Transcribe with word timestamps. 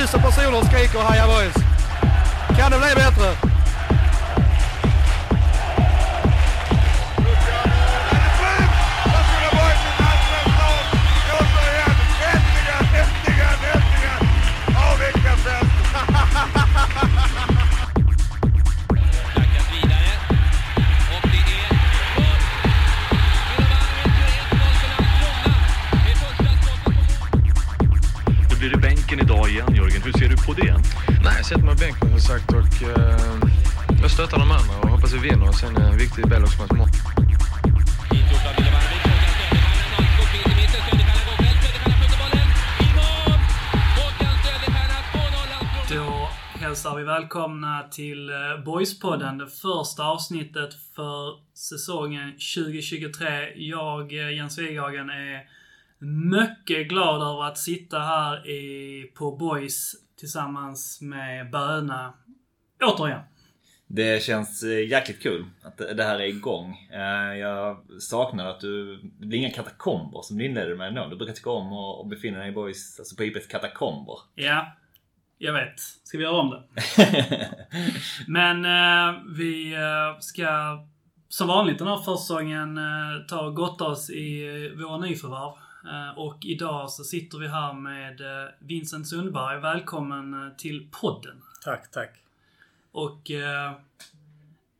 tusen 0.00 0.20
personer 0.20 0.64
skriker 0.64 0.98
Haja 0.98 1.26
Boys. 1.26 1.54
Kan 2.56 2.70
det 2.70 2.78
bli 2.78 2.94
bättre? 2.94 3.49
Välkomna 47.30 47.88
till 47.90 48.30
eh, 48.30 48.64
Boyspodden, 48.64 49.38
det 49.38 49.46
första 49.46 50.04
avsnittet 50.04 50.74
för 50.94 51.38
säsongen 51.54 52.32
2023. 52.32 53.52
Jag, 53.56 54.12
eh, 54.12 54.34
Jens 54.36 54.58
Wighagen, 54.58 55.10
är 55.10 55.48
mycket 55.98 56.88
glad 56.88 57.22
över 57.22 57.44
att 57.44 57.58
sitta 57.58 57.98
här 57.98 58.48
i, 58.48 59.12
på 59.14 59.36
Boys 59.36 59.92
tillsammans 60.18 61.00
med 61.00 61.50
Böna. 61.50 62.14
Återigen. 62.84 63.20
Det 63.86 64.22
känns 64.22 64.62
eh, 64.62 64.88
jäkligt 64.88 65.22
kul 65.22 65.44
att 65.62 65.78
det 65.78 66.04
här 66.04 66.18
är 66.18 66.26
igång. 66.26 66.88
Jag 67.40 67.76
saknar 68.00 68.46
att 68.46 68.60
du... 68.60 68.96
Det 68.96 69.26
blir 69.26 69.38
inga 69.38 69.50
katakomber 69.50 70.22
som 70.22 70.38
du 70.38 70.44
inledde 70.44 70.76
med 70.76 70.88
ändå. 70.88 71.06
Du 71.06 71.16
brukar 71.16 71.34
tycka 71.34 71.50
om 71.50 71.72
att 71.72 72.08
befinna 72.10 72.38
dig 72.38 72.48
i 72.48 72.52
boys, 72.52 72.98
alltså 72.98 73.16
på 73.16 73.24
IPs 73.24 73.46
katakomber. 73.46 74.18
Ja, 74.34 74.76
jag 75.42 75.52
vet. 75.52 75.80
Ska 75.80 76.18
vi 76.18 76.24
göra 76.24 76.36
om 76.36 76.50
det? 76.50 76.62
Men 78.26 78.64
eh, 78.64 79.20
vi 79.36 79.74
eh, 79.74 80.18
ska 80.20 80.78
som 81.28 81.48
vanligt 81.48 81.78
den 81.78 81.88
här 81.88 81.96
försäsongen 81.96 82.78
eh, 82.78 83.26
ta 83.28 83.40
och 83.40 83.56
gotta 83.56 83.84
oss 83.84 84.10
i 84.10 84.46
eh, 84.46 84.78
våra 84.78 84.98
nyförvärv. 84.98 85.52
Eh, 85.92 86.18
och 86.18 86.38
idag 86.44 86.90
så 86.90 87.04
sitter 87.04 87.38
vi 87.38 87.48
här 87.48 87.72
med 87.72 88.20
eh, 88.20 88.48
Vincent 88.58 89.08
Sundberg. 89.08 89.60
Välkommen 89.60 90.34
eh, 90.34 90.56
till 90.56 90.88
podden. 90.90 91.42
Tack, 91.64 91.90
tack. 91.90 92.16
Och 92.92 93.30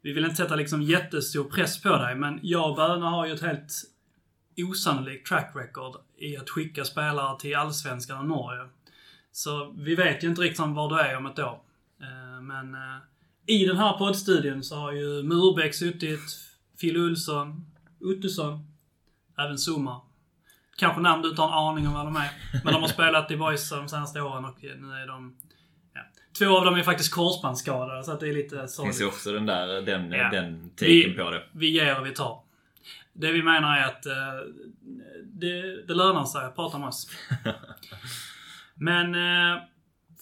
vi 0.02 0.12
vill 0.12 0.24
inte 0.24 0.36
sätta 0.36 0.54
liksom 0.56 0.82
jättestor 0.82 1.44
press 1.44 1.82
på 1.82 1.96
dig, 1.96 2.14
men 2.14 2.38
jag 2.42 2.70
och 2.70 2.76
Böna 2.76 3.10
har 3.10 3.26
ju 3.26 3.34
ett 3.34 3.42
helt 3.42 3.72
osannolikt 4.56 5.28
track 5.28 5.52
record 5.54 5.96
i 6.16 6.36
att 6.36 6.50
skicka 6.50 6.84
spelare 6.84 7.38
till 7.40 7.56
Allsvenskan 7.56 8.18
och 8.18 8.26
Norge. 8.26 8.68
Så 9.32 9.74
vi 9.78 9.94
vet 9.94 10.24
ju 10.24 10.28
inte 10.28 10.40
riktigt 10.42 10.58
var 10.66 10.88
du 10.96 11.00
är 11.00 11.16
om 11.16 11.26
ett 11.26 11.38
år. 11.38 11.60
Eh, 12.02 12.40
men 12.42 12.74
eh, 12.74 12.98
i 13.46 13.66
den 13.66 13.76
här 13.76 13.92
poddstudion 13.98 14.62
så 14.64 14.76
har 14.76 14.92
ju 14.92 15.22
Murbeck 15.22 15.74
suttit, 15.74 16.20
Phil 16.80 16.96
Olsson, 16.96 17.66
Ottosson, 18.00 18.66
även 19.38 19.56
Zuma. 19.58 20.00
Kanske 20.76 21.00
namn 21.00 21.22
du 21.22 21.28
inte 21.28 21.42
har 21.42 21.48
en 21.48 21.54
aning 21.68 21.86
om 21.88 21.94
vad 21.94 22.06
de 22.06 22.16
är. 22.16 22.30
Men 22.64 22.72
de 22.74 22.82
har 22.82 22.88
spelat 22.88 23.30
i 23.30 23.36
Boys 23.36 23.70
de 23.70 23.88
senaste 23.88 24.20
åren 24.20 24.44
och 24.44 24.58
nu 24.62 24.92
är 24.94 25.06
de... 25.06 25.36
Ja. 25.94 26.00
Två 26.38 26.58
av 26.58 26.64
dem 26.64 26.74
är 26.74 26.82
faktiskt 26.82 27.14
korsbandsskadade 27.14 28.04
så 28.04 28.12
att 28.12 28.20
det 28.20 28.28
är 28.28 28.32
lite 28.32 28.54
Det 28.56 28.60
finns 28.60 28.74
sorgligt. 28.74 29.00
ju 29.00 29.06
också 29.06 29.32
den 29.32 29.46
där, 29.46 29.66
den, 29.82 30.12
Ja. 30.12 30.28
den 30.30 30.70
Vi- 30.80 31.02
taken 31.04 31.24
på 31.24 31.30
det. 31.30 31.42
Vi 31.52 31.68
ger 31.70 32.00
och 32.00 32.06
vi 32.06 32.10
tar. 32.10 32.42
Det 33.12 33.32
vi 33.32 33.42
menar 33.42 33.76
är 33.78 33.84
att 33.84 34.06
eh, 34.06 34.12
det, 35.24 35.82
det 35.86 35.94
lönar 35.94 36.24
sig 36.24 36.44
att 36.44 36.56
prata 36.56 36.78
med 36.78 36.88
oss. 36.88 37.10
Men 38.80 39.14
eh, 39.14 39.62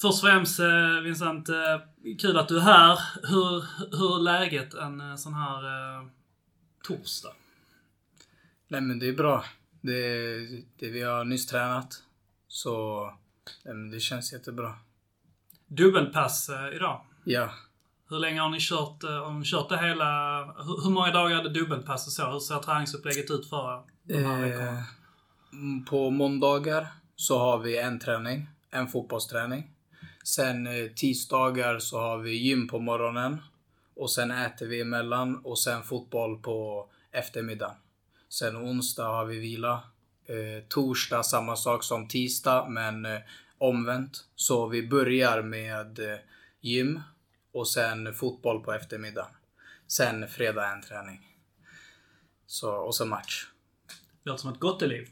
först 0.00 0.24
och 0.24 0.30
främst 0.30 0.60
eh, 0.60 1.00
Vincent, 1.04 1.48
eh, 1.48 1.80
kul 2.19 2.38
att 2.38 2.48
du 2.48 2.56
är 2.56 2.60
här. 2.60 2.98
Hur, 3.22 3.64
hur 3.96 4.16
är 4.16 4.22
läget 4.22 4.74
en 4.74 5.00
eh, 5.00 5.16
sån 5.16 5.34
här 5.34 5.64
eh, 5.64 6.06
torsdag? 6.82 7.32
Nej 8.69 8.80
men 8.80 8.98
det 8.98 9.08
är 9.08 9.12
bra. 9.12 9.44
Det, 9.80 10.38
det 10.78 10.91
vi 10.91 11.02
har 11.02 11.24
nyss 11.24 11.46
tränat. 11.46 12.02
Så 12.48 13.04
det 13.92 14.00
känns 14.00 14.32
jättebra. 14.32 14.75
Dubbelpass 15.66 16.48
eh, 16.48 16.76
idag. 16.76 17.00
Ja. 17.25 17.50
Hur 18.08 18.19
länge 18.19 18.40
har 18.40 18.50
ni 18.50 18.58
kört, 18.60 19.02
har 19.02 19.32
ni 19.32 19.44
kört 19.44 19.69
det 19.69 19.78
hela? 19.78 20.40
Hur, 20.44 20.84
hur 20.84 20.90
många 20.90 21.10
dagar 21.10 21.38
är 21.38 21.42
det 21.42 21.50
dubbelpass 21.50 22.06
och 22.06 22.12
så? 22.12 22.30
Hur 22.30 22.40
ser 22.40 22.58
träningsupplägget 22.58 23.30
ut 23.30 23.48
för 23.48 23.82
de 24.04 24.25
här 24.25 24.40
veckorna? 24.40 24.84
På 25.86 26.10
måndagar 26.10 26.86
så 27.20 27.38
har 27.38 27.58
vi 27.58 27.78
en 27.78 27.98
träning. 27.98 28.48
En 28.70 28.88
fotbollsträning. 28.88 29.70
Sen 30.24 30.66
eh, 30.66 30.88
tisdagar 30.94 31.78
så 31.78 31.98
har 31.98 32.18
vi 32.18 32.36
gym 32.36 32.68
på 32.68 32.78
morgonen. 32.78 33.42
Och 33.94 34.10
sen 34.10 34.30
äter 34.30 34.66
vi 34.66 34.80
emellan 34.80 35.36
och 35.36 35.58
sen 35.58 35.82
fotboll 35.82 36.42
på 36.42 36.88
eftermiddagen. 37.12 37.76
Sen 38.28 38.56
onsdag 38.56 39.04
har 39.04 39.24
vi 39.24 39.38
vila. 39.38 39.82
Eh, 40.26 40.64
torsdag 40.68 41.22
samma 41.22 41.56
sak 41.56 41.84
som 41.84 42.08
tisdag 42.08 42.68
men 42.68 43.06
eh, 43.06 43.20
omvänt. 43.58 44.24
Så 44.34 44.66
vi 44.66 44.88
börjar 44.88 45.42
med 45.42 45.98
eh, 45.98 46.18
gym 46.60 47.00
och 47.52 47.68
sen 47.68 48.14
fotboll 48.14 48.64
på 48.64 48.72
eftermiddagen. 48.72 49.30
Sen 49.86 50.28
fredag 50.28 50.72
en 50.72 50.82
träning. 50.82 51.20
Så, 52.46 52.70
och 52.70 52.94
så 52.94 53.06
match. 53.06 53.46
Det 54.22 54.30
låter 54.30 54.40
som 54.40 54.52
ett 54.52 54.60
gott 54.60 54.82
liv. 54.82 55.08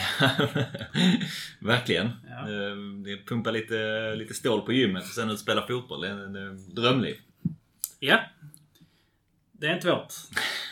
Verkligen. 1.60 2.10
Ja. 2.28 2.38
Eh, 2.40 2.76
Det 3.04 3.26
pumpar 3.26 3.52
lite, 3.52 3.74
lite 4.16 4.34
stål 4.34 4.60
på 4.60 4.72
gymmet 4.72 5.02
och 5.02 5.08
sen 5.08 5.30
ut 5.30 5.38
spela 5.38 5.66
fotboll. 5.66 6.00
Det 6.00 6.08
är 6.08 6.12
en 6.12 6.36
en 6.36 6.74
drömliv. 6.74 7.16
Ja. 7.98 8.20
Det 9.52 9.66
är 9.66 9.74
inte 9.74 9.90
vårt. 9.90 10.12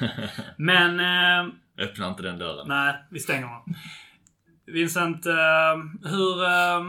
Men, 0.57 1.01
eh, 1.01 1.53
Öppna 1.79 2.09
inte 2.09 2.23
den 2.23 2.39
dörren. 2.39 2.69
nej, 2.69 2.95
vi 3.11 3.21
stänger 3.21 3.47
den. 3.47 3.75
Vincent, 4.75 5.27
eh, 5.27 5.77
hur, 6.05 6.43
eh, 6.45 6.81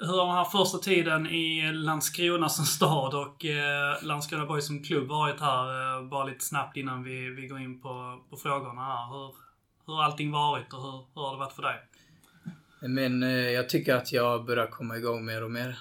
hur 0.00 0.16
har 0.18 0.26
den 0.26 0.34
här 0.36 0.44
första 0.44 0.78
tiden 0.78 1.26
i 1.26 1.72
Landskrona 1.72 2.48
som 2.48 2.64
stad 2.64 3.14
och 3.14 3.44
eh, 3.44 4.02
Landskrona 4.02 4.46
Boys 4.46 4.66
som 4.66 4.82
klubb 4.84 5.08
varit 5.08 5.40
här? 5.40 5.96
Eh, 5.98 6.08
bara 6.08 6.24
lite 6.24 6.44
snabbt 6.44 6.76
innan 6.76 7.02
vi, 7.02 7.30
vi 7.30 7.46
går 7.46 7.60
in 7.60 7.80
på, 7.80 8.22
på 8.30 8.36
frågorna 8.36 8.80
här. 8.84 9.06
Hur, 9.12 9.34
hur 9.86 9.94
har 9.94 10.02
allting 10.02 10.30
varit 10.30 10.72
och 10.72 10.82
hur, 10.82 11.06
hur 11.14 11.22
har 11.22 11.32
det 11.32 11.38
varit 11.38 11.52
för 11.52 11.62
dig? 11.62 11.80
Men 12.80 13.22
eh, 13.22 13.50
jag 13.50 13.68
tycker 13.68 13.94
att 13.94 14.12
jag 14.12 14.44
börjar 14.44 14.66
komma 14.66 14.96
igång 14.96 15.24
mer 15.24 15.44
och 15.44 15.50
mer. 15.50 15.78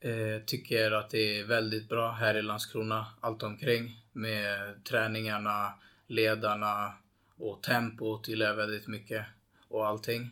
Eh, 0.00 0.44
tycker 0.46 0.90
att 0.92 1.10
det 1.10 1.40
är 1.40 1.44
väldigt 1.44 1.88
bra 1.88 2.12
här 2.12 2.34
i 2.34 2.42
Landskrona, 2.42 3.06
allt 3.20 3.42
omkring. 3.42 3.96
Med 4.12 4.84
träningarna, 4.84 5.74
ledarna 6.06 6.92
och 7.36 7.62
tempot 7.62 8.28
gillar 8.28 8.46
jag 8.46 8.54
väldigt 8.54 8.88
mycket. 8.88 9.26
Och 9.68 9.86
allting. 9.86 10.30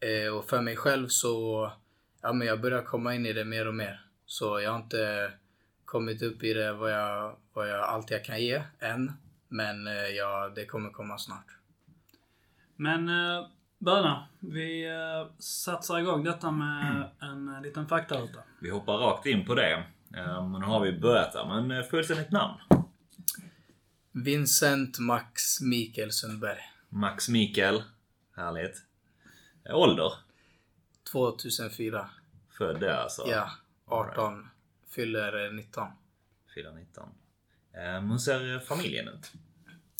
Eh, 0.00 0.34
och 0.34 0.48
för 0.48 0.60
mig 0.60 0.76
själv 0.76 1.08
så, 1.08 1.72
ja 2.22 2.32
men 2.32 2.46
jag 2.46 2.60
börjar 2.60 2.82
komma 2.82 3.14
in 3.14 3.26
i 3.26 3.32
det 3.32 3.44
mer 3.44 3.68
och 3.68 3.74
mer. 3.74 4.04
Så 4.26 4.60
jag 4.60 4.70
har 4.70 4.78
inte 4.78 5.32
kommit 5.84 6.22
upp 6.22 6.42
i 6.42 6.52
det 6.52 6.72
vad 6.72 6.92
jag, 6.92 7.36
vad 7.52 7.68
jag, 7.68 7.80
allt 7.80 8.10
jag 8.10 8.24
kan 8.24 8.42
ge 8.42 8.62
än. 8.78 9.12
Men 9.48 9.86
eh, 9.86 10.08
ja, 10.08 10.52
det 10.54 10.66
kommer 10.66 10.90
komma 10.90 11.18
snart. 11.18 11.59
Men 12.80 13.08
eh, 13.08 13.46
Böna, 13.78 14.26
vi 14.38 14.86
eh, 14.88 15.32
satsar 15.38 15.98
igång 15.98 16.24
detta 16.24 16.50
med 16.50 17.10
en 17.20 17.54
eh, 17.54 17.62
liten 17.62 17.88
faktaruta. 17.88 18.38
Vi 18.60 18.70
hoppar 18.70 18.98
rakt 18.98 19.26
in 19.26 19.44
på 19.46 19.54
det. 19.54 19.72
Eh, 20.16 20.48
Men 20.48 20.60
nu 20.60 20.66
har 20.66 20.80
vi 20.80 20.92
börjat 20.98 21.32
där. 21.32 21.44
Men 21.60 21.78
eh, 21.78 21.84
fullständigt 21.84 22.30
namn? 22.32 22.54
Vincent 24.12 24.98
Max 24.98 25.60
Mikael 25.60 26.12
Sundberg. 26.12 26.58
Max 26.88 27.28
Mikael. 27.28 27.82
Härligt. 28.36 28.82
Eh, 29.64 29.74
Ålder? 29.76 30.12
2004. 31.12 32.10
Född 32.58 32.80
där 32.80 32.94
alltså? 32.94 33.22
Ja, 33.28 33.50
18. 33.86 34.48
Fyller 34.90 35.46
eh, 35.46 35.52
19. 35.52 35.88
Fyller 36.54 36.72
19. 36.72 37.08
Eh, 37.72 38.00
Hur 38.10 38.18
ser 38.18 38.54
eh, 38.54 38.60
familjen 38.60 39.08
ut? 39.08 39.32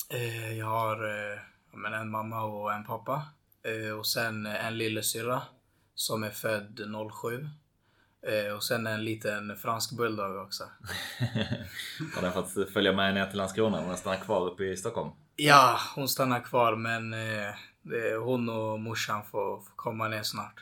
Eh, 0.09 0.59
Jag 0.59 0.67
har 0.67 1.05
eh, 1.33 1.39
men 1.73 1.93
en 1.95 2.11
mamma 2.11 2.43
och 2.43 2.73
en 2.73 2.85
pappa. 2.85 3.23
Eh, 3.63 3.93
Och 3.99 4.07
sen 4.07 4.47
en 4.47 4.79
lillasyrra 4.79 5.43
som 5.95 6.23
är 6.23 6.31
född 6.31 6.81
07. 7.23 7.49
Eh, 8.27 8.53
Och 8.55 8.63
sen 8.65 8.87
en 8.87 9.05
liten 9.05 9.57
fransk 9.57 9.97
bulldog 9.97 10.37
också. 10.37 10.65
Har 12.15 12.23
den 12.23 12.33
fått 12.33 12.73
följa 12.73 12.93
med 12.93 13.15
ner 13.15 13.27
till 13.27 13.39
Landskrona 13.39 13.81
och 13.81 13.99
stannar 13.99 14.17
kvar 14.17 14.47
uppe 14.51 14.65
i 14.65 14.77
Stockholm? 14.77 15.11
Ja, 15.37 15.79
hon 15.95 16.09
stannar 16.09 16.41
kvar 16.41 16.77
men 16.77 17.13
eh, 17.15 17.55
hon 18.25 18.49
och 18.49 18.81
morsan 18.81 19.23
får, 19.25 19.57
får 19.57 19.73
komma 19.77 20.09
ner 20.09 20.23
snart. 20.23 20.61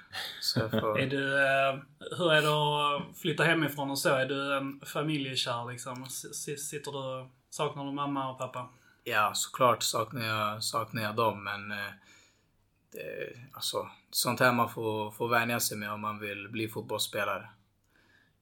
Får, 0.70 0.98
Är 1.00 1.06
du, 1.06 1.34
eh, 1.46 1.78
hur 2.18 2.32
är 2.32 2.42
det 2.42 2.96
att 2.96 3.18
flytta 3.18 3.42
hemifrån 3.44 3.90
och 3.90 3.98
så? 3.98 4.08
Är 4.08 4.26
du 4.26 4.56
en 4.56 4.80
familjekär 4.86 5.70
liksom? 5.72 6.02
S- 6.04 6.24
s- 6.48 6.68
Sitter 6.68 6.92
du, 6.92 7.28
saknar 7.50 7.84
du 7.84 7.92
mamma 7.92 8.30
och 8.30 8.38
pappa? 8.38 8.68
Ja, 9.08 9.32
såklart 9.34 9.82
saknar 9.82 10.26
jag, 10.26 10.64
saknar 10.64 11.02
jag 11.02 11.16
dem, 11.16 11.44
men 11.44 11.72
eh, 11.72 11.92
det, 12.92 13.36
alltså, 13.52 13.88
sånt 14.10 14.40
här 14.40 14.52
man 14.52 14.70
får, 14.70 15.10
får 15.10 15.28
vänja 15.28 15.60
sig 15.60 15.78
med 15.78 15.92
om 15.92 16.00
man 16.00 16.18
vill 16.18 16.48
bli 16.48 16.68
fotbollsspelare. 16.68 17.48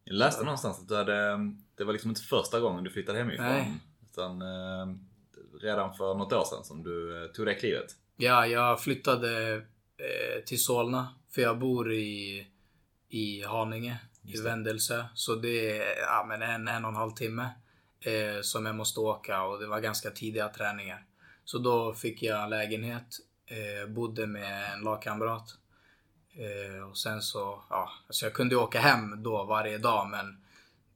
Jag 0.05 0.15
läste 0.15 0.45
någonstans 0.45 0.81
att 0.81 0.89
du 0.89 0.97
hade, 0.97 1.37
det 1.75 1.85
var 1.85 1.93
liksom 1.93 2.11
inte 2.11 2.23
första 2.23 2.61
gången 2.61 2.85
du 2.85 2.91
flyttade 2.91 3.19
hemifrån. 3.19 3.47
Nej. 3.47 3.73
Utan 4.11 4.43
eh, 4.43 4.97
redan 5.61 5.95
för 5.95 6.15
något 6.15 6.33
år 6.33 6.45
sedan 6.45 6.65
som 6.65 6.83
du 6.83 7.25
eh, 7.25 7.31
tog 7.31 7.47
det 7.47 7.55
klivet. 7.55 7.97
Ja, 8.17 8.47
jag 8.47 8.81
flyttade 8.81 9.55
eh, 9.55 10.45
till 10.47 10.63
Solna, 10.63 11.15
för 11.31 11.43
jag 11.43 11.59
bor 11.59 11.93
i, 11.93 12.47
i 13.09 13.43
Haninge, 13.43 13.99
i 14.23 14.41
Vändelse. 14.41 15.07
Så 15.15 15.35
det 15.35 15.81
är 15.81 15.99
ja, 16.01 16.25
men 16.29 16.43
en, 16.43 16.69
en 16.69 16.85
och 16.85 16.91
en 16.91 16.97
halv 16.97 17.11
timme 17.11 17.51
eh, 18.01 18.41
som 18.43 18.67
jag 18.67 18.75
måste 18.75 19.01
åka 19.01 19.43
och 19.43 19.61
det 19.61 19.67
var 19.67 19.81
ganska 19.81 20.11
tidiga 20.11 20.49
träningar. 20.49 21.05
Så 21.45 21.59
då 21.59 21.95
fick 21.95 22.23
jag 22.23 22.51
lägenhet, 22.51 23.07
eh, 23.47 23.89
bodde 23.89 24.27
med 24.27 24.73
en 24.73 24.81
lagkamrat. 24.81 25.55
Eh, 26.35 26.89
och 26.91 26.99
sen 26.99 27.23
så, 27.23 27.63
ja, 27.71 27.91
alltså 28.07 28.27
jag 28.27 28.33
kunde 28.35 28.57
åka 28.57 28.81
hem 28.81 29.23
då 29.23 29.45
varje 29.45 29.79
dag 29.79 30.09
men 30.11 30.43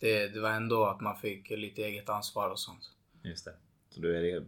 det, 0.00 0.28
det 0.28 0.40
var 0.40 0.50
ändå 0.50 0.86
att 0.86 1.00
man 1.00 1.16
fick 1.18 1.50
lite 1.50 1.82
eget 1.82 2.08
ansvar 2.08 2.50
och 2.50 2.58
sånt. 2.58 2.82
Just 3.22 3.44
det. 3.44 3.54
Så 3.94 4.00
du 4.00 4.36
är 4.36 4.44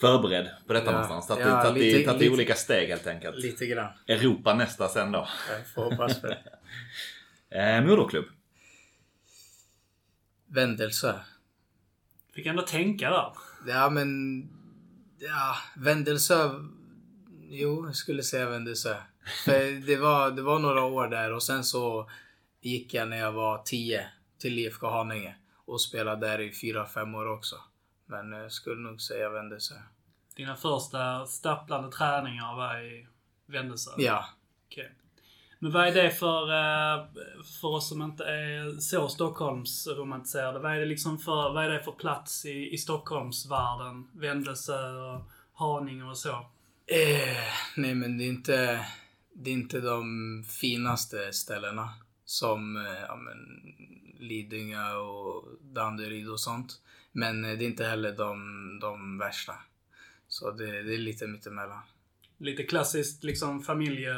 förberedd 0.00 0.48
på 0.66 0.72
detta 0.72 0.86
Ja. 0.86 0.92
någonstans. 0.92 1.26
Tagit, 1.26 1.46
Ja, 1.46 1.62
tagit, 1.62 1.82
i, 1.82 1.92
lite- 1.98 2.10
i 2.10 2.18
lite- 2.18 2.30
olika 2.32 2.54
steg 2.54 2.88
helt 2.88 3.06
enkelt. 3.06 3.36
Lite 3.36 3.66
grann. 3.66 3.92
Europa 4.06 4.54
nästa 4.54 4.88
sen 4.88 5.12
då. 5.12 5.28
Jag 5.50 5.66
får 5.74 5.90
hoppas 5.90 6.20
för 6.20 6.28
det. 6.28 6.38
Eh, 7.50 7.80
moderklubb. 7.84 8.24
Vändelse. 10.46 11.20
Fick 12.34 12.46
ändå 12.46 12.62
tänka 12.62 13.10
där. 13.10 13.32
Ja, 13.66 13.90
men... 13.90 14.40
Ja, 15.18 15.56
Vändelse... 15.76 16.50
Jo, 17.48 17.86
jag 17.86 17.96
skulle 17.96 18.22
säga 18.22 18.50
Vändelse. 18.50 18.96
För 19.44 19.86
det 19.86 19.96
var, 19.96 20.30
det 20.30 20.42
var 20.42 20.58
några 20.58 20.84
år 20.84 21.08
där 21.08 21.32
och 21.32 21.42
sen 21.42 21.64
så 21.64 22.10
gick 22.60 22.94
jag 22.94 23.08
när 23.08 23.16
jag 23.16 23.32
var 23.32 23.62
10 23.64 24.06
till 24.38 24.58
IFK 24.58 24.90
Haninge 24.90 25.36
och 25.64 25.80
spelade 25.80 26.26
där 26.26 26.40
i 26.40 26.50
4-5 26.50 27.16
år 27.16 27.26
också. 27.26 27.56
Men 28.06 28.32
jag 28.32 28.52
skulle 28.52 28.80
nog 28.80 29.00
säga 29.00 29.30
Vändelse. 29.30 29.82
Dina 30.36 30.56
första 30.56 31.26
stapplande 31.26 31.90
träningar 31.92 32.56
var 32.56 32.80
i 32.80 33.06
Vändelse? 33.46 33.90
Ja. 33.96 34.24
Okej. 34.66 34.92
Men 35.66 35.72
vad 35.72 35.88
är 35.88 35.94
det 35.94 36.10
för, 36.10 36.42
eh, 36.42 37.06
för 37.60 37.68
oss 37.68 37.88
som 37.88 38.02
inte 38.02 38.24
är 38.24 38.80
så 38.80 39.08
Stockholmsromantiserade? 39.08 40.58
Vad 40.58 40.72
är 40.72 40.80
det 40.80 40.86
liksom 40.86 41.18
för, 41.18 41.52
vad 41.52 41.64
är 41.64 41.70
det 41.70 41.82
för 41.82 41.92
plats 41.92 42.44
i, 42.44 42.72
i 42.72 42.78
Stockholmsvärlden? 42.78 44.08
Vändelse 44.12 44.72
och 44.72 45.22
Haninge 45.54 46.04
och 46.04 46.18
så? 46.18 46.30
Eh, 46.86 47.36
nej, 47.76 47.94
men 47.94 48.18
det 48.18 48.24
är 48.24 48.28
inte... 48.28 48.86
Det 49.32 49.50
är 49.50 49.54
inte 49.54 49.80
de 49.80 50.44
finaste 50.48 51.32
ställena. 51.32 51.90
Som 52.24 52.76
eh, 52.76 53.00
ja, 53.08 53.16
men, 53.16 53.38
Lidingö 54.18 54.94
och 54.94 55.44
Danderyd 55.60 56.30
och 56.30 56.40
sånt. 56.40 56.80
Men 57.12 57.44
eh, 57.44 57.58
det 57.58 57.64
är 57.64 57.68
inte 57.68 57.84
heller 57.84 58.12
de, 58.12 58.78
de 58.80 59.18
värsta. 59.18 59.54
Så 60.28 60.50
det, 60.50 60.82
det 60.82 60.94
är 60.94 60.98
lite 60.98 61.26
mittemellan. 61.26 61.82
Lite 62.38 62.62
klassiskt 62.62 63.24
liksom 63.24 63.62
familje... 63.62 64.12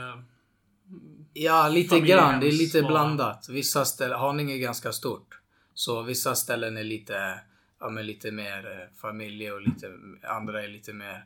Ja, 1.32 1.68
lite 1.68 1.88
Familjehems 1.88 2.30
grann. 2.30 2.40
Det 2.40 2.48
är 2.48 2.52
lite 2.52 2.82
blandat. 2.82 3.48
Vissa 3.48 3.84
ställen, 3.84 4.18
Haninge 4.18 4.54
är 4.54 4.58
ganska 4.58 4.92
stort. 4.92 5.38
Så 5.74 6.02
vissa 6.02 6.34
ställen 6.34 6.76
är 6.76 6.84
lite, 6.84 7.40
ja 7.80 7.88
men 7.88 8.06
lite 8.06 8.30
mer 8.30 8.66
eh, 8.66 9.00
familje 9.00 9.52
och 9.52 9.60
lite, 9.60 9.86
andra 10.22 10.64
är 10.64 10.68
lite 10.68 10.92
mer, 10.92 11.24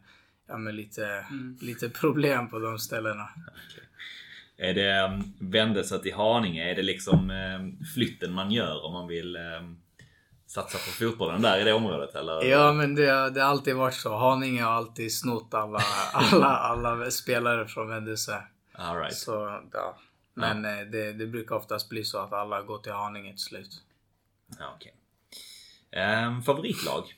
ja 0.49 0.59
men 0.59 0.77
lite, 0.77 1.27
lite 1.61 1.89
problem 1.89 2.49
på 2.49 2.59
de 2.59 2.79
ställena. 2.79 3.29
Är 4.57 4.75
det 4.75 5.03
um, 5.05 5.51
vändelse 5.51 5.99
till 5.99 6.15
Haninge? 6.15 6.71
Är 6.71 6.75
det 6.75 6.83
liksom 6.83 7.31
um, 7.31 7.85
flytten 7.95 8.33
man 8.33 8.51
gör 8.51 8.85
om 8.85 8.93
man 8.93 9.09
vill 9.09 9.37
um, 9.37 9.79
satsa 10.47 10.79
på 10.79 10.91
fotbollen 10.91 11.43
där 11.43 11.61
i 11.61 11.65
det 11.65 11.73
området? 11.73 12.15
Eller? 12.15 12.45
Ja, 12.45 12.73
men 12.73 12.95
det, 12.95 13.31
det 13.31 13.41
har 13.41 13.49
alltid 13.51 13.77
varit 13.77 13.95
så. 13.95 14.17
Haninge 14.17 14.63
har 14.63 14.73
alltid 14.73 15.15
snott 15.19 15.55
alla, 15.55 15.81
alla, 16.13 16.47
alla 16.47 17.11
spelare 17.11 17.67
från 17.69 17.89
Vändelse. 17.89 18.43
All 18.73 18.97
right. 18.97 19.17
Så, 19.17 19.63
ja. 19.73 19.99
Men 20.35 20.65
eh, 20.65 20.81
det, 20.81 21.13
det 21.13 21.27
brukar 21.27 21.57
oftast 21.57 21.89
bli 21.89 22.05
så 22.05 22.19
att 22.19 22.33
alla 22.33 22.63
går 22.63 22.79
till 22.79 22.93
Haninge 22.93 23.31
till 23.31 23.43
slut. 23.43 23.83
Ja, 24.59 24.73
okej. 24.77 24.95
Ehm, 25.91 26.43
favoritlag? 26.43 27.15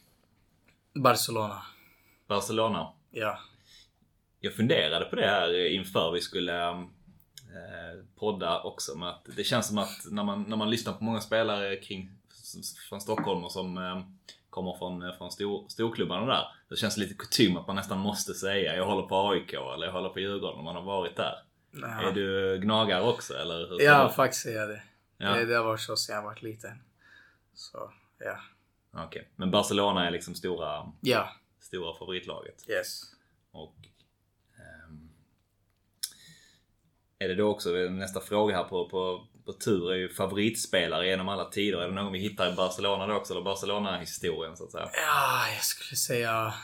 Barcelona. 0.95 1.63
Barcelona. 2.27 2.93
Ja. 3.11 3.39
Jag 4.41 4.55
funderade 4.55 5.05
på 5.05 5.17
det 5.17 5.27
här 5.27 5.67
inför 5.67 6.13
vi 6.13 6.21
skulle 6.21 6.69
eh, 7.55 8.05
podda 8.19 8.63
också. 8.63 8.99
Med 8.99 9.09
att 9.09 9.29
det 9.37 9.45
känns 9.45 9.69
som 9.69 9.79
att 9.79 10.07
när 10.11 10.25
man, 10.25 10.43
när 10.43 10.57
man 10.57 10.71
lyssnar 10.71 10.93
på 10.93 11.05
många 11.05 11.21
spelare 11.21 11.77
kring, 11.77 12.11
från 12.89 13.01
Stockholm 13.01 13.45
och 13.45 13.53
som 13.53 13.79
eh, 13.79 14.03
kommer 14.55 14.79
från, 14.79 15.13
från 15.19 15.31
stor, 15.31 15.69
storklubbarna 15.69 16.27
där. 16.27 16.45
Så 16.69 16.77
känns 16.77 16.95
det 16.95 17.01
lite 17.01 17.15
kutym 17.15 17.57
att 17.57 17.67
man 17.67 17.77
nästan 17.77 17.99
måste 17.99 18.35
säga 18.35 18.77
jag 18.77 18.87
håller 18.87 19.03
på 19.03 19.29
AIK 19.31 19.53
eller 19.53 19.87
jag 19.87 19.93
håller 19.93 20.09
på 20.09 20.21
Djurgården 20.21 20.59
om 20.59 20.65
man 20.65 20.75
har 20.77 20.83
varit 20.83 21.17
där. 21.17 21.35
Ja. 21.71 22.03
Är 22.03 22.13
du 22.13 22.59
gnagare 22.59 23.03
också 23.03 23.35
eller? 23.35 23.69
Hur 23.69 23.81
Ja, 23.83 24.09
du? 24.09 24.15
faktiskt 24.15 24.47
är 24.47 24.51
jag 24.53 24.69
det. 24.69 24.83
Ja. 25.19 25.33
det. 25.35 25.45
Det 25.45 25.57
har 25.57 25.65
varit 25.65 25.81
så 25.81 25.97
sedan 25.97 26.17
jag 26.17 26.23
varit 26.23 26.43
liten. 26.43 26.83
Så, 27.55 27.93
ja. 28.19 28.39
Okej. 29.05 29.29
Men 29.37 29.51
Barcelona 29.51 30.07
är 30.07 30.11
liksom 30.11 30.35
stora, 30.35 30.93
Ja. 31.01 31.29
stora 31.61 31.99
favoritlaget. 31.99 32.69
Yes. 32.69 33.03
Och 33.53 33.77
ehm, 34.59 35.09
Är 37.19 37.29
det 37.29 37.35
då 37.35 37.49
också 37.51 37.71
nästa 37.71 38.21
fråga 38.21 38.57
här 38.57 38.65
på, 38.65 38.89
på, 38.89 39.27
på 39.45 39.53
tur 39.53 39.93
är 39.93 39.97
ju 39.97 40.09
favoritspelare 40.09 41.07
genom 41.07 41.29
alla 41.29 41.45
tider. 41.45 41.79
Är 41.79 41.89
det 41.89 41.95
någon 41.95 42.13
vi 42.13 42.19
hittar 42.19 42.53
i 42.53 42.57
Barcelona 42.57 43.07
då 43.07 43.15
också? 43.15 43.33
Eller 43.33 43.45
Barcelona-historien 43.45 44.57
så 44.57 44.65
att 44.65 44.73
säga? 44.73 44.89
Ja, 44.93 45.49
jag 45.55 45.65
skulle 45.65 45.97
säga 45.97 46.55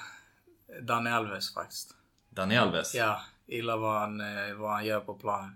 Dani 0.83 1.11
Alves 1.11 1.55
faktiskt. 1.55 1.95
Dani 2.31 2.57
Alves? 2.57 2.95
Ja, 2.95 3.21
gillar 3.47 3.77
vad 3.77 4.01
han, 4.01 4.21
eh, 4.21 4.55
vad 4.55 4.71
han 4.71 4.87
gör 4.87 5.01
på 5.01 5.15
planen. 5.15 5.51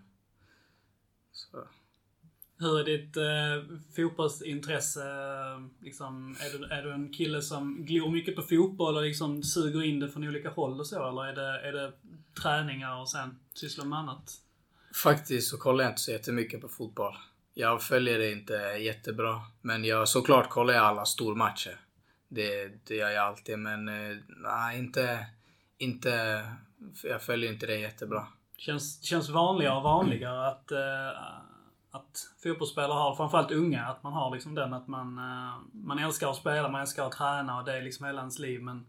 Så. 1.33 1.65
Hur 2.59 2.81
är 2.81 2.85
ditt 2.85 3.17
eh, 3.17 3.77
fotbollsintresse? 3.97 5.03
eh, 5.03 5.61
Liksom, 5.81 6.37
är, 6.41 6.59
du, 6.59 6.65
är 6.65 6.83
du 6.83 6.93
en 6.93 7.13
kille 7.13 7.43
som 7.43 7.85
glor 7.85 8.11
mycket 8.11 8.37
på 8.37 8.43
fotboll 8.43 8.97
och 8.97 9.03
liksom 9.03 9.43
suger 9.43 9.83
in 9.83 10.01
det 10.01 10.09
från 10.09 10.29
olika 10.29 10.51
håll 10.51 10.81
och 10.81 10.87
så? 10.87 11.09
Eller 11.09 11.25
är 11.27 11.35
det, 11.35 11.69
är 11.69 11.73
det 11.73 11.93
träningar 12.43 13.01
och 13.01 13.09
sen 13.11 13.39
sysslar 13.55 13.85
med 13.85 13.99
annat? 13.99 14.41
Faktiskt 15.03 15.51
så 15.51 15.59
kollar 15.59 15.85
jag 15.85 15.91
inte 15.91 16.01
så 16.01 16.11
jättemycket 16.11 16.61
på 16.61 16.69
fotboll. 16.69 17.15
Jag 17.55 17.83
följer 17.83 18.19
det 18.19 18.33
inte 18.33 18.55
jättebra. 18.81 19.41
Men 19.61 19.85
jag, 19.85 20.09
såklart 20.09 20.49
kollar 20.49 20.75
jag 20.75 20.85
alla 20.85 21.05
stormatcher. 21.05 21.81
Det, 22.29 22.73
det 22.87 22.95
gör 22.95 23.11
jag 23.11 23.27
alltid, 23.27 23.59
men 23.59 23.89
eh, 23.89 24.17
nej, 24.29 24.79
inte, 24.79 25.27
inte... 25.79 26.43
Jag 27.03 27.23
följer 27.23 27.53
inte 27.53 27.67
det 27.67 27.77
jättebra. 27.77 28.27
Känns, 28.57 29.03
känns 29.03 29.29
vanligare 29.29 29.77
och 29.77 29.83
vanligare 29.83 30.49
att, 30.49 30.73
eh, 30.73 31.09
att 31.91 32.27
fotbollsspelare 32.43 32.99
har, 32.99 33.15
framförallt 33.15 33.51
unga, 33.51 33.85
att 33.85 34.03
man 34.03 34.13
har 34.13 34.35
liksom 34.35 34.55
den 34.55 34.75
att 34.75 34.89
man, 34.89 35.19
eh, 35.19 35.55
man 35.73 35.99
älskar 35.99 36.31
att 36.31 36.37
spela, 36.37 36.69
man 36.69 36.81
älskar 36.81 37.07
att 37.07 37.13
träna 37.13 37.59
och 37.59 37.65
det 37.65 37.77
är 37.77 37.83
liksom 37.83 38.07
hela 38.07 38.21
ens 38.21 38.39
liv. 38.39 38.63
Men 38.63 38.87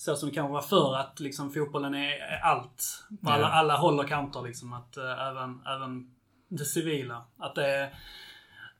så 0.00 0.16
som 0.16 0.28
det 0.28 0.34
kanske 0.34 0.52
var 0.52 0.62
förr 0.62 0.96
att 0.96 1.20
liksom 1.20 1.50
fotbollen 1.52 1.94
är, 1.94 2.40
allt. 2.42 3.04
På 3.22 3.30
alla, 3.30 3.42
Ja. 3.42 3.52
alla 3.52 3.76
håll 3.76 3.98
och 4.00 4.08
kanter 4.08 4.42
liksom. 4.42 4.72
Att 4.72 4.96
eh, 4.96 5.26
även, 5.28 5.66
även 5.66 6.14
det 6.48 6.64
civila. 6.64 7.24
Att 7.38 7.54
det 7.54 7.66
är, 7.66 7.94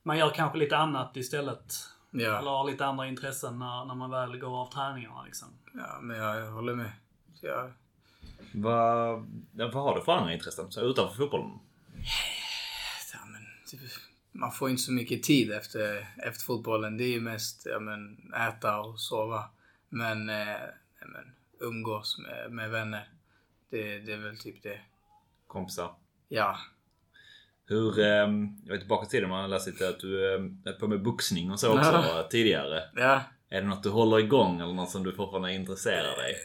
man 0.03 0.17
gör 0.17 0.29
kanske 0.29 0.57
lite 0.57 0.77
annat 0.77 1.17
istället. 1.17 1.73
Eller 2.13 2.23
Ja, 2.25 2.41
har 2.41 2.71
lite 2.71 2.85
andra 2.85 3.07
intressen 3.07 3.59
när, 3.59 3.85
när 3.85 3.95
man 3.95 4.09
väl 4.11 4.37
går 4.39 4.61
av 4.61 4.71
träningarna 4.71 5.23
liksom. 5.23 5.47
ja 5.73 5.99
men 6.01 6.17
jag 6.17 6.51
håller 6.51 6.75
med. 6.75 6.91
Jag, 7.41 7.71
Vad, 8.53 9.09
ja, 9.55 9.67
vad 9.73 9.83
har 9.83 9.95
du 9.95 10.01
för 10.01 10.11
andra 10.11 10.33
intressen 10.33 10.71
så 10.71 10.81
utanför 10.81 11.15
fotbollen? 11.15 11.59
ja, 13.13 13.19
men, 13.25 13.41
typ, 13.67 13.79
man 14.31 14.51
får 14.51 14.69
inte 14.69 14.81
så 14.81 14.91
mycket 14.91 15.23
tid 15.23 15.51
efter, 15.51 16.07
efter 16.23 16.43
fotbollen. 16.43 16.97
Det 16.97 17.03
är 17.03 17.11
ju 17.11 17.21
mest 17.21 17.65
ja, 17.65 17.79
men, 17.79 18.33
äta 18.33 18.79
och 18.79 18.99
sova. 18.99 19.43
Men, 19.89 20.29
eh, 20.29 20.55
men 21.05 21.31
umgås 21.69 22.17
med, 22.17 22.51
med 22.51 22.69
vänner. 22.69 23.09
Det, 23.69 23.99
det 23.99 24.13
är 24.13 24.17
väl 24.17 24.37
typ 24.37 24.63
det. 24.63 24.79
Kompisar? 25.47 25.93
Ja. 26.29 26.57
Hur, 27.65 27.99
ehm, 27.99 28.47
jag 28.65 28.75
är 28.75 28.79
tillbaka 28.79 29.05
till 29.05 29.21
det 29.21 29.27
man 29.27 29.41
har 29.41 29.47
läst 29.47 29.67
lite 29.67 29.89
att 29.89 29.99
du 29.99 30.35
ehm, 30.35 30.61
är 30.65 30.73
på 30.73 30.87
med 30.87 31.01
boxning 31.03 31.51
och 31.51 31.59
så 31.59 31.77
också 31.77 31.91
Ja. 31.91 32.27
tidigare. 32.31 32.83
Ja. 32.95 33.21
Är 33.49 33.61
det 33.61 33.67
något 33.67 33.83
du 33.83 33.89
håller 33.89 34.19
igång 34.19 34.59
eller 34.61 34.73
något 34.73 34.89
som 34.89 35.03
du 35.03 35.13
fortfarande 35.13 35.53
intresserar 35.53 36.17
dig? 36.17 36.35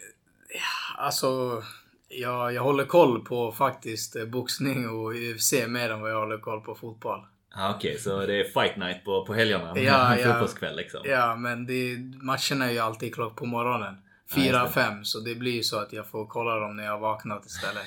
Alltså, 0.97 1.63
Jag, 2.09 2.53
jag 2.53 2.63
håller 2.63 2.85
koll 2.85 3.25
på 3.25 3.53
faktiskt 3.53 4.17
eh, 4.17 4.25
boxning 4.25 4.89
och 4.89 5.13
UFC 5.15 5.53
mer 5.69 5.91
än 5.91 6.01
vad 6.01 6.11
jag 6.11 6.21
håller 6.21 6.39
koll 6.39 6.61
på 6.61 6.75
fotboll. 6.75 7.27
Ah, 7.55 7.75
Okej, 7.75 7.99
så 7.99 8.27
det 8.27 8.41
är 8.41 8.45
fight 8.45 8.77
night 8.77 9.05
på, 9.05 9.27
på 9.27 9.35
helgerna? 9.35 9.73
Ja, 9.79 10.17
ja. 10.19 10.33
Fotbollskväll 10.33 10.77
liksom? 10.77 11.01
Ja, 11.05 11.37
men 11.37 11.67
det, 11.67 11.97
matcherna 12.23 12.67
är 12.67 12.71
ju 12.73 12.79
alltid 12.79 13.15
klock 13.15 13.37
på 13.37 13.47
morgonen. 13.47 13.95
Ja, 14.35 14.43
just 14.65 14.77
4-5, 14.77 15.03
så 15.05 15.21
det 15.21 15.35
blir 15.35 15.53
ju 15.53 15.63
så 15.63 15.79
att 15.79 15.93
jag 15.93 16.07
får 16.07 16.27
kolla 16.27 16.55
dem 16.61 16.77
när 16.77 16.85
jag 16.85 16.99
vaknat 16.99 17.47
istället. 17.47 17.87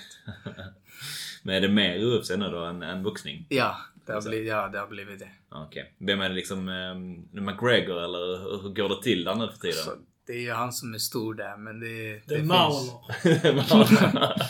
Men 1.43 1.55
är 1.55 1.62
det 1.62 1.69
mer 1.69 2.00
UFC 2.05 2.29
nu 2.29 2.50
då 2.50 2.60
än, 2.65 2.84
än 2.84 3.03
boxning? 3.03 3.46
Ja, 3.50 3.77
det 4.05 4.12
har, 4.12 4.15
Alltså. 4.15 4.29
blivit, 4.29 4.48
ja, 4.50 4.67
det 4.67 4.79
har 4.79 4.88
blivit 4.88 5.19
det. 5.19 5.29
Okej. 5.50 5.93
Vem 5.98 6.22
är 6.22 6.29
det 6.29 6.36
liksom? 6.36 6.69
Eh, 6.69 7.41
McGregor 7.41 8.03
eller 8.03 8.38
hur- 8.63 8.74
går 8.74 8.89
det 8.89 9.01
till 9.03 9.24
där 9.24 9.36
nu 9.36 9.48
för 9.48 9.58
tiden? 9.58 9.75
Så 9.86 9.91
det 10.27 10.34
är 10.34 10.39
ju 10.41 10.51
han 10.51 10.74
som 10.74 10.93
är 10.93 10.98
stor 10.98 11.34
där, 11.34 11.58
men 11.58 11.79
det, 11.79 12.22
Det 12.25 12.36
är 12.36 12.39
finns... 12.39 12.91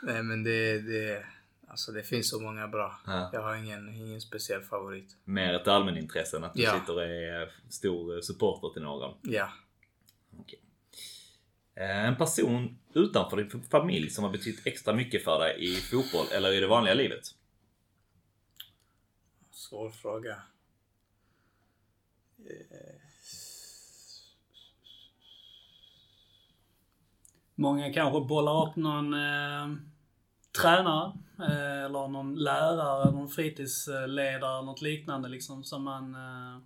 Nej, 0.03 0.23
men 0.23 0.43
det, 0.45 0.79
det, 0.79 1.23
alltså 1.69 1.93
det 1.93 2.03
finns 2.03 2.31
så 2.31 2.41
många 2.41 2.69
bra. 2.69 3.01
Ja. 3.07 3.31
Jag 3.33 3.43
har 3.43 3.55
ingen, 3.55 3.89
ingen 3.89 4.21
speciell 4.21 4.63
favorit. 4.63 5.17
mer 5.25 5.55
ett 5.55 5.69
allmänintresse 5.69 6.37
än 6.37 6.45
att 6.45 6.55
du 6.55 6.63
Ja. 6.63 6.81
sitter 6.81 6.95
och 6.97 7.03
är 7.05 7.49
stor 7.71 8.21
supporter 8.21 8.69
till 8.73 8.83
någon? 8.83 9.15
Ja. 9.23 9.49
Eh, 11.75 12.05
en 12.07 12.17
person 12.17 12.79
utanför 12.95 13.37
din 13.37 13.63
familj 13.63 14.11
som 14.11 14.25
har 14.25 14.31
betytt 14.31 14.67
extra 14.67 14.95
mycket 14.95 15.25
för 15.25 15.39
dig 15.39 15.65
i 15.65 15.77
fotboll 15.77 16.27
eller 16.37 16.53
i 16.53 16.61
det 16.61 16.67
vanliga 16.67 16.95
livet? 16.95 17.25
Svår 19.51 19.91
fråga. 19.91 20.43
Många 27.55 27.93
kanske 27.93 28.21
bollar 28.21 28.69
upp 28.69 28.77
någon 28.77 29.15
eh, 29.15 29.77
tränare 30.63 31.13
eh, 31.39 31.85
eller 31.85 32.09
någon 32.09 32.35
lärare, 32.35 33.11
någon 33.11 33.29
fritidsledare 33.29 34.59
eller 34.59 34.67
något 34.67 34.83
liknande 34.83 35.29
liksom 35.29 35.65
som 35.65 35.85
man, 35.85 36.15
eh, 36.15 36.63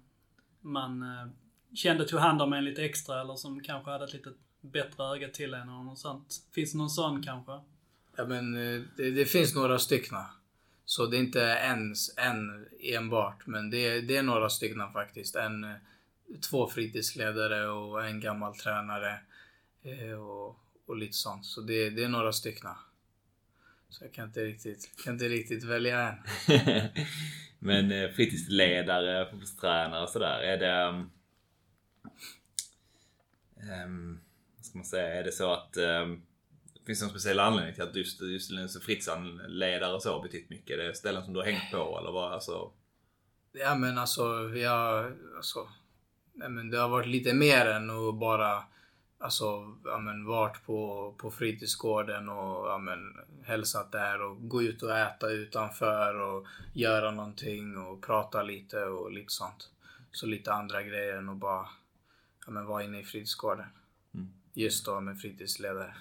man 0.61 1.03
eh, 1.03 1.29
kände 1.75 2.05
tog 2.05 2.21
hand 2.21 2.43
om 2.43 2.53
en 2.53 2.65
lite 2.65 2.85
extra 2.85 3.21
eller 3.21 3.35
som 3.35 3.63
kanske 3.63 3.91
hade 3.91 4.05
ett 4.05 4.13
litet 4.13 4.37
bättre 4.73 5.05
öga 5.05 5.29
till 5.29 5.55
en 5.55 5.61
eller 5.69 5.83
något 5.83 5.99
sånt. 5.99 6.35
Finns 6.53 6.73
det 6.73 6.79
någon 6.79 6.91
sån 6.91 7.23
kanske? 7.23 7.53
Ja, 8.17 8.25
men 8.27 8.57
eh, 8.57 8.83
det, 8.97 9.11
det 9.11 9.25
finns 9.27 9.55
några 9.55 9.79
stycken. 9.79 10.19
Så 10.85 11.07
det 11.07 11.17
är 11.17 11.21
inte 11.21 11.45
en, 11.53 11.95
en 12.17 12.67
enbart, 12.81 13.47
men 13.47 13.71
det, 13.71 14.01
det 14.01 14.17
är 14.17 14.23
några 14.23 14.51
stycken 14.51 14.93
faktiskt. 14.93 15.37
En, 15.37 15.65
eh, 15.65 15.71
två 16.51 16.69
fritidsledare 16.69 17.69
och 17.69 18.07
en 18.07 18.21
gammal 18.21 18.57
tränare. 18.57 19.19
eh, 19.83 20.13
Och, 20.13 20.59
och 20.87 20.97
lite 20.97 21.13
sånt. 21.13 21.47
Så 21.47 21.61
det, 21.61 21.91
det 21.91 22.05
är 22.05 22.09
några 22.09 22.33
stycken. 22.33 22.71
Så 23.89 24.05
jag 24.05 24.13
kan 24.13 24.25
inte 24.25 24.45
riktigt, 24.45 24.91
kan 25.05 25.13
inte 25.13 25.29
riktigt 25.29 25.65
välja 25.65 26.01
en. 26.09 26.17
Men 27.59 28.13
fritidsledare, 28.15 29.31
fotbollstränare 29.31 30.03
och 30.03 30.09
sådär. 30.09 30.39
Är 30.41 30.57
det... 30.59 31.07
vad 33.57 34.24
ska 34.75 34.79
man 34.79 34.85
säga? 34.85 35.15
Är 35.15 35.25
det 35.25 35.33
så 35.33 35.53
att... 35.53 35.77
Um, 35.77 36.23
finns 36.87 36.99
det 36.99 37.05
någon 37.05 37.11
speciell 37.11 37.41
anledning 37.41 37.75
till 37.75 37.83
att 37.83 37.97
just, 37.97 38.23
just 38.23 38.51
en 38.51 38.69
fritidsledare 38.69 39.95
och 39.95 40.03
så 40.03 40.13
har 40.13 40.23
betytt 40.23 40.51
mycket? 40.51 40.79
Är 40.79 40.83
det 40.83 40.95
ställen 40.95 41.25
som 41.25 41.33
du 41.33 41.41
har 41.41 41.47
hängt 41.47 41.71
på 41.71 41.99
eller 41.99 42.13
vad? 42.13 42.33
Alltså, 42.33 42.71
Ja 43.53 43.75
men 43.75 43.99
alltså, 43.99 44.43
vi 44.43 44.65
har, 44.65 45.17
alltså, 45.37 45.69
nej, 46.33 46.49
men 46.49 46.71
det 46.71 46.79
har 46.79 46.89
varit 46.89 47.07
lite 47.07 47.35
mer 47.35 47.67
än 47.67 47.91
att 47.91 48.15
bara 48.15 48.65
alltså, 49.19 49.77
ja, 49.85 49.99
men, 49.99 50.27
varit 50.27 50.67
på, 50.67 51.15
på 51.19 51.31
fritidsgården 51.31 52.29
och 52.29 52.67
ja, 52.69 52.79
men, 52.79 52.99
hälsat 53.45 53.93
där 53.93 54.23
och 54.23 54.49
gå 54.49 54.63
ut 54.63 54.83
och 54.83 54.99
äta 54.99 55.31
utanför 55.31 56.21
och 56.21 56.47
göra 56.73 57.11
någonting 57.11 57.79
och 57.79 58.03
prata 58.03 58.43
lite 58.43 58.85
och 58.85 59.13
lite 59.13 59.33
sånt. 59.33 59.71
Så 60.13 60.27
lite 60.27 60.53
andra 60.53 60.83
grejer 60.83 61.17
än 61.17 61.29
att 61.29 61.37
bara 61.37 61.69
ja, 62.47 62.53
men, 62.53 62.67
vara 62.67 62.85
inne 62.85 63.01
i 63.01 63.05
fritidsgården. 63.05 63.67
Just 64.55 64.87
då 64.87 65.01
med 65.01 65.21
fritidsledare. 65.21 65.95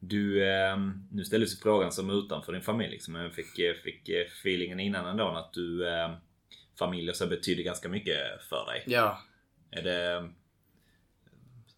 Du, 0.00 0.50
ehm, 0.50 1.08
nu 1.12 1.24
ställdes 1.24 1.52
ju 1.52 1.56
frågan 1.56 1.92
som 1.92 2.10
utanför 2.10 2.52
din 2.52 2.62
familj 2.62 2.90
liksom. 2.90 3.14
Jag 3.14 3.34
fick, 3.34 3.58
eh, 3.58 3.74
fick 3.74 4.08
eh, 4.08 4.26
feelingen 4.26 4.80
innan 4.80 5.06
ändå 5.06 5.28
att 5.28 5.52
du 5.52 5.88
ehm, 5.88 6.12
familj 6.78 7.10
och 7.10 7.16
så 7.16 7.26
betyder 7.26 7.62
ganska 7.62 7.88
mycket 7.88 8.42
för 8.48 8.66
dig. 8.66 8.84
Ja, 8.86 9.22
Är 9.70 9.82
det 9.82 10.12
ehm, 10.12 10.34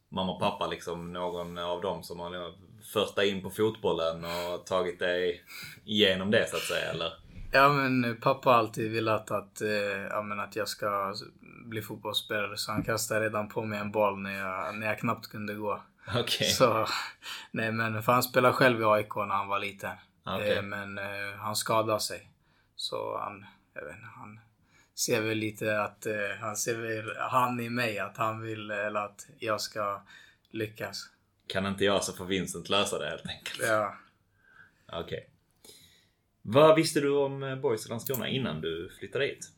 mamma 0.09 0.33
och 0.33 0.41
pappa 0.41 0.67
liksom 0.67 1.13
någon 1.13 1.59
av 1.59 1.83
dem 1.83 2.03
som 2.03 2.21
har 2.21 2.55
första 2.93 3.25
in 3.25 3.43
på 3.43 3.51
fotbollen 3.51 4.25
och 4.25 4.67
tagit 4.67 4.99
dig 4.99 5.45
igenom 5.85 6.31
det 6.31 6.49
så 6.51 6.57
att 6.57 6.63
säga 6.63 6.91
eller? 6.91 7.13
Ja 7.53 7.69
men 7.69 8.17
pappa 8.21 8.51
har 8.51 8.59
alltid 8.59 8.93
velat 8.93 9.31
att, 9.31 9.61
eh, 9.61 9.69
ja, 10.11 10.23
men 10.23 10.41
att 10.41 10.57
jag 10.57 10.69
ska 10.69 11.15
bli 11.65 11.83
fotbollsspelare 11.83 12.57
så 12.57 12.73
han 12.73 12.83
kastade 12.83 13.21
redan 13.21 13.49
på 13.49 13.65
mig 13.65 13.79
en 13.79 13.91
boll 13.91 14.19
när 14.19 14.39
jag, 14.39 14.79
när 14.79 14.87
jag 14.87 14.99
knappt 14.99 15.27
kunde 15.31 15.55
gå. 15.55 15.83
Okej. 16.17 16.47
Så, 16.47 16.87
nej 17.51 17.73
men 17.73 18.03
för 18.03 18.13
han 18.13 18.23
spelade 18.23 18.55
själv 18.55 18.81
i 18.81 18.85
AIK 18.85 19.17
när 19.17 19.35
han 19.35 19.49
var 19.49 19.59
liten. 19.59 19.97
Okej. 20.25 20.57
Eh, 20.57 20.63
men 20.63 20.99
eh, 20.99 21.37
han 21.39 21.57
skadade 21.57 22.01
sig. 22.01 22.31
Så 22.77 23.19
han, 23.19 23.47
jag 23.75 23.85
vet 23.85 23.95
inte, 23.95 24.09
han 24.17 24.41
ser 24.95 25.21
väl 25.21 25.39
lite 25.39 25.83
att, 25.83 26.07
eh, 26.07 26.15
han 26.41 26.57
ser 26.57 26.77
väl 26.77 27.17
han 27.19 27.61
i 27.61 27.71
mig 27.71 27.99
att 27.99 28.17
han 28.17 28.41
vill, 28.41 28.71
eller 28.71 29.01
att 29.01 29.27
jag 29.39 29.61
ska 29.61 30.03
lyckas. 30.51 31.11
Kan 31.47 31.67
inte 31.67 31.85
jag 31.85 32.05
så 32.05 32.13
får 32.13 32.25
Vincent 32.25 32.69
lösa 32.69 32.99
det 32.99 33.11
helt 33.11 33.27
enkelt. 33.27 33.63
Ja. 33.69 33.95
Okej. 34.93 35.30
Vad 36.43 36.77
visste 36.77 37.01
du 37.01 37.17
om 37.17 37.43
eh, 37.43 37.57
BoIS 37.57 37.89
Landskrona 37.89 38.29
innan 38.29 38.61
du 38.61 38.91
flyttade 38.99 39.25
hit? 39.25 39.53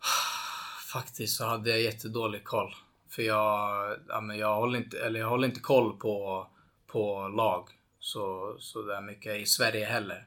Faktiskt 0.92 1.36
så 1.36 1.44
hade 1.44 1.70
jag 1.70 1.80
jättedålig 1.80 2.44
koll. 2.44 2.74
För 3.08 3.22
jag, 3.22 3.96
ja, 4.08 4.20
men 4.20 4.38
jag, 4.38 4.54
håller 4.54 4.78
inte, 4.78 5.00
eller 5.00 5.20
jag 5.20 5.28
håller 5.28 5.48
inte 5.48 5.60
koll 5.60 5.98
på, 5.98 6.46
på 6.86 7.28
lag 7.28 7.68
så, 7.98 8.56
så 8.58 8.82
där 8.82 9.00
mycket 9.00 9.36
i 9.36 9.46
Sverige 9.46 9.86
heller. 9.86 10.26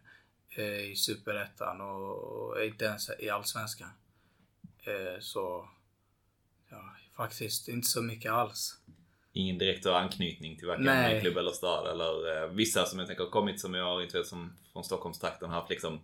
Eh, 0.55 0.91
I 0.91 0.95
Superettan 0.95 1.81
och, 1.81 2.63
inte 2.63 2.85
ens 2.85 3.09
i 3.19 3.29
Allsvenskan. 3.29 3.89
Eh, 4.83 5.19
så 5.19 5.69
ja, 6.69 6.95
faktiskt 7.15 7.67
inte 7.67 7.87
så 7.87 8.01
mycket 8.01 8.31
alls. 8.31 8.77
Ingen 9.33 9.57
direkt 9.57 9.85
anknytning 9.85 10.57
till 10.57 10.67
varken 10.67 10.85
Nej. 10.85 11.21
klubb 11.21 11.37
eller 11.37 11.51
stad 11.51 11.91
eller 11.91 12.43
eh, 12.43 12.49
vissa 12.49 12.85
som 12.85 12.99
jag 12.99 13.07
tänker 13.07 13.23
har 13.23 13.31
kommit 13.31 13.59
som 13.59 13.73
jag 13.73 14.03
inte 14.03 14.17
vet 14.17 14.27
som 14.27 14.53
från 14.73 14.83
Stockholmstrakten 14.83 15.49
har 15.49 15.55
haft 15.55 15.69
liksom 15.69 15.99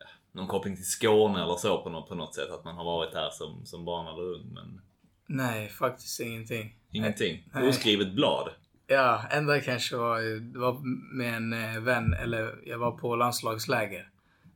ja, 0.00 0.06
någon 0.32 0.46
koppling 0.46 0.76
till 0.76 0.90
Skåne 0.90 1.42
eller 1.42 1.56
så 1.56 1.82
på 1.82 1.90
något, 1.90 2.08
på 2.08 2.14
något 2.14 2.34
sätt. 2.34 2.50
Att 2.50 2.64
man 2.64 2.76
har 2.76 2.84
varit 2.84 3.14
här 3.14 3.30
som, 3.30 3.66
som 3.66 3.84
barn 3.84 4.06
eller 4.06 4.22
ung. 4.22 4.54
Men 4.54 4.80
Nej, 5.26 5.68
faktiskt 5.68 6.20
ingenting. 6.20 6.74
ingenting. 6.90 7.48
Nej. 7.52 7.68
Oskrivet 7.68 8.12
blad. 8.12 8.50
Ja, 8.86 9.24
enda 9.30 9.60
kanske 9.60 9.96
var, 9.96 10.20
det 10.52 10.58
var 10.58 10.80
med 11.16 11.34
en 11.34 11.52
eh, 11.52 11.80
vän, 11.80 12.14
eller 12.14 12.58
jag 12.64 12.78
var 12.78 12.90
på 12.90 13.16
landslagsläger. 13.16 14.10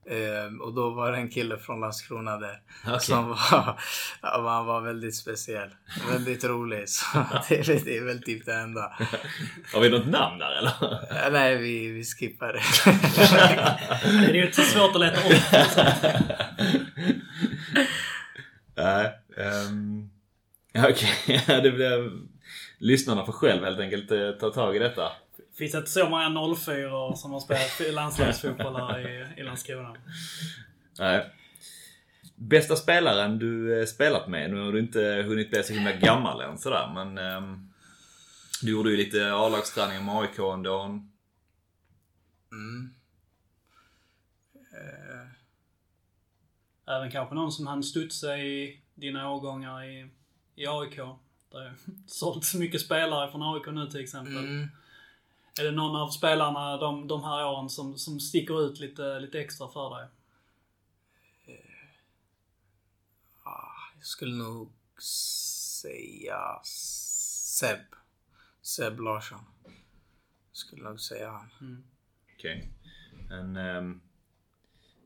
Eh, 0.06 0.61
och 0.61 0.75
då 0.75 0.90
var 0.90 1.12
det 1.12 1.18
en 1.18 1.30
kille 1.30 1.59
från 1.59 1.80
Landskrona 1.80 2.37
där. 2.38 2.61
Okej. 2.87 3.00
Som 3.00 3.28
var, 3.28 3.38
ja, 4.23 4.49
han 4.49 4.66
var 4.66 4.80
väldigt 4.80 5.16
speciell. 5.16 5.68
Väldigt 6.12 6.44
rolig. 6.44 6.88
Så 6.88 7.04
det, 7.49 7.59
är, 7.59 7.64
väl- 7.64 7.85
det 7.85 7.97
är 7.97 8.04
väl 8.04 8.23
typ 8.23 8.47
det 8.47 8.54
enda. 8.54 8.92
Har 9.75 9.80
vi 9.80 9.90
något 9.90 10.06
namn 10.06 10.38
där 10.38 10.59
eller? 10.59 10.73
Ja, 11.11 11.28
nej, 11.32 11.56
vi, 11.56 11.87
vi 11.88 12.04
skippar 12.04 12.52
det. 12.52 12.62
Det 14.21 14.30
är 14.30 14.35
ju 14.35 14.47
inte 14.47 14.56
så 14.56 14.78
svårt 14.78 14.94
att 14.94 15.00
leta 15.00 15.21
upp. 15.28 15.42
Nej. 18.76 19.11
ehm, 19.37 20.11
ja, 20.73 20.88
Okej, 20.90 21.44
det 21.62 21.71
blir... 21.71 22.11
Lyssnarna 22.78 23.26
får 23.26 23.32
själv 23.32 23.64
helt 23.64 23.80
enkelt 23.80 24.11
eh, 24.11 24.30
ta 24.30 24.50
tag 24.50 24.76
i 24.76 24.78
detta. 24.78 25.12
Finns 25.59 25.75
inte 25.75 25.90
så 25.90 26.09
många 26.09 26.54
04 26.56 27.16
som 27.16 27.32
har 27.32 27.40
spelat 27.40 27.94
landslagsfotboll 27.94 28.76
här 28.76 29.09
i, 29.09 29.40
i 29.40 29.42
Landskrona. 29.42 29.97
Nej. 30.99 31.30
Bästa 32.37 32.76
spelaren 32.76 33.38
du 33.38 33.80
eh, 33.80 33.87
spelat 33.87 34.28
med? 34.28 34.50
Nu 34.50 34.61
har 34.61 34.73
du 34.73 34.78
inte 34.78 35.25
hunnit 35.26 35.50
bli 35.50 35.62
så 35.62 35.73
himla 35.73 35.92
gammal 35.92 36.40
än 36.40 36.59
sådär 36.59 36.90
men... 36.94 37.18
ehm, 37.18 37.68
du 38.62 38.71
gjorde 38.71 38.90
ju 38.90 38.97
lite 38.97 39.32
A-lagsträning 39.32 40.04
med 40.04 40.14
AIK 40.16 40.38
ändå. 40.38 40.82
Mm. 42.52 42.94
Eh, 44.73 45.28
Även 46.97 47.11
kanske 47.11 47.35
någon 47.35 47.52
som 47.52 47.66
hann 47.66 47.82
studsa 47.82 48.38
i 48.38 48.80
dina 48.94 49.30
årgångar 49.30 49.85
i, 49.85 50.09
i 50.54 50.66
AIK. 50.66 50.97
Det 50.97 51.59
har 51.59 51.64
ju 51.64 51.73
sålts 52.06 52.54
mycket 52.54 52.80
spelare 52.80 53.30
från 53.30 53.42
AIK 53.54 53.66
nu 53.66 53.87
till 53.87 54.00
exempel. 54.00 54.38
mm. 54.38 54.68
Är 55.61 55.64
det 55.64 55.71
någon 55.71 55.97
av 55.97 56.09
spelarna 56.09 56.76
de, 56.76 57.09
de 57.09 57.25
här 57.25 57.47
åren 57.47 57.68
som, 57.68 57.99
som 57.99 58.21
sticker 58.21 58.66
ut 58.66 58.80
lite, 58.80 59.21
lite 59.21 59.40
extra 59.40 59.68
för 59.68 59.99
dig? 59.99 60.09
Ah, 63.42 63.92
jag 63.97 64.06
skulle 64.06 64.35
nog 64.37 64.73
säga 65.82 66.61
Seb. 66.62 67.78
Seb 68.62 69.00
Larsson. 69.00 69.44
Skulle 70.52 70.82
nog 70.82 71.00
säga 71.00 71.30
han. 71.30 71.85
Okej. 72.38 72.73
En 73.30 73.56
ehm, 73.56 74.00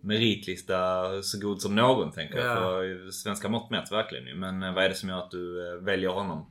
meritlista 0.00 1.02
så 1.22 1.40
god 1.40 1.62
som 1.62 1.74
någon 1.74 2.12
tänker 2.12 2.38
jag. 2.38 2.46
Ja. 2.46 2.60
För 2.60 3.10
svenska 3.10 3.48
mått 3.48 3.70
mätt 3.70 3.92
verkligen. 3.92 4.40
Men 4.40 4.62
eh, 4.62 4.74
vad 4.74 4.84
är 4.84 4.88
det 4.88 4.94
som 4.94 5.08
gör 5.08 5.18
att 5.18 5.30
du 5.30 5.68
eh, 5.68 5.74
väljer 5.74 6.10
honom? 6.10 6.50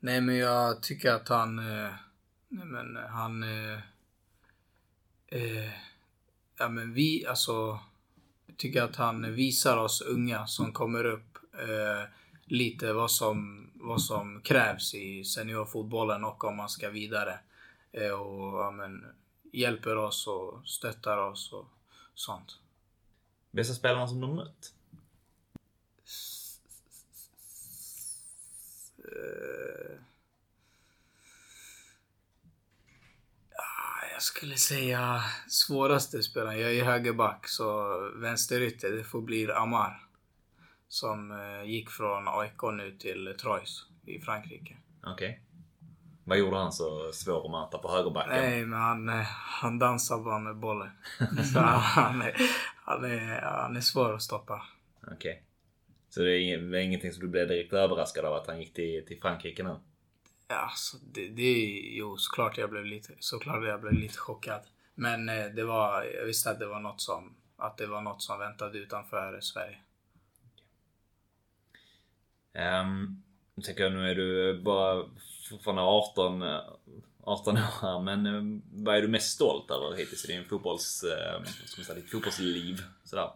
Nej 0.00 0.20
men 0.20 0.36
jag 0.36 0.82
tycker 0.82 1.12
att 1.12 1.28
han... 1.28 1.58
Eh, 1.58 1.90
nej 2.54 2.66
men 2.66 2.96
han... 2.96 3.42
Eh, 3.42 3.78
eh, 5.26 5.72
ja 6.58 6.68
men 6.68 6.92
vi, 6.92 7.26
alltså... 7.26 7.80
Jag 8.46 8.56
tycker 8.56 8.82
att 8.82 8.96
han 8.96 9.34
visar 9.34 9.76
oss 9.76 10.00
unga 10.00 10.46
som 10.46 10.72
kommer 10.72 11.04
upp 11.04 11.38
eh, 11.52 12.10
lite 12.44 12.92
vad 12.92 13.10
som, 13.10 13.70
vad 13.74 14.02
som 14.02 14.40
krävs 14.40 14.94
i 14.94 15.24
seniorfotbollen 15.24 16.24
och 16.24 16.44
om 16.44 16.56
man 16.56 16.68
ska 16.68 16.90
vidare. 16.90 17.38
Eh, 17.92 18.10
och 18.10 18.60
ja, 18.60 18.70
men, 18.70 19.04
hjälper 19.52 19.96
oss 19.96 20.26
och 20.26 20.68
stöttar 20.68 21.18
oss 21.18 21.52
och 21.52 21.66
sånt. 22.14 22.58
Bästa 23.50 23.74
spelarna 23.74 24.08
som 24.08 24.20
du 24.20 24.26
mött? 24.26 24.74
Eh, 28.98 29.94
ja, 29.94 30.13
jag 34.14 34.22
skulle 34.22 34.56
säga 34.56 35.20
svåraste 35.48 36.22
spelaren. 36.22 36.60
Jag 36.60 36.74
är 36.76 36.84
högerback 36.84 37.48
så 37.48 37.98
vänsterytter 38.16 38.90
det 38.90 39.04
får 39.04 39.20
bli 39.20 39.52
Amar. 39.52 40.00
Som 40.88 41.30
eh, 41.30 41.70
gick 41.70 41.90
från 41.90 42.28
AIK 42.28 42.62
nu 42.72 42.96
till 42.98 43.34
Troyes 43.40 43.82
i 44.06 44.20
Frankrike. 44.20 44.76
Okej. 45.06 45.40
Vad 46.24 46.38
gjorde 46.38 46.56
han 46.56 46.72
så 46.72 47.12
svår 47.12 47.44
att 47.44 47.50
möta 47.50 47.78
på 47.78 47.92
högerbacken? 47.92 48.32
Nej, 48.32 48.66
men 48.66 48.78
han, 48.80 49.08
eh, 49.08 49.26
han 49.60 49.78
dansar 49.78 50.18
bara 50.18 50.38
med 50.38 50.56
bollen. 50.56 50.90
så 51.52 51.58
han, 51.60 52.22
är, 52.22 52.36
han, 52.84 53.04
är, 53.04 53.40
han 53.42 53.76
är 53.76 53.80
svår 53.80 54.14
att 54.14 54.22
stoppa. 54.22 54.62
Okej. 55.12 55.42
Så 56.08 56.20
det 56.20 56.30
är, 56.30 56.38
ing- 56.38 56.70
det 56.70 56.78
är 56.78 56.82
ingenting 56.82 57.12
som 57.12 57.20
du 57.22 57.28
blev 57.28 57.48
direkt 57.48 57.72
överraskad 57.72 58.24
av 58.24 58.34
att 58.34 58.46
han 58.46 58.58
gick 58.60 58.74
till, 58.74 59.04
till 59.08 59.20
Frankrike 59.20 59.62
nu? 59.62 59.76
Ja, 60.48 60.72
så 60.76 60.96
det, 61.12 61.28
det 61.28 61.42
är 61.42 61.96
jo 61.96 62.16
såklart 62.16 62.58
jag 62.58 62.70
blev 62.70 62.84
lite, 62.84 63.12
såklart 63.18 63.64
jag 63.64 63.80
blev 63.80 63.92
lite 63.92 64.18
chockad. 64.18 64.60
Men 64.94 65.28
eh, 65.28 65.46
det 65.46 65.64
var, 65.64 66.02
jag 66.02 66.24
visste 66.24 66.50
att 66.50 66.58
det 66.58 66.66
var 66.66 66.80
något 66.80 67.00
som, 67.00 67.34
att 67.56 67.76
det 67.76 67.86
var 67.86 68.00
något 68.00 68.22
som 68.22 68.38
väntade 68.38 68.78
utanför 68.78 69.40
Sverige. 69.40 69.78
Um, 72.82 73.22
nu 73.54 73.62
tänker 73.62 73.82
jag, 73.82 73.92
nu 73.92 74.10
är 74.10 74.14
du 74.14 74.60
bara 74.62 75.04
fortfarande 75.48 75.82
18, 75.82 76.42
eh, 76.42 76.60
18 77.20 77.56
år 77.56 77.60
här, 77.82 78.00
men 78.00 78.26
eh, 78.26 78.60
vad 78.72 78.96
är 78.96 79.02
du 79.02 79.08
mest 79.08 79.30
stolt 79.30 79.70
över 79.70 79.96
hittills 79.96 80.24
i 80.24 80.32
din 80.32 80.44
fotbolls, 80.44 81.02
eh, 81.04 81.42
ska 81.44 81.80
man 81.80 81.84
säga, 81.84 81.94
ditt 81.94 82.10
fotbollsliv? 82.10 82.82
Sådär. 83.04 83.30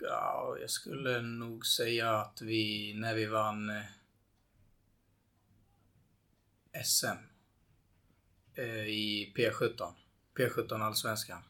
Ja, 0.00 0.56
jag 0.60 0.70
skulle 0.70 1.20
nog 1.20 1.66
säga 1.66 2.10
att 2.10 2.42
vi, 2.42 2.94
när 2.96 3.14
vi 3.14 3.26
vann 3.26 3.70
eh, 3.70 3.82
SM 6.84 7.18
eh, 8.54 8.86
i 8.86 9.32
P17, 9.36 9.92
P17 10.38 10.82
Allsvenskan. 10.82 11.42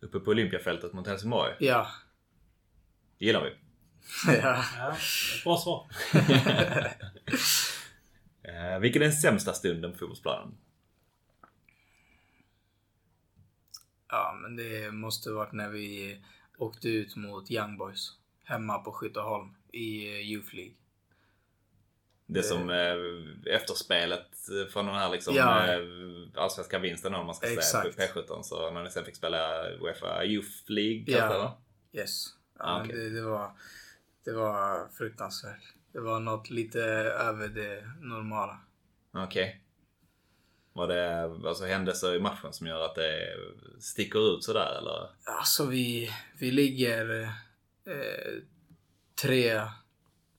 Uppe 0.00 0.20
på 0.20 0.30
Olympiafältet 0.30 0.92
mot 0.92 1.06
Helsingborg. 1.06 1.52
Ja, 1.60 1.86
Det 3.18 3.24
gillar 3.24 3.44
vi. 3.44 3.50
ja. 4.26 4.64
Ja, 4.78 4.96
bra 5.44 5.56
svar. 5.56 5.86
Eh, 8.44 8.78
vilken 8.78 9.02
är 9.02 9.06
den 9.06 9.16
sämsta 9.16 9.52
stunden 9.52 9.92
på 9.92 9.98
fotbollsplanen? 9.98 10.54
Ja, 14.08 14.38
men 14.42 14.56
det 14.56 14.92
måste 14.92 15.30
varit 15.30 15.52
när 15.52 15.68
vi 15.68 16.20
åkte 16.58 16.88
ut 16.88 17.16
mot 17.16 17.50
Young 17.50 17.76
Boys 17.76 18.12
hemma 18.44 18.78
på 18.78 18.92
Skytteholm 18.92 19.54
i 19.72 20.06
eh, 20.08 20.30
Youth 20.30 20.54
League. 20.54 20.74
Det 22.32 22.42
som 22.42 22.70
eh, 22.70 23.54
efterspelet 23.54 24.26
från 24.72 24.86
den 24.86 24.94
här 24.94 25.10
liksom 25.10 25.34
Ja. 25.34 25.66
eh, 25.72 25.78
allsvenska 26.34 26.78
vinsten 26.78 27.14
om 27.14 27.26
man 27.26 27.34
ska 27.34 27.46
säga 27.46 27.58
Exakt. 27.58 27.96
på 27.96 28.02
P17. 28.20 28.42
Så 28.42 28.70
när 28.70 28.82
ni 28.84 28.90
sen 28.90 29.04
fick 29.04 29.16
spela 29.16 29.68
Uefa 29.80 30.24
Youth 30.24 30.50
League 30.66 31.04
Ja. 31.06 31.28
va? 31.28 31.52
Yes. 32.00 32.26
Ja, 32.58 32.64
Ah, 32.64 32.80
okej. 32.84 32.96
det, 32.96 33.10
det, 33.10 33.22
var, 33.22 33.50
det 34.24 34.32
var 34.32 34.88
fruktansvärt. 34.98 35.62
Det 35.92 36.00
var 36.00 36.20
något 36.20 36.50
lite 36.50 36.80
över 36.80 37.48
det 37.48 37.84
normala. 38.00 38.60
Okej. 39.14 39.58
Var 40.72 40.88
det 40.88 41.22
alltså 41.48 41.64
händelser 41.64 42.14
i 42.14 42.20
matchen 42.20 42.52
som 42.52 42.66
gör 42.66 42.84
att 42.84 42.94
det 42.94 43.34
sticker 43.80 44.34
ut 44.36 44.44
sådär 44.44 44.78
eller? 44.78 45.10
Alltså 45.38 45.66
vi, 45.66 46.10
vi 46.38 46.50
ligger 46.50 47.22
eh, 47.86 48.32
tre- 49.22 49.62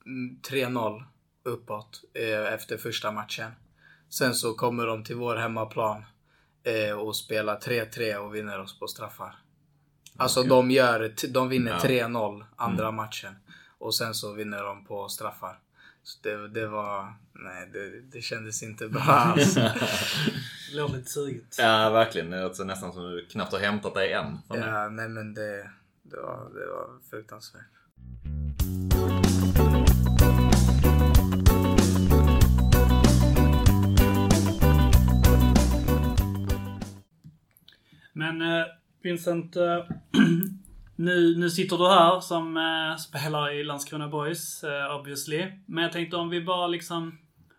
mm, 0.05 0.39
3-0 0.49 1.03
uppåt 1.43 2.01
eh, 2.13 2.53
efter 2.53 2.77
första 2.77 3.11
matchen. 3.11 3.51
Sen 4.09 4.33
så 4.35 4.53
kommer 4.53 4.87
de 4.87 5.03
till 5.03 5.15
vår 5.15 5.35
hemmaplan 5.35 6.03
eh, 6.63 6.99
och 6.99 7.15
spelar 7.15 7.59
3-3 7.59 8.15
och 8.15 8.35
vinner 8.35 8.59
oss 8.59 8.79
på 8.79 8.87
straffar. 8.87 9.35
Alltså 10.17 10.39
Okej. 10.39 10.49
de, 10.49 10.71
gör, 10.71 11.13
de 11.33 11.49
vinner 11.49 11.71
Ja. 11.71 11.77
3-0 12.07 12.45
andra 12.55 12.91
matchen. 12.91 13.35
Och 13.77 13.95
sen 13.95 14.13
så 14.13 14.33
vinner 14.33 14.63
de 14.63 14.85
på 14.85 15.09
straffar. 15.09 15.59
Så 16.03 16.19
det, 16.23 16.47
det 16.47 16.67
var... 16.67 17.13
Nej, 17.33 17.69
det, 17.73 18.01
det 18.01 18.21
kändes 18.21 18.63
inte 18.63 18.87
bra 18.87 19.01
alls. 19.01 19.53
Det 19.53 19.73
låter 20.73 20.95
lite 20.97 21.09
suget. 21.09 21.55
ja, 21.57 21.89
verkligen. 21.89 22.29
Det 22.29 22.41
låter 22.43 22.65
nästan 22.65 22.93
som 22.93 23.03
du 23.03 23.25
knappt 23.25 23.51
har 23.51 23.59
hämtat 23.59 23.93
dig 23.93 24.13
än. 24.13 24.37
ja, 24.49 24.89
nej 24.89 25.09
men 25.09 25.33
det, 25.33 25.69
det, 26.03 26.17
var, 26.17 26.49
det 26.53 26.65
var 26.65 27.09
fruktansvärt. 27.09 27.61
Men 38.13 38.41
eh, 38.41 38.65
Vincent, 39.03 39.55
eh, 39.55 39.85
nu, 40.95 41.37
nu 41.37 41.49
sitter 41.49 41.77
du 41.77 41.87
här 41.89 42.19
som 42.19 42.57
eh, 42.57 42.95
spelare 42.97 43.53
i 43.53 43.63
Landskrona 43.63 44.07
Boys, 44.07 44.63
obviously. 44.99 45.51
Men 45.65 45.83
jag 45.83 45.91
tänkte 45.93 46.17
om 46.17 46.29
vi 46.29 46.41
bara 46.41 46.67
liksom, 46.67 47.17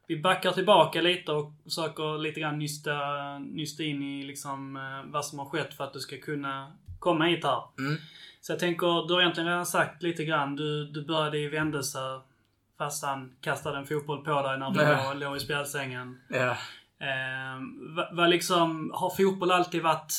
vi 0.08 0.20
backar 0.20 0.52
tillbaka 0.52 1.00
lite 1.00 1.32
och 1.32 1.52
försöker 1.64 2.18
lite 2.18 2.40
grann 2.40 2.58
nysta, 2.58 2.98
nysta 3.38 3.82
in 3.82 4.02
i 4.02 4.22
liksom 4.22 4.78
vad 5.06 5.24
som 5.24 5.38
har 5.38 5.46
skett 5.46 5.74
för 5.74 5.84
att 5.84 5.92
du 5.92 6.00
ska 6.00 6.16
kunna 6.16 6.72
komma 6.98 7.24
hit 7.24 7.44
här. 7.44 7.62
Mm. 7.78 7.96
Så 8.40 8.52
jag 8.52 8.58
tänker, 8.60 9.08
du 9.08 9.14
har 9.14 9.20
egentligen 9.20 9.48
redan 9.48 9.66
sagt 9.66 10.02
lite 10.02 10.24
grann, 10.24 10.56
du, 10.56 10.84
du 10.86 11.04
började 11.04 11.38
i 11.38 11.48
Vändelse 11.48 11.98
fast 12.78 13.04
han 13.04 13.32
kastade 13.40 13.78
en 13.78 13.86
fotboll 13.86 14.24
på 14.24 14.42
dig 14.42 14.58
när 14.58 14.70
du 14.70 14.80
Ja. 14.82 15.12
låg, 15.12 15.20
låg 15.20 15.36
i 15.36 15.40
spjälsängen. 15.40 16.20
Ja. 16.30 16.50
Eh, 17.00 17.60
vad 18.12 18.30
liksom, 18.30 18.90
har 18.94 19.10
fotboll 19.10 19.50
alltid 19.50 19.82
varit, 19.82 20.12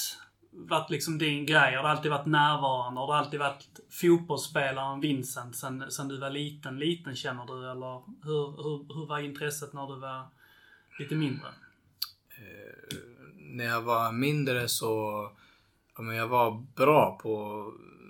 varit 0.57 0.89
liksom 0.89 1.17
din 1.17 1.45
grej? 1.45 1.75
Har 1.75 1.83
du 1.83 1.89
alltid 1.89 2.11
varit 2.11 2.25
närvarande? 2.25 2.99
Har 3.01 3.07
du 3.07 3.13
alltid 3.13 3.39
varit 3.39 3.79
fotbollsspelaren 3.89 4.99
Vincent 4.99 5.55
sen, 5.55 5.91
sen 5.91 6.07
du 6.07 6.19
var 6.19 6.29
liten, 6.29 6.79
liten 6.79 7.15
känner 7.15 7.45
du? 7.45 7.71
Eller 7.71 8.01
hur, 8.23 8.63
hur, 8.63 8.93
hur 8.93 9.05
var 9.07 9.19
intresset 9.19 9.73
när 9.73 9.87
du 9.87 9.99
var 9.99 10.27
lite 10.99 11.15
mindre? 11.15 11.47
Eh, 12.37 12.97
när 13.37 13.65
jag 13.65 13.81
var 13.81 14.11
mindre 14.11 14.67
så 14.67 14.85
ja, 15.95 16.01
men 16.01 16.15
jag 16.15 16.27
var 16.27 16.63
bra 16.75 17.19
på 17.21 17.65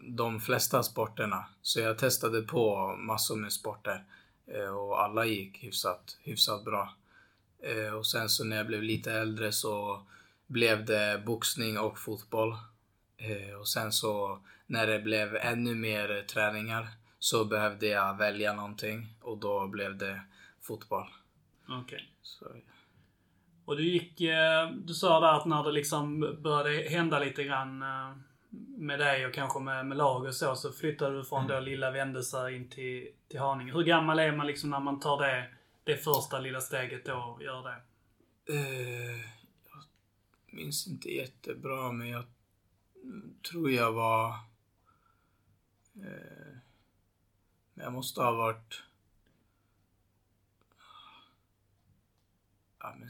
de 0.07 0.39
flesta 0.39 0.83
sporterna. 0.83 1.45
Så 1.61 1.79
jag 1.79 1.97
testade 1.97 2.41
på 2.41 2.95
massor 2.99 3.35
med 3.35 3.53
sporter. 3.53 4.03
Eh, 4.47 4.69
Och 4.75 5.03
alla 5.03 5.25
gick 5.25 5.63
hyfsat, 5.63 6.17
hyfsat 6.23 6.63
bra. 6.65 6.93
Eh, 7.63 7.93
Och 7.93 8.07
sen 8.07 8.29
så 8.29 8.43
när 8.43 8.57
jag 8.57 8.67
blev 8.67 8.83
lite 8.83 9.11
äldre 9.13 9.51
så 9.51 10.01
blev 10.47 10.85
det 10.85 11.23
boxning 11.25 11.79
och 11.79 11.99
fotboll. 11.99 12.51
Eh, 13.17 13.55
Och 13.59 13.67
sen 13.67 13.91
så 13.91 14.39
när 14.67 14.87
det 14.87 14.99
blev 14.99 15.35
ännu 15.35 15.75
mer 15.75 16.21
träningar 16.27 16.87
så 17.19 17.45
behövde 17.45 17.87
jag 17.87 18.17
välja 18.17 18.53
någonting 18.53 19.07
och 19.21 19.37
då 19.37 19.67
blev 19.67 19.97
det 19.97 20.21
fotboll. 20.61 21.07
Okej. 21.69 22.09
Så, 22.21 22.45
Och 23.65 23.77
du 23.77 23.83
gick, 23.83 24.21
eh, 24.21 24.69
du 24.71 24.93
sa 24.93 25.19
där 25.19 25.33
att 25.33 25.45
när 25.45 25.63
det 25.63 25.71
liksom 25.71 26.19
började 26.41 26.89
hända 26.89 27.19
lite 27.19 27.43
grann 27.43 27.81
eh, 27.81 28.11
med 28.77 28.99
dig 28.99 29.25
och 29.25 29.33
kanske 29.33 29.59
med, 29.59 29.85
med 29.85 29.97
lag 29.97 30.25
och 30.25 30.35
så, 30.35 30.55
så 30.55 30.71
flyttade 30.71 31.17
du 31.17 31.23
från 31.23 31.47
då 31.47 31.59
lilla 31.59 31.91
Vändelse 31.91 32.51
in 32.51 32.69
till, 32.69 33.07
till 33.29 33.39
Haninge. 33.39 33.73
Hur 33.73 33.83
gammal 33.83 34.19
är 34.19 34.31
man 34.31 34.47
liksom 34.47 34.69
när 34.69 34.79
man 34.79 34.99
tar 34.99 35.21
det, 35.21 35.49
det 35.83 35.97
första 35.97 36.39
lilla 36.39 36.61
steget 36.61 37.05
då 37.05 37.13
och 37.13 37.43
gör 37.43 37.63
det? 37.63 37.75
Jag 38.53 39.34
minns 40.55 40.87
inte 40.87 41.13
jättebra, 41.13 41.91
men 41.91 42.09
jag 42.09 42.23
tror 43.49 43.71
jag 43.71 43.91
var... 43.91 44.29
Eh, 45.95 46.57
jag 47.73 47.93
måste 47.93 48.21
ha 48.21 48.31
varit 48.31 48.83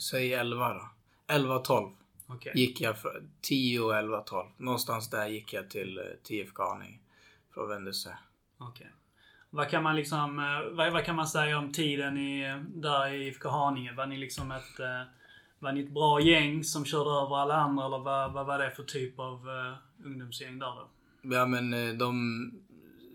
säg 0.01 0.33
11 0.33 0.73
då. 0.73 0.89
11-12 1.27 1.91
Okej. 2.27 2.51
gick 2.55 2.81
jag 2.81 2.99
för 2.99 3.23
10, 3.41 3.93
11, 3.93 4.21
12. 4.21 4.49
Någonstans 4.57 5.09
där 5.09 5.27
gick 5.27 5.53
jag 5.53 5.69
till, 5.69 5.97
eh, 5.97 6.35
IFK 6.35 6.63
Haninge. 6.63 6.99
Från 7.53 7.69
Vändelse. 7.69 8.17
Okej. 8.57 8.91
Vad 9.49 9.69
kan 9.69 9.83
man 9.83 9.95
liksom, 9.95 10.39
eh, 10.39 10.75
vad, 10.75 10.93
vad 10.93 11.05
kan 11.05 11.15
man 11.15 11.27
säga 11.27 11.57
om 11.57 11.73
tiden 11.73 12.17
i, 12.17 12.63
där 12.67 13.07
i 13.13 13.27
IFK 13.27 13.49
Haninge? 13.49 13.93
Var 13.93 14.05
ni 14.05 14.17
liksom 14.17 14.51
ett, 14.51 14.79
eh, 14.79 15.01
var 15.65 15.71
ni 15.71 15.81
ett 15.81 15.93
bra 15.93 16.21
gäng 16.21 16.63
som 16.63 16.85
körde 16.85 17.09
över 17.09 17.37
alla 17.37 17.55
andra 17.55 17.85
eller 17.85 17.97
vad, 17.99 18.33
vad 18.33 18.45
var 18.45 18.59
det 18.59 18.71
för 18.71 18.83
typ 18.83 19.19
av 19.19 19.47
uh, 19.49 20.05
ungdomsgäng 20.05 20.59
där 20.59 20.65
då? 20.75 20.87
Ja 21.35 21.45
men 21.45 21.73
eh, 21.73 21.93
de 21.93 22.51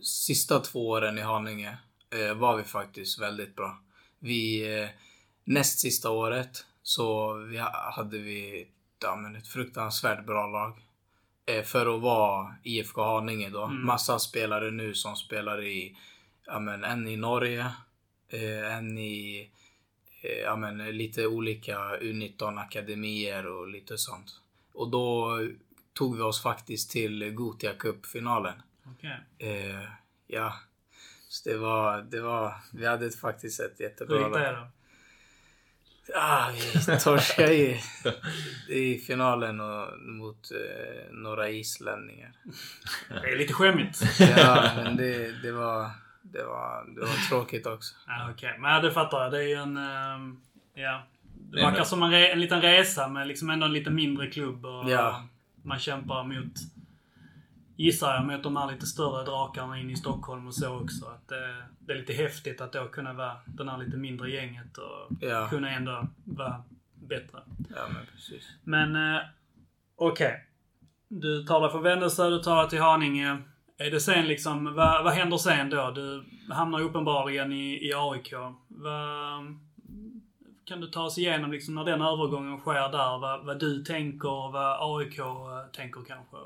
sista 0.03 0.59
två 0.61 0.89
åren 0.89 1.19
i 1.19 1.21
Haninge 1.21 1.79
eh, 2.11 2.35
var 2.35 2.57
vi 2.57 2.63
faktiskt 2.65 3.21
väldigt 3.21 3.57
bra. 3.57 3.79
Vi, 4.19 4.75
eh, 4.83 4.89
näst 5.45 5.79
sista 5.79 6.11
året 6.11 6.65
så 6.83 7.33
vi, 7.35 7.59
ha- 7.59 7.93
hade 7.93 8.19
vi 8.19 8.69
ja, 9.03 9.17
men 9.17 9.37
ett 9.37 9.49
fruktansvärt 9.49 10.27
bra 10.27 10.47
lag. 10.47 10.73
Eh, 11.47 11.63
för 11.63 11.95
att 11.97 12.03
vara 12.03 12.55
IFK 12.63 13.03
Haninge 13.03 13.49
då. 13.51 13.67
Massa 13.67 14.19
spelare 14.19 14.71
nu 14.71 14.95
som 14.95 15.17
spelar 15.17 15.63
i, 15.65 15.97
ja 16.47 16.59
men 16.61 16.85
en 16.85 17.09
i 17.09 17.17
Norge, 17.17 17.67
eh, 18.29 18.77
en 18.77 18.99
i 18.99 19.51
ja, 20.23 20.57
men, 20.57 20.79
lite 20.97 21.27
olika 21.27 21.79
U19-akademier 21.97 23.47
och 23.47 23.69
lite 23.69 23.99
sånt. 23.99 24.41
Och 24.73 24.91
då 24.91 25.39
tog 25.93 26.17
vi 26.17 26.23
oss 26.23 26.43
faktiskt 26.43 26.91
till 26.91 27.31
Gothia 27.31 27.73
Cup-finalen. 27.73 28.63
Okej. 28.87 29.21
Eh, 29.39 29.89
ja, 30.27 30.55
så 31.29 31.49
det 31.49 31.57
var, 31.57 32.03
det 32.03 32.21
var, 32.21 32.55
vi 32.73 32.87
hade 32.87 33.11
faktiskt 33.11 33.61
ett 33.61 33.75
Hur 33.79 33.85
jättebra 33.85 34.19
gick 34.19 34.33
det 34.33 34.53
lag. 34.53 34.55
då? 34.55 34.71
Ah, 36.15 36.51
vi 36.87 36.99
torskade 37.01 37.55
i, 37.55 37.81
i 38.69 38.99
finalen 38.99 39.61
och, 39.61 40.01
mot 40.01 40.51
eh, 40.51 41.13
några 41.13 41.51
islänningar. 41.51 42.33
Det 43.09 43.33
är 43.33 43.37
lite 43.37 43.53
skämmigt. 43.53 44.01
Ja, 44.21 44.73
men 44.77 44.97
det, 44.97 45.43
det, 45.43 45.53
var, 45.53 45.91
det, 46.33 46.45
var, 46.45 46.85
det 46.95 47.01
var 47.01 47.29
tråkigt 47.29 47.67
också. 47.67 47.95
Ja, 48.07 48.31
Okej, 48.31 48.59
men 48.59 48.71
ja, 48.73 48.81
det 48.81 48.91
fattar 48.93 49.23
jag. 49.23 49.33
Det 49.33 49.39
är 49.39 49.49
ju 49.49 49.55
en... 49.55 49.77
ehm, 49.77 50.41
ja. 50.75 51.03
Det 51.35 51.57
Men- 51.57 51.71
verkar 51.71 51.85
som 51.85 52.03
en, 52.03 52.11
re, 52.11 52.27
en 52.33 52.41
liten 52.41 52.61
resa 52.61 53.09
med 53.09 53.27
liksom 53.29 53.51
ändå 53.51 53.67
en 53.67 53.73
lite 53.73 53.91
mindre 53.91 54.27
klubb. 54.31 54.65
Och 54.67 54.91
Ja. 54.91 55.23
Man 55.63 55.79
kämpar 55.79 56.25
mot, 56.25 56.53
gissar 57.77 58.15
jag, 58.15 58.25
mot 58.27 58.43
de 58.43 58.57
här 58.57 58.73
lite 58.73 58.87
större 58.87 59.25
drakarna 59.25 59.79
in 59.79 59.91
i 59.91 59.97
Stockholm 59.97 60.47
och 60.47 60.55
så 60.55 60.81
också. 60.81 61.07
Att 61.07 61.29
det, 61.29 61.63
det 61.79 61.93
är 61.93 61.97
lite 61.97 62.13
häftigt 62.13 62.61
att 62.61 62.73
då 62.73 62.89
kunna 62.89 63.13
vara 63.13 63.37
den 63.47 63.69
här 63.69 63.79
lite 63.79 63.97
mindre 63.97 64.31
gänget 64.31 64.79
och 64.79 65.13
Ja. 65.21 65.49
kunna 65.51 65.71
ändå 65.71 66.07
vara 66.25 66.63
bättre. 66.95 67.39
Ja, 67.77 67.83
men 67.93 68.07
precis. 68.13 68.49
Men 68.65 69.15
eh, 69.15 69.21
okej. 69.97 70.47
Du 71.09 71.43
tar 71.45 71.61
dig 71.61 71.71
från 71.71 71.83
Vännäsö, 71.83 72.31
du 72.31 72.39
tar 72.39 72.61
dig 72.61 72.71
till 72.71 72.81
Haninge. 72.81 73.39
Är 73.81 73.91
det 73.91 74.01
sen 74.01 74.27
liksom, 74.29 74.65
vad, 74.75 75.05
vad 75.05 75.13
händer 75.13 75.37
sen 75.37 75.71
då? 75.71 75.91
Du 75.91 76.25
hamnar 76.55 76.81
uppenbarligen 76.81 77.53
i, 77.53 77.89
i 77.89 77.93
AIK. 77.95 78.33
Vad, 78.69 79.57
kan 80.65 80.81
du 80.81 80.87
ta 80.87 81.03
oss 81.03 81.19
igenom 81.19 81.53
liksom 81.53 81.75
när 81.75 81.85
den 81.85 82.03
övergången 82.03 82.59
sker 82.59 82.93
där? 82.93 83.19
Vad, 83.19 83.45
vad 83.47 83.61
du 83.61 83.85
tänker 83.85 84.29
och 84.31 84.53
vad 84.53 85.01
AIK 85.01 85.19
eh, 85.19 85.27
tänker 85.73 86.01
kanske? 86.07 86.37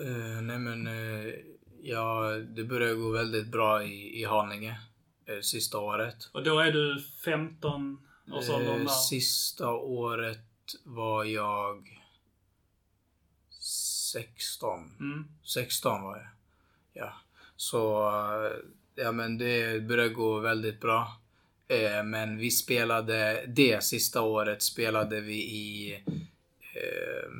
Eh, 0.00 0.42
nej 0.42 0.58
men, 0.58 0.86
eh, 0.86 1.34
ja, 1.82 2.22
det 2.56 2.64
började 2.64 2.94
gå 2.94 3.10
väldigt 3.10 3.46
bra 3.52 3.84
i, 3.84 4.20
i 4.20 4.24
Haninge 4.24 4.80
eh, 5.26 5.40
sista 5.40 5.78
året. 5.78 6.30
Och 6.32 6.42
då 6.42 6.58
är 6.58 6.72
du 6.72 7.00
15 7.24 7.98
och 8.32 8.44
så 8.44 8.60
Eh, 8.60 8.66
någon 8.66 8.78
där. 8.80 8.86
sista 8.88 9.70
året 9.72 10.46
var 10.84 11.24
jag 11.24 12.00
16. 14.14 14.96
Mm. 15.00 15.24
16 15.44 16.02
var 16.02 16.16
jag. 16.16 16.26
Ja. 16.92 17.12
Så, 17.56 18.08
eh, 18.08 18.52
ja 19.04 19.12
men 19.12 19.38
det 19.38 19.82
började 19.82 20.08
gå 20.14 20.38
väldigt 20.38 20.80
bra. 20.80 21.20
Eh, 21.68 22.04
Men 22.04 22.36
vi 22.38 22.50
spelade, 22.50 23.44
det 23.46 23.84
sista 23.84 24.22
året 24.22 24.62
spelade 24.62 25.20
vi 25.20 25.34
i 25.34 25.94
eh, 26.74 27.30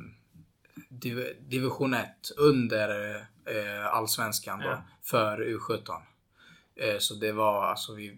div, 0.89 1.27
division 1.39 1.93
1 1.93 2.09
under 2.37 3.15
eh, 3.45 3.85
allsvenskan 3.85 4.59
då, 4.59 4.65
Ja. 4.65 4.83
för 5.01 5.37
U17. 5.45 6.01
Eh, 6.75 6.97
så 6.99 7.13
det 7.15 7.31
var 7.31 7.65
alltså 7.65 7.93
vi 7.93 8.17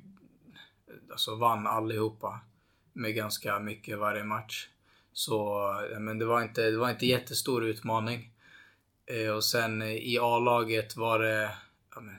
alltså 1.11 1.35
vann 1.35 1.67
allihopa 1.67 2.39
med 2.93 3.15
ganska 3.15 3.59
mycket 3.59 3.99
varje 3.99 4.23
match. 4.23 4.67
Så 5.13 5.71
men 5.99 6.19
det 6.19 6.25
var 6.25 6.41
inte, 6.41 6.61
det 6.71 6.77
var 6.77 6.89
inte 6.89 7.05
jättestor 7.05 7.63
utmaning. 7.65 8.31
Eh, 9.07 9.29
och 9.31 9.43
sen 9.43 9.81
eh, 9.81 9.87
i 9.91 10.17
A-laget 10.21 10.95
var 10.97 11.19
det, 11.19 11.49
men, 11.95 12.15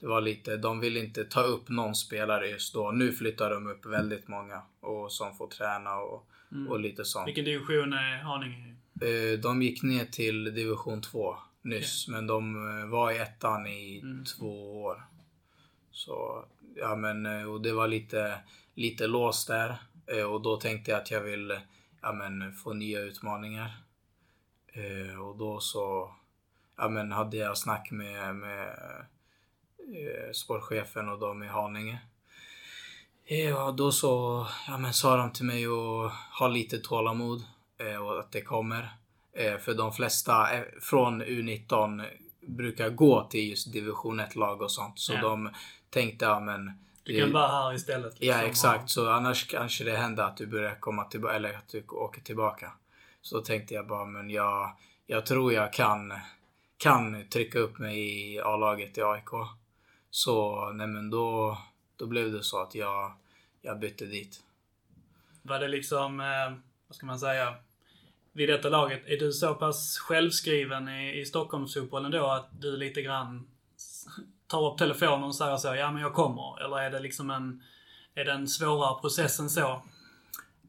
det 0.00 0.06
var 0.06 0.20
lite, 0.20 0.56
de 0.56 0.80
ville 0.80 1.00
inte 1.00 1.24
ta 1.24 1.40
upp 1.42 1.68
någon 1.68 1.94
spelare 1.94 2.48
just 2.48 2.74
då. 2.74 2.90
Nu 2.90 3.12
flyttar 3.12 3.50
de 3.50 3.66
upp 3.66 3.86
väldigt 3.86 4.28
många 4.28 4.62
och 4.80 5.12
som 5.12 5.36
får 5.36 5.46
träna 5.48 5.96
och, 5.96 6.26
och 6.68 6.80
lite 6.80 7.04
sånt. 7.04 7.28
Vilken 7.28 7.44
division 7.44 7.92
är 7.92 8.18
Haninge 8.22 8.56
i? 9.00 9.32
Eh, 9.34 9.38
De 9.40 9.62
gick 9.62 9.82
ner 9.82 10.04
till 10.04 10.44
division 10.44 11.00
2 11.02 11.36
nyss, 11.62 12.08
men 12.08 12.26
de 12.26 12.68
eh, 12.80 12.86
var 12.86 13.10
i 13.12 13.18
ettan 13.18 13.66
i 13.66 14.02
två 14.38 14.82
år. 14.82 15.02
Så, 15.90 16.44
ja 16.76 16.96
men, 16.96 17.26
eh, 17.26 17.42
och 17.52 17.60
det 17.60 17.72
var 17.72 17.88
lite, 17.88 18.38
lite 18.74 19.06
låst 19.06 19.48
där. 19.48 19.76
Eh, 20.06 20.22
Och 20.24 20.40
då 20.42 20.56
tänkte 20.56 20.90
jag 20.90 21.00
att 21.00 21.10
jag 21.10 21.20
vill, 21.20 21.58
ja 22.02 22.12
men, 22.12 22.52
få 22.52 22.72
nya 22.72 23.00
utmaningar. 23.00 23.70
Eh, 24.72 25.20
Och 25.20 25.36
då 25.36 25.60
så, 25.60 26.14
ja 26.76 26.88
men, 26.88 27.12
hade 27.12 27.36
jag 27.36 27.58
snack 27.58 27.90
med, 27.90 28.34
med 28.36 28.68
eh, 29.78 30.32
sportchefen 30.32 31.08
och 31.08 31.18
de 31.18 31.42
i 31.42 31.46
Haninge. 31.46 31.98
Ja, 33.24 33.70
då 33.76 33.92
så 33.92 34.46
ja, 34.68 34.78
men 34.78 34.92
sa 34.94 35.16
de 35.16 35.32
till 35.32 35.44
mig 35.44 35.64
att 35.66 36.12
ha 36.38 36.48
lite 36.48 36.78
tålamod 36.78 37.42
eh, 37.78 37.96
och 38.06 38.20
att 38.20 38.32
det 38.32 38.42
kommer. 38.42 38.88
Eh, 39.32 39.58
för 39.58 39.74
de 39.74 39.92
flesta 39.92 40.52
eh, 40.56 40.62
från 40.80 41.22
U19 41.22 42.04
brukar 42.40 42.90
gå 42.90 43.24
till 43.24 43.48
just 43.50 43.72
division 43.72 44.20
1-lag 44.20 44.62
och 44.62 44.72
sånt. 44.72 44.98
Så 44.98 45.12
Ja. 45.12 45.20
de 45.20 45.50
tänkte, 45.90 46.24
ja 46.24 46.40
men... 46.40 46.72
Du 47.02 47.20
kan 47.20 47.32
vara 47.32 47.48
här 47.48 47.74
istället. 47.74 48.14
Ja, 48.18 48.34
liksom, 48.36 48.50
exakt. 48.50 48.90
Så 48.90 49.10
annars 49.10 49.46
kanske 49.46 49.84
det 49.84 49.96
händer 49.96 50.22
att 50.24 50.36
du 50.36 50.46
börjar 50.46 50.74
komma 50.80 51.04
tillbaka, 51.04 51.34
eller 51.34 51.54
att 51.54 51.68
du 51.68 51.84
åker 51.88 52.20
tillbaka. 52.20 52.72
Så 53.22 53.40
tänkte 53.40 53.74
jag 53.74 53.86
bara, 53.86 54.04
men 54.04 54.30
jag, 54.30 54.76
jag 55.06 55.26
tror 55.26 55.52
jag 55.52 55.72
kan, 55.72 56.12
kan 56.76 57.28
trycka 57.28 57.58
upp 57.58 57.78
mig 57.78 57.98
i 58.34 58.40
A-laget 58.40 58.98
i 58.98 59.02
AIK. 59.02 59.30
Så, 60.10 60.70
nej 60.72 60.86
men 60.86 61.10
då, 61.10 61.58
då 61.96 62.06
blev 62.06 62.32
det 62.32 62.42
så 62.42 62.62
att 62.62 62.74
jag, 62.74 63.12
jag 63.62 63.78
bytte 63.78 64.06
dit. 64.06 64.42
Var 65.42 65.58
det 65.58 65.68
liksom, 65.68 66.20
eh, 66.20 66.58
vad 66.88 66.96
ska 66.96 67.06
man 67.06 67.18
säga, 67.18 67.54
vid 68.32 68.48
detta 68.48 68.68
laget, 68.68 69.02
är 69.06 69.16
du 69.16 69.32
så 69.32 69.54
pass 69.54 69.98
självskriven 69.98 70.88
i, 70.88 71.20
i 71.20 71.24
Stockholmsfotbollen 71.24 72.10
då 72.10 72.26
att 72.26 72.48
du 72.60 72.76
lite 72.76 73.02
grann 73.02 73.48
tar 74.46 74.72
upp 74.72 74.78
telefonen 74.78 75.24
och 75.24 75.34
säger 75.34 75.56
så, 75.56 75.74
ja 75.74 75.92
men 75.92 76.02
jag 76.02 76.14
kommer? 76.14 76.64
Eller 76.64 76.76
är 76.76 76.90
det 76.90 77.00
liksom 77.00 77.30
en, 77.30 77.62
är 78.14 78.24
det 78.24 78.32
en 78.32 78.48
svårare 78.48 79.00
process 79.00 79.40
än 79.40 79.50
så? 79.50 79.82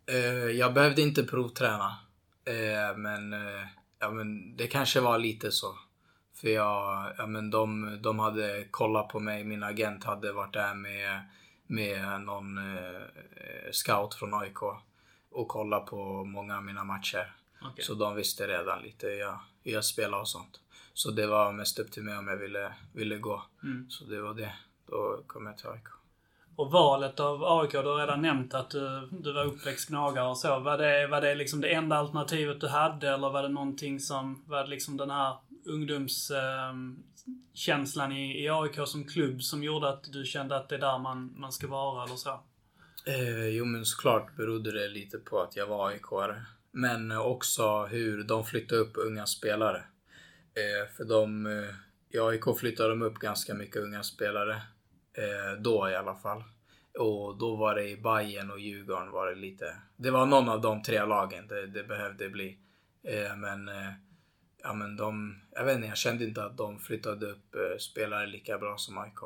Eh, 0.05 0.17
jag 0.33 0.73
behövde 0.73 1.01
inte 1.01 1.23
provträna. 1.23 1.97
Eh, 2.45 2.97
men, 2.97 3.33
eh, 3.33 3.67
ja, 3.99 4.11
men 4.11 4.57
det 4.57 4.67
kanske 4.67 4.99
var 4.99 5.19
lite 5.19 5.51
så. 5.51 5.77
För 6.33 6.47
jag, 6.47 7.13
ja, 7.17 7.27
men 7.27 7.49
de, 7.49 7.97
de 8.01 8.19
hade 8.19 8.67
kollat 8.71 9.09
på 9.09 9.19
mig. 9.19 9.43
Min 9.43 9.63
agent 9.63 10.03
hade 10.03 10.31
varit 10.31 10.53
där 10.53 10.73
med, 10.73 11.21
med 11.67 12.21
någon 12.21 12.57
eh, 12.57 13.01
scout 13.71 14.13
från 14.13 14.33
AIK 14.33 14.61
och 15.31 15.47
kollat 15.47 15.85
på 15.85 16.23
många 16.23 16.57
av 16.57 16.63
mina 16.63 16.83
matcher. 16.83 17.35
Okej. 17.61 17.85
Så 17.85 17.93
de 17.93 18.15
visste 18.15 18.47
redan 18.47 18.81
lite 18.81 19.07
hur 19.07 19.19
jag, 19.19 19.39
hur 19.63 19.71
jag 19.71 19.85
spelade 19.85 20.21
och 20.21 20.27
sånt. 20.27 20.59
Så 20.93 21.11
det 21.11 21.27
var 21.27 21.51
mest 21.51 21.79
upp 21.79 21.91
till 21.91 22.03
mig 22.03 22.17
om 22.17 22.27
jag 22.27 22.37
ville, 22.37 22.73
ville 22.93 23.17
gå. 23.17 23.43
Mm. 23.63 23.89
Så 23.89 24.05
det 24.05 24.21
var 24.21 24.33
det. 24.33 24.53
Då 24.87 25.23
kom 25.27 25.45
jag 25.45 25.57
till 25.57 25.67
AIK. 25.67 26.00
Och 26.55 26.71
valet 26.71 27.19
av 27.19 27.43
AIK, 27.43 27.71
du 27.71 27.77
har 27.77 27.99
redan 27.99 28.21
nämnt 28.21 28.53
att 28.53 28.69
du, 28.69 29.09
du 29.11 29.33
var 29.33 29.45
uppväxt 29.45 29.89
gnagare 29.89 30.27
och 30.27 30.37
så. 30.37 30.59
Var 30.59 30.77
det, 30.77 31.07
var 31.07 31.21
det 31.21 31.35
liksom 31.35 31.61
det 31.61 31.73
enda 31.73 31.95
alternativet 31.95 32.61
du 32.61 32.67
hade 32.67 33.09
eller 33.09 33.29
var 33.29 33.43
det 33.43 33.49
någonting 33.49 33.99
som, 33.99 34.43
var 34.47 34.63
det 34.63 34.69
liksom 34.69 34.97
den 34.97 35.09
här 35.09 35.35
ungdomskänslan 35.65 38.11
ehm, 38.11 38.17
i, 38.17 38.43
i 38.43 38.49
AIK 38.49 38.75
som 38.85 39.07
klubb 39.07 39.41
som 39.41 39.63
gjorde 39.63 39.89
att 39.89 40.03
du 40.03 40.25
kände 40.25 40.55
att 40.55 40.69
det 40.69 40.75
är 40.75 40.79
där 40.79 40.99
man, 40.99 41.39
man 41.39 41.51
ska 41.51 41.67
vara 41.67 42.03
eller 42.03 42.15
så? 42.15 42.39
Eh, 43.05 43.47
jo 43.47 43.65
men 43.65 43.85
såklart 43.85 44.35
berodde 44.37 44.71
det 44.71 44.87
lite 44.87 45.17
på 45.17 45.41
att 45.41 45.55
jag 45.55 45.67
var 45.67 45.91
AIK-are. 45.91 46.41
Men 46.71 47.11
eh, 47.11 47.19
också 47.19 47.85
hur 47.85 48.23
de 48.23 48.45
flyttade 48.45 48.81
upp 48.81 48.93
unga 48.95 49.25
spelare. 49.25 49.83
Eh, 50.53 50.95
för 50.97 51.03
de, 51.03 51.45
eh, 51.45 51.75
i 52.09 52.19
AIK 52.19 52.43
flyttade 52.59 52.89
de 52.89 53.01
upp 53.01 53.19
ganska 53.19 53.53
mycket 53.53 53.81
unga 53.81 54.03
spelare. 54.03 54.61
Eh, 55.13 55.61
då 55.61 55.89
i 55.89 55.95
alla 55.95 56.15
fall. 56.15 56.43
Och 56.99 57.37
då 57.37 57.55
var 57.55 57.75
det 57.75 57.89
i 57.89 57.97
Bayern 57.97 58.51
och 58.51 58.59
Djurgården 58.59 59.11
var 59.11 59.27
det 59.27 59.35
lite. 59.35 59.75
Det 59.95 60.11
var 60.11 60.25
någon 60.25 60.49
av 60.49 60.61
de 60.61 60.83
tre 60.83 61.05
lagen 61.05 61.47
det, 61.47 61.67
det 61.67 61.83
behövde 61.83 62.29
bli. 62.29 62.57
Eh, 63.03 63.35
men, 63.35 63.67
eh, 63.69 63.91
ja 64.63 64.73
men 64.73 64.95
de, 64.97 65.41
jag 65.51 65.65
vet 65.65 65.75
inte, 65.75 65.87
jag 65.87 65.97
kände 65.97 66.23
inte 66.23 66.43
att 66.43 66.57
de 66.57 66.79
flyttade 66.79 67.25
upp 67.25 67.55
eh, 67.55 67.77
spelare 67.79 68.27
lika 68.27 68.57
bra 68.57 68.77
som 68.77 68.97
AIK. 68.97 69.19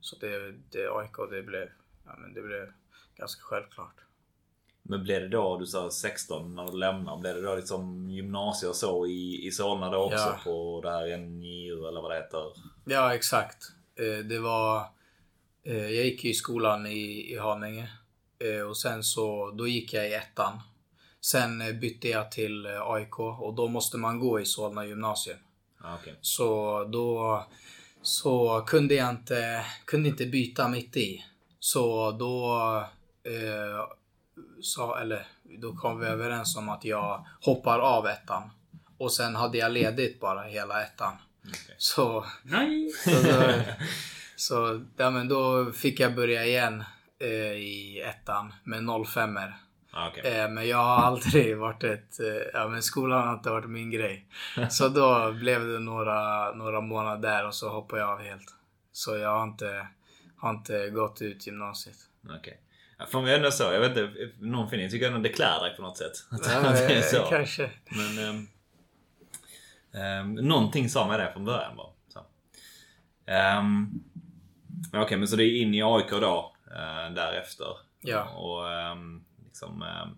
Så 0.00 0.16
det, 0.20 0.52
det 0.70 0.88
AIK, 0.90 1.30
det 1.30 1.42
blev, 1.42 1.68
ja 2.06 2.16
men 2.18 2.34
det 2.34 2.42
blev 2.42 2.72
ganska 3.16 3.42
självklart. 3.42 3.94
Men 4.82 5.02
blev 5.02 5.20
det 5.22 5.28
då, 5.28 5.58
du 5.58 5.66
sa 5.66 5.90
16 5.90 6.54
när 6.54 6.66
du 6.66 6.76
lämnade, 6.78 7.20
blev 7.20 7.34
det 7.34 7.42
då 7.42 7.54
liksom 7.56 8.10
gymnasie 8.10 8.68
och 8.68 8.76
så 8.76 9.06
i, 9.06 9.46
i 9.46 9.50
Solna 9.50 9.90
då 9.90 9.98
också 9.98 10.16
Ja. 10.18 10.40
på 10.44 10.80
det 10.82 10.90
här 10.90 11.16
NJU 11.18 11.88
eller 11.88 12.00
vad 12.02 12.10
det 12.10 12.16
heter? 12.16 12.52
Ja, 12.84 13.14
exakt. 13.14 13.64
Eh, 13.96 14.24
Det 14.24 14.38
var... 14.38 14.86
eh, 15.64 15.76
Jag 15.76 16.04
gick 16.04 16.24
i 16.24 16.34
skolan 16.34 16.86
i, 16.86 17.32
i 17.32 17.38
Haninge. 17.38 17.90
Eh, 18.38 18.62
Och 18.62 18.76
sen 18.76 19.02
så, 19.02 19.50
då 19.50 19.68
gick 19.68 19.92
jag 19.92 20.08
i 20.08 20.14
ettan. 20.14 20.60
Sen 21.20 21.60
eh, 21.60 21.72
bytte 21.72 22.08
jag 22.08 22.30
till 22.32 22.66
AIK 22.66 23.18
och 23.18 23.54
då 23.54 23.68
måste 23.68 23.96
man 23.98 24.18
gå 24.18 24.40
i 24.40 24.44
Solna 24.44 24.86
gymnasium. 24.86 25.38
Ah, 25.80 25.94
okej. 25.94 26.14
Så 26.20 26.84
då 26.84 27.44
så 28.02 28.64
kunde 28.66 28.94
jag 28.94 29.10
inte, 29.10 29.64
kunde 29.84 30.08
inte 30.08 30.26
byta 30.26 30.68
mitt 30.68 30.96
i. 30.96 31.24
Så 31.58 32.10
då 32.12 32.54
eh, 33.24 33.84
sa, 34.62 35.00
eller 35.00 35.26
då 35.58 35.72
kom 35.76 36.00
vi 36.00 36.06
överens 36.06 36.56
om 36.56 36.68
att 36.68 36.84
jag 36.84 37.26
hoppar 37.40 37.78
av 37.78 38.06
ettan. 38.06 38.50
Och 38.98 39.12
sen 39.12 39.36
hade 39.36 39.58
jag 39.58 39.72
ledigt 39.72 40.20
bara 40.20 40.42
hela 40.42 40.82
ettan. 40.82 41.12
Så 41.78 42.24
Nej! 42.42 42.90
så, 43.04 43.10
då, 43.10 43.52
så 44.40 44.84
ja, 44.96 45.10
men 45.10 45.28
då 45.28 45.72
fick 45.72 46.00
jag 46.00 46.14
börja 46.14 46.44
igen 46.44 46.84
eh, 47.18 47.52
i 47.52 48.00
ettan 48.06 48.52
med 48.64 49.06
05 49.06 49.38
Ah, 49.92 50.08
okej. 50.08 50.38
eh, 50.40 50.50
Men 50.50 50.68
jag 50.68 50.76
har 50.76 50.96
aldrig 50.96 51.56
varit 51.58 51.84
ett... 51.84 52.20
Eh, 52.20 52.26
ja, 52.52 52.68
men 52.68 52.82
skolan 52.82 53.26
har 53.28 53.34
inte 53.34 53.50
varit 53.50 53.70
min 53.70 53.90
grej. 53.90 54.26
Så 54.70 54.88
då 54.88 55.32
blev 55.32 55.66
det 55.66 55.78
några, 55.78 56.52
några 56.52 56.80
månader 56.80 57.30
där 57.30 57.46
och 57.46 57.54
så 57.54 57.68
hoppade 57.68 58.02
jag 58.02 58.10
av 58.10 58.20
helt. 58.22 58.54
Så 58.92 59.16
jag 59.16 59.30
har 59.30 59.42
inte, 59.44 59.86
har 60.36 60.50
inte 60.50 60.90
gått 60.90 61.22
ut 61.22 61.46
gymnasiet. 61.46 61.96
Okej. 62.38 62.60
Ja, 62.98 63.06
fan 63.06 63.24
vi 63.24 63.34
ändå 63.34 63.50
så. 63.50 63.62
Jag 63.62 63.80
vet 63.80 63.90
inte. 63.96 64.30
Någon 64.38 64.70
fin. 64.70 64.80
Jag 64.80 64.90
tycker 64.90 65.06
ändå 65.06 65.18
det 65.18 65.28
klär 65.28 65.60
dig 65.60 65.76
på 65.76 65.82
något 65.82 65.96
sätt. 65.98 66.12
Ja, 66.30 67.02
så. 67.02 67.22
Kanske. 67.30 67.70
Men... 67.90 68.18
ehm, 68.28 68.46
ehm, 69.94 70.34
någonting 70.34 70.88
sa 70.88 71.06
mig 71.08 71.18
det 71.18 71.32
från 71.32 71.44
början 71.44 71.76
bara. 71.76 71.90
Så. 72.08 72.20
Ehm, 73.26 73.90
men 74.92 75.02
Okej, 75.02 75.18
men 75.18 75.28
så 75.28 75.36
det 75.36 75.44
är 75.44 75.62
in 75.62 75.74
i 75.74 75.82
AIK 75.82 76.10
då. 76.10 76.52
eh, 76.66 77.14
därefter. 77.14 77.76
Ja. 78.00 78.28
Och 78.30 78.72
ehm, 78.72 79.24
liksom... 79.44 79.82
ehm, 79.82 80.08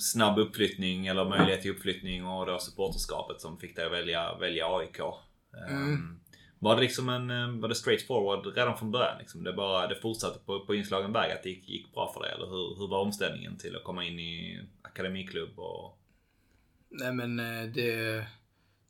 snabb 0.00 0.38
uppflyttning 0.38 1.06
eller 1.06 1.24
möjlighet 1.24 1.62
till 1.62 1.70
uppflyttning 1.70 2.26
och 2.26 2.46
då 2.46 2.58
supporterskapet 2.58 3.40
som 3.40 3.58
fick 3.58 3.76
dig 3.76 3.86
att 3.86 3.92
välja, 3.92 4.34
välja 4.38 4.76
AIK. 4.76 4.98
Ehm, 5.00 5.76
Mm. 5.76 6.20
Var 6.58 6.76
det 6.76 6.82
liksom 6.82 7.08
en, 7.08 7.30
eh, 7.30 7.60
var 7.60 7.68
det 7.68 7.74
straight 7.74 8.06
forward 8.06 8.56
redan 8.56 8.78
från 8.78 8.90
början? 8.90 9.18
Liksom? 9.18 9.44
Det, 9.44 9.52
bara, 9.52 9.86
det 9.86 9.94
fortsatte 10.00 10.38
på, 10.46 10.66
på 10.66 10.74
inslagen 10.74 11.12
väg 11.12 11.32
att 11.32 11.42
det 11.42 11.48
gick, 11.48 11.68
gick 11.68 11.92
bra 11.94 12.12
för 12.14 12.20
dig? 12.20 12.32
Eller 12.32 12.46
hur, 12.46 12.78
hur 12.78 12.88
var 12.88 12.98
omställningen 13.00 13.56
till 13.58 13.76
att 13.76 13.84
komma 13.84 14.04
in 14.04 14.18
i 14.18 14.60
akademiklubb 14.82 15.58
och... 15.58 15.98
Nej 16.88 17.12
men 17.12 17.40
eh, 17.40 17.62
det, 17.74 18.26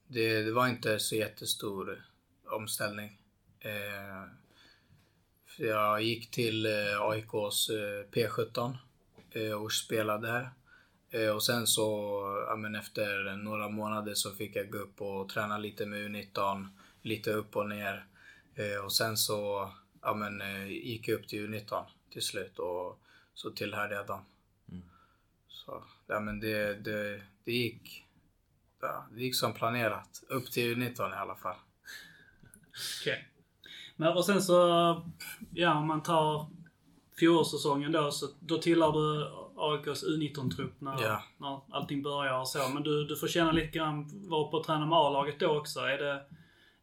det, 0.07 0.43
det 0.43 0.53
var 0.53 0.69
inte 0.69 0.99
så 0.99 1.17
jättestor 1.17 2.05
omställning. 2.51 3.19
Eh, 3.65 4.25
jag 5.59 6.03
gick 6.03 6.31
till 6.31 6.67
eh, 6.67 7.01
AIKs 7.01 7.71
eh, 7.71 8.05
P17 8.11 8.77
eh, 9.31 9.53
och 9.53 9.73
spelade 9.73 10.27
där. 10.27 10.51
Eh, 11.11 11.31
och 11.31 11.45
sen 11.45 11.67
så, 11.67 11.85
ja, 12.49 12.57
men 12.57 12.75
efter 12.75 13.37
några 13.37 13.69
månader 13.69 14.15
så 14.15 14.35
fick 14.35 14.57
jag 14.57 14.71
gå 14.71 14.79
upp 14.79 15.01
och 15.01 15.29
träna 15.29 15.59
lite 15.59 15.87
med 15.87 15.99
U19, 16.09 16.69
lite 17.03 17.33
upp 17.33 17.57
och 17.57 17.69
ner. 17.69 18.07
Eh, 18.55 18.85
och 18.85 18.93
sen 18.93 19.17
så, 19.17 19.71
ja 20.03 20.15
men 20.15 20.41
eh, 20.41 20.67
gick 20.67 21.09
jag 21.09 21.21
upp 21.21 21.29
till 21.29 21.49
U19 21.49 21.85
till 22.11 22.23
slut 22.23 22.59
och 22.59 22.99
så 23.35 23.51
tillhörde 23.51 23.95
jag 23.95 24.07
dem. 24.07 24.25
Så, 25.49 25.85
ja 26.07 26.21
men 26.21 26.41
det, 26.41 26.75
det, 26.75 27.23
det 27.45 27.53
gick, 27.53 28.05
ja, 28.81 29.07
det 29.11 29.21
gick 29.21 29.37
som 29.37 29.55
planerat. 29.55 30.23
Upp 30.29 30.51
till 30.53 30.77
U19 30.77 31.11
i 31.11 31.17
alla 31.17 31.37
fall. 31.37 31.57
Okej. 33.01 33.34
Men 33.97 34.17
och 34.17 34.25
sen 34.25 34.43
så, 34.43 34.55
ja 35.55 35.79
om 35.79 35.87
man 35.87 36.03
tar 36.03 36.47
fjolårssäsongen 37.19 37.93
då, 37.93 38.11
så 38.11 38.27
då 38.41 38.59
tillhör 38.59 38.93
du 38.93 39.31
AIKs 39.57 40.05
U19-trupp 40.05 40.81
när, 40.81 41.03
Ja. 41.03 41.23
när 41.39 41.61
allting 41.77 42.03
börjar 42.03 42.41
och 42.41 42.49
så. 42.49 42.69
Men 42.69 42.83
du, 42.83 43.05
du 43.05 43.17
får 43.17 43.29
känna 43.29 43.53
lite 43.53 43.79
grann, 43.79 44.11
vara 44.29 44.49
på 44.51 44.57
och 44.57 44.65
träna 44.65 44.87
med 44.87 44.99
A-laget 44.99 45.41
då 45.41 45.59
också. 45.59 45.81
Är 45.81 45.99
det, 45.99 46.23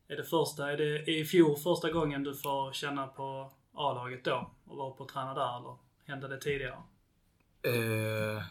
är 0.08 0.15
det 0.17 0.24
första, 0.24 0.71
är 0.71 0.78
det 0.78 1.12
i 1.12 1.26
fjol 1.26 1.58
första 1.58 1.91
gången 1.91 2.24
du 2.24 2.34
får 2.36 2.74
känna 2.74 3.08
på 3.08 3.52
A-laget 3.74 4.26
då? 4.26 4.52
Och 4.65 4.78
vara 4.78 4.91
på 4.91 5.04
och 5.04 5.10
träna 5.10 5.34
där 5.34 5.58
eller 5.58 5.76
hände 6.06 6.28
det 6.28 6.38
tidigare? 6.41 6.78
Eh, 7.62 8.43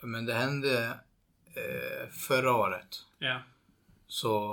men 0.00 0.26
det 0.26 0.34
hände 0.34 0.86
eh, 1.54 2.08
förra 2.28 2.56
året. 2.56 2.88
Ja. 3.18 3.40
Så 4.08 4.52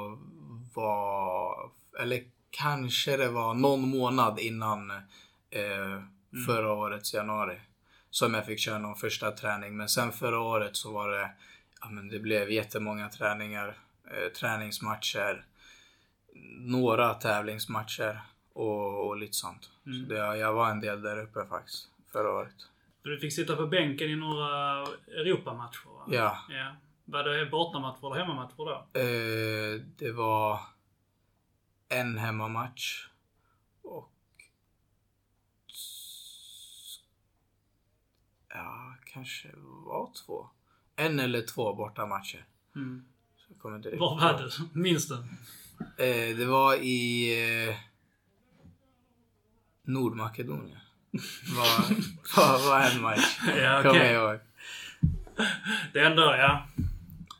var, 0.73 1.69
eller 1.99 2.23
kanske 2.58 3.18
det 3.18 3.30
var 3.30 3.54
någon 3.54 3.89
månad 3.89 4.39
innan 4.39 4.92
eh, 5.50 6.02
förra 6.46 6.74
årets 6.74 7.13
januari. 7.13 7.60
Som 8.10 8.34
jag 8.34 8.46
fick 8.46 8.60
köra 8.60 8.78
någon 8.78 8.96
första 8.96 9.32
träning. 9.32 9.78
Men 9.78 9.89
sen 9.89 10.12
förra 10.12 10.39
året 10.39 10.76
så 10.76 10.94
var 10.94 11.10
det, 11.10 11.30
ja 11.82 11.89
men 11.89 12.10
det 12.10 12.20
blev 12.20 12.52
jättemånga 12.52 13.10
träningar. 13.10 13.78
Eh, 14.12 14.32
träningsmatcher. 14.39 15.46
Några 16.60 17.13
tävlingsmatcher. 17.13 18.22
Och, 18.54 19.08
och 19.08 19.18
lite 19.18 19.34
sånt. 19.34 19.70
Så 19.84 20.13
det, 20.13 20.16
jag 20.16 20.54
var 20.54 20.70
en 20.70 20.82
del 20.82 21.02
där 21.02 21.22
uppe 21.22 21.46
faktiskt. 21.46 21.89
Förra 22.12 22.32
året. 22.32 22.56
Du 23.04 23.20
fick 23.20 23.34
sitta 23.34 23.56
på 23.56 23.68
bänken 23.68 24.10
i 24.10 24.16
några 24.16 24.82
Europamatcher 25.08 25.89
va? 25.89 26.06
Ja. 26.08 26.38
ja. 26.50 26.76
Var 27.06 27.24
det 27.24 27.46
bortamatcher 27.46 28.06
eller 28.06 28.26
hemmamatcher 28.26 28.58
då? 28.58 29.00
Eh, 29.00 29.82
det 29.98 30.12
var 30.12 30.60
en 31.93 32.17
hemmamatch 32.17 33.08
och 33.82 34.12
ja, 38.49 38.95
kanske 39.13 39.49
var 39.86 40.12
två. 40.25 40.49
En 40.95 41.19
eller 41.19 41.41
två 41.41 41.73
bortamatcher. 41.75 42.45
Mm. 42.75 43.06
Kommer 43.62 43.97
Var 43.97 44.19
var 44.19 44.38
du? 44.73 44.79
Minns 44.79 45.08
du? 45.08 45.15
Eh, 45.97 46.38
det 46.38 46.45
var 46.45 46.75
i 46.75 47.29
eh, 47.69 47.75
Nordmakedonien. 49.84 50.79
Var, 51.56 51.95
var, 52.36 52.69
var 52.69 52.82
en 52.82 53.01
match. 53.01 53.39
Ja, 53.47 53.82
Kommer 53.84 53.89
okej. 53.99 54.12
jag 54.12 54.32
ihåg. 54.34 54.39
Det 55.93 55.99
är 55.99 56.12
ändå, 56.12 56.21
ja. 56.21 56.67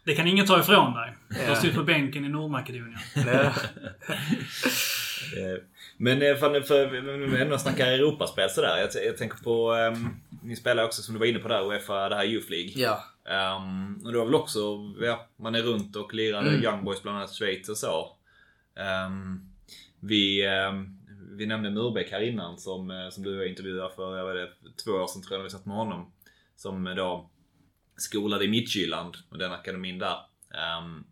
Det 0.06 0.16
kan 0.16 0.28
ingen 0.28 0.46
ta 0.46 0.60
ifrån 0.60 0.94
dig. 0.94 1.14
Du 1.30 1.50
har 1.50 1.56
suttit 1.56 1.76
på 1.76 1.84
bänken 1.84 2.26
i 2.26 2.30
Nordmakedonien. 2.30 3.00
Ja. 3.16 3.54
Men 5.98 6.22
eh, 6.22 6.36
för, 6.36 7.36
ändå 7.42 7.58
snackar 7.58 7.88
Europaspel 7.88 8.50
sådär. 8.50 8.78
Jag, 8.78 9.06
jag 9.06 9.18
tänker 9.18 9.38
på, 9.38 9.72
um, 9.74 10.10
ni 10.44 10.56
spelar 10.56 10.84
också 10.84 11.02
som 11.02 11.14
du 11.14 11.20
var 11.20 11.26
inne 11.26 11.40
på 11.40 11.48
där, 11.48 11.72
Uefa, 11.72 12.10
det 12.10 12.16
här 12.16 12.26
Youth 12.26 12.52
League. 12.52 12.72
ja. 12.76 13.04
Um, 13.58 14.02
och 14.06 14.12
du 14.12 14.18
har 14.20 14.26
väl 14.26 14.36
också, 14.36 14.60
ja, 15.02 15.28
man 15.38 15.56
är 15.56 15.62
runt 15.62 15.96
och 15.96 16.14
lirar 16.14 16.42
Mm. 16.42 16.64
Young 16.64 16.84
Boys 16.84 17.04
bland 17.04 17.18
annat 17.18 17.36
Schweiz 17.36 17.70
och 17.70 17.78
så. 17.78 18.16
Ehm, 18.76 19.42
vi, 20.00 20.46
ehm, 20.46 20.98
vi 21.38 21.46
nämnde 21.46 21.70
Murbeck 21.70 22.12
här 22.12 22.22
innan 22.22 22.58
som, 22.58 22.92
eh, 22.92 23.10
som 23.10 23.24
du 23.24 23.50
intervjuade 23.50 23.96
för, 23.96 24.18
jag 24.18 24.34
vet 24.34 24.50
inte, 24.66 24.84
två 24.84 24.92
år 24.92 25.08
sedan 25.08 25.22
tror 25.22 25.34
jag 25.34 25.40
när 25.40 25.44
vi 25.44 25.50
satt 25.50 25.66
med 25.66 25.76
honom. 25.76 26.12
Som 26.56 26.88
eh, 26.88 26.96
då 26.96 27.30
Skolad 27.98 28.44
i 28.44 28.48
Midtjylland 28.48 29.18
och 29.30 29.38
den 29.38 29.52
akademin 29.52 30.00
där. 30.00 30.18
Um, 30.80 31.04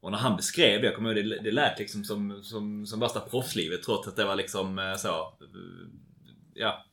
och 0.00 0.10
när 0.10 0.18
han 0.18 0.36
beskrev 0.36 0.80
det, 0.80 0.86
jag 0.86 0.96
kommer 0.96 1.14
ihåg 1.14 1.30
det, 1.30 1.42
det 1.42 1.50
lät 1.50 1.78
liksom 1.78 2.04
som, 2.04 2.42
som, 2.42 2.86
som 2.86 3.00
värsta 3.00 3.20
proffslivet 3.20 3.82
trots 3.82 4.08
att 4.08 4.16
det 4.16 4.24
var 4.24 4.36
liksom 4.36 4.78
eh, 4.78 4.94
så, 4.94 5.08
eh, 5.08 5.88
ja, 6.54 6.84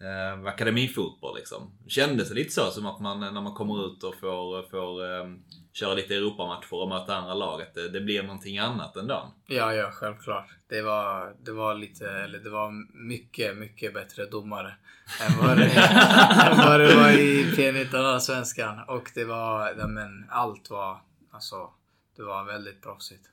eh, 0.00 0.46
akademifotboll 0.46 1.36
liksom. 1.36 1.78
Kändes 1.86 2.28
det 2.28 2.34
lite 2.34 2.52
så 2.52 2.70
som 2.70 2.86
att 2.86 3.00
man 3.00 3.20
när 3.20 3.40
man 3.40 3.54
kommer 3.54 3.86
ut 3.86 4.04
och 4.04 4.14
får, 4.14 4.70
får 4.70 5.04
eh, 5.04 5.26
köra 5.74 5.94
lite 5.94 6.14
Europamatcher 6.14 6.74
och 6.74 6.88
möta 6.88 7.16
andra 7.16 7.34
lag, 7.34 7.62
att 7.62 7.74
det, 7.74 7.88
det 7.88 8.00
blir 8.00 8.22
någonting 8.22 8.58
annat 8.58 8.96
än 8.96 9.06
dagen. 9.06 9.30
Ja, 9.46 9.74
ja, 9.74 9.90
självklart. 9.90 10.46
Det 10.68 10.82
var, 10.82 11.34
det 11.42 11.52
var 11.52 11.74
lite, 11.74 12.10
eller 12.10 12.38
det 12.38 12.50
var 12.50 12.70
mycket, 13.08 13.56
mycket 13.56 13.94
bättre 13.94 14.26
domare 14.26 14.74
än 15.20 15.38
vad 15.38 15.56
det, 15.56 15.64
än 16.50 16.56
vad 16.56 16.80
det 16.80 16.94
var 16.96 17.10
i 17.10 17.44
P19 17.56 17.96
Allsvenskan. 17.96 18.80
Och 18.88 19.10
det 19.14 19.24
var, 19.24 19.74
ja, 19.78 19.86
men 19.86 20.26
allt 20.30 20.70
var, 20.70 21.00
alltså, 21.30 21.70
det 22.16 22.22
var 22.22 22.44
väldigt 22.44 22.82
proffsigt. 22.82 23.30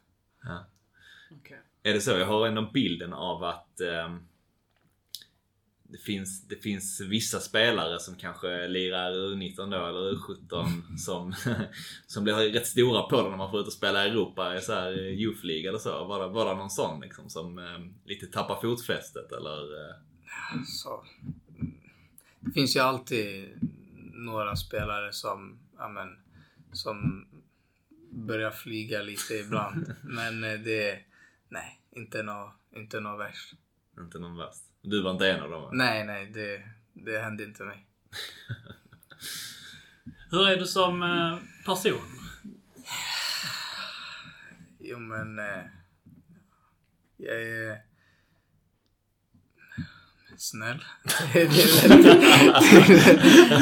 Okej. 1.32 1.62
Är 1.84 1.94
det 1.94 2.02
så? 2.02 2.12
Jag 2.12 2.26
har 2.26 2.48
ändå 2.48 2.62
bilden 2.74 3.14
av 3.14 3.44
att 3.44 3.82
ehm, 3.82 4.28
det 5.92 5.98
finns, 5.98 6.48
det 6.48 6.56
finns 6.56 7.02
vissa 7.02 7.40
spelare 7.40 8.00
som 8.00 8.16
kanske 8.16 8.68
lirar 8.68 9.12
U19 9.12 9.56
då 9.56 9.86
eller 9.86 10.14
U17 10.14 10.98
som, 10.98 11.34
som 12.08 12.24
blir 12.24 12.34
rätt 12.34 12.68
stora 12.68 13.02
på 13.02 13.22
det 13.22 13.30
när 13.30 13.38
man 13.38 13.52
får 13.52 13.60
ut 13.60 13.68
och 13.68 13.74
spela 13.74 14.06
i 14.06 14.10
Europa 14.10 14.58
i 14.58 14.62
så 14.62 14.74
här 14.74 14.92
Youth 14.98 15.46
League 15.46 15.70
eller 15.70 15.80
så. 15.80 16.06
Var 16.06 16.20
det, 16.20 16.28
var 16.28 16.46
det 16.46 16.56
någon 16.56 16.70
sån 16.70 17.02
liksom 17.02 17.30
som 17.30 17.60
eh, 17.60 17.80
lite 18.06 18.28
tappar 18.28 18.62
fotfästet 18.62 19.32
eller? 19.32 19.90
Eh? 19.90 19.96
Så, 20.66 21.06
det 22.40 22.52
finns 22.52 22.76
ju 22.76 22.80
alltid 22.80 23.50
några 24.14 24.56
spelare 24.56 25.14
som, 25.14 25.60
ja 25.78 25.88
men, 25.88 26.08
som 26.72 27.28
börjar 28.12 28.52
flyga 28.52 29.02
lite 29.02 29.34
ibland. 29.34 29.94
men 30.04 30.44
eh, 30.44 30.60
det, 30.60 31.00
nej, 31.50 31.82
inte 31.92 32.24
något 32.24 32.54
inte 32.76 33.00
nå 33.00 33.18
värst. 33.18 33.54
Inte 34.00 34.20
någon 34.20 34.38
värst. 34.38 34.71
Du 34.82 35.02
var 35.02 35.12
inte 35.12 35.32
en 35.32 35.42
av 35.42 35.50
dem? 35.50 35.70
Nej, 35.78 36.06
nej, 36.06 36.32
det, 36.34 36.64
det 36.94 37.20
hände 37.20 37.44
inte 37.44 37.64
mig. 37.64 37.86
Hur 40.32 40.48
är 40.50 40.58
du 40.58 40.66
som 40.66 41.04
eh, 41.04 41.38
person? 41.66 42.02
Jo 44.80 45.00
men... 45.00 45.40
Eh, 45.40 45.64
jag 47.18 47.42
är... 47.42 47.82
Snäll. 50.38 50.84
det 51.34 51.42
är 51.42 51.48
väl 51.88 52.04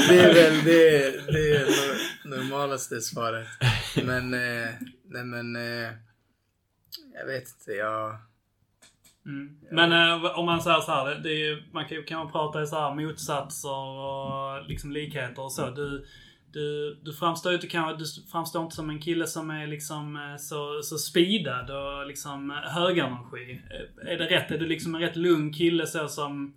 det, 0.07 0.19
är 0.23 0.33
väl 0.33 0.63
det, 0.65 1.11
det 1.31 1.55
är 1.55 1.65
no- 1.65 2.27
normalaste 2.29 3.01
svaret. 3.01 3.47
Men, 4.03 4.33
eh, 4.33 4.69
nej 5.03 5.23
men... 5.23 5.55
Jag 7.13 7.25
vet 7.25 7.47
inte, 7.49 7.71
jag... 7.71 8.17
Mm. 9.29 9.57
Men 9.71 9.91
eh, 9.91 10.39
om 10.39 10.45
man 10.45 10.61
säger 10.61 10.79
så 10.79 10.91
här, 10.91 11.15
det, 11.15 11.29
ju- 11.33 11.63
man 11.71 11.85
kan 11.87 11.97
ju 11.97 12.03
kan 12.03 12.17
man 12.19 12.31
prata 12.31 12.61
i 12.61 12.67
så 12.67 12.75
här 12.79 12.95
motsatser 12.95 13.69
och 13.69 14.67
liksom 14.67 14.91
likheter 14.91 15.41
och 15.41 15.51
så. 15.51 15.69
Du, 15.69 16.05
du, 16.51 16.95
du 17.03 17.13
framstår 17.13 17.53
inte 17.53 17.67
kanske, 17.67 17.97
du 18.03 18.29
framstår 18.31 18.63
inte 18.63 18.75
som 18.75 18.89
en 18.89 18.99
kille 19.01 19.27
som 19.27 19.49
är 19.49 19.67
liksom 19.67 20.15
eh, 20.15 20.37
så, 20.37 20.81
så 20.83 20.97
speedad 20.97 21.69
och 21.69 22.07
liksom 22.07 22.51
eh, 22.51 22.57
högenergi. 22.57 23.61
Eh, 24.05 24.11
Är 24.13 24.17
det 24.17 24.25
rätt? 24.25 24.51
Är 24.51 24.57
du 24.57 24.67
liksom 24.67 24.95
en 24.95 25.01
rätt 25.01 25.15
lugn 25.15 25.53
kille 25.53 25.87
så 25.87 26.07
som 26.07 26.53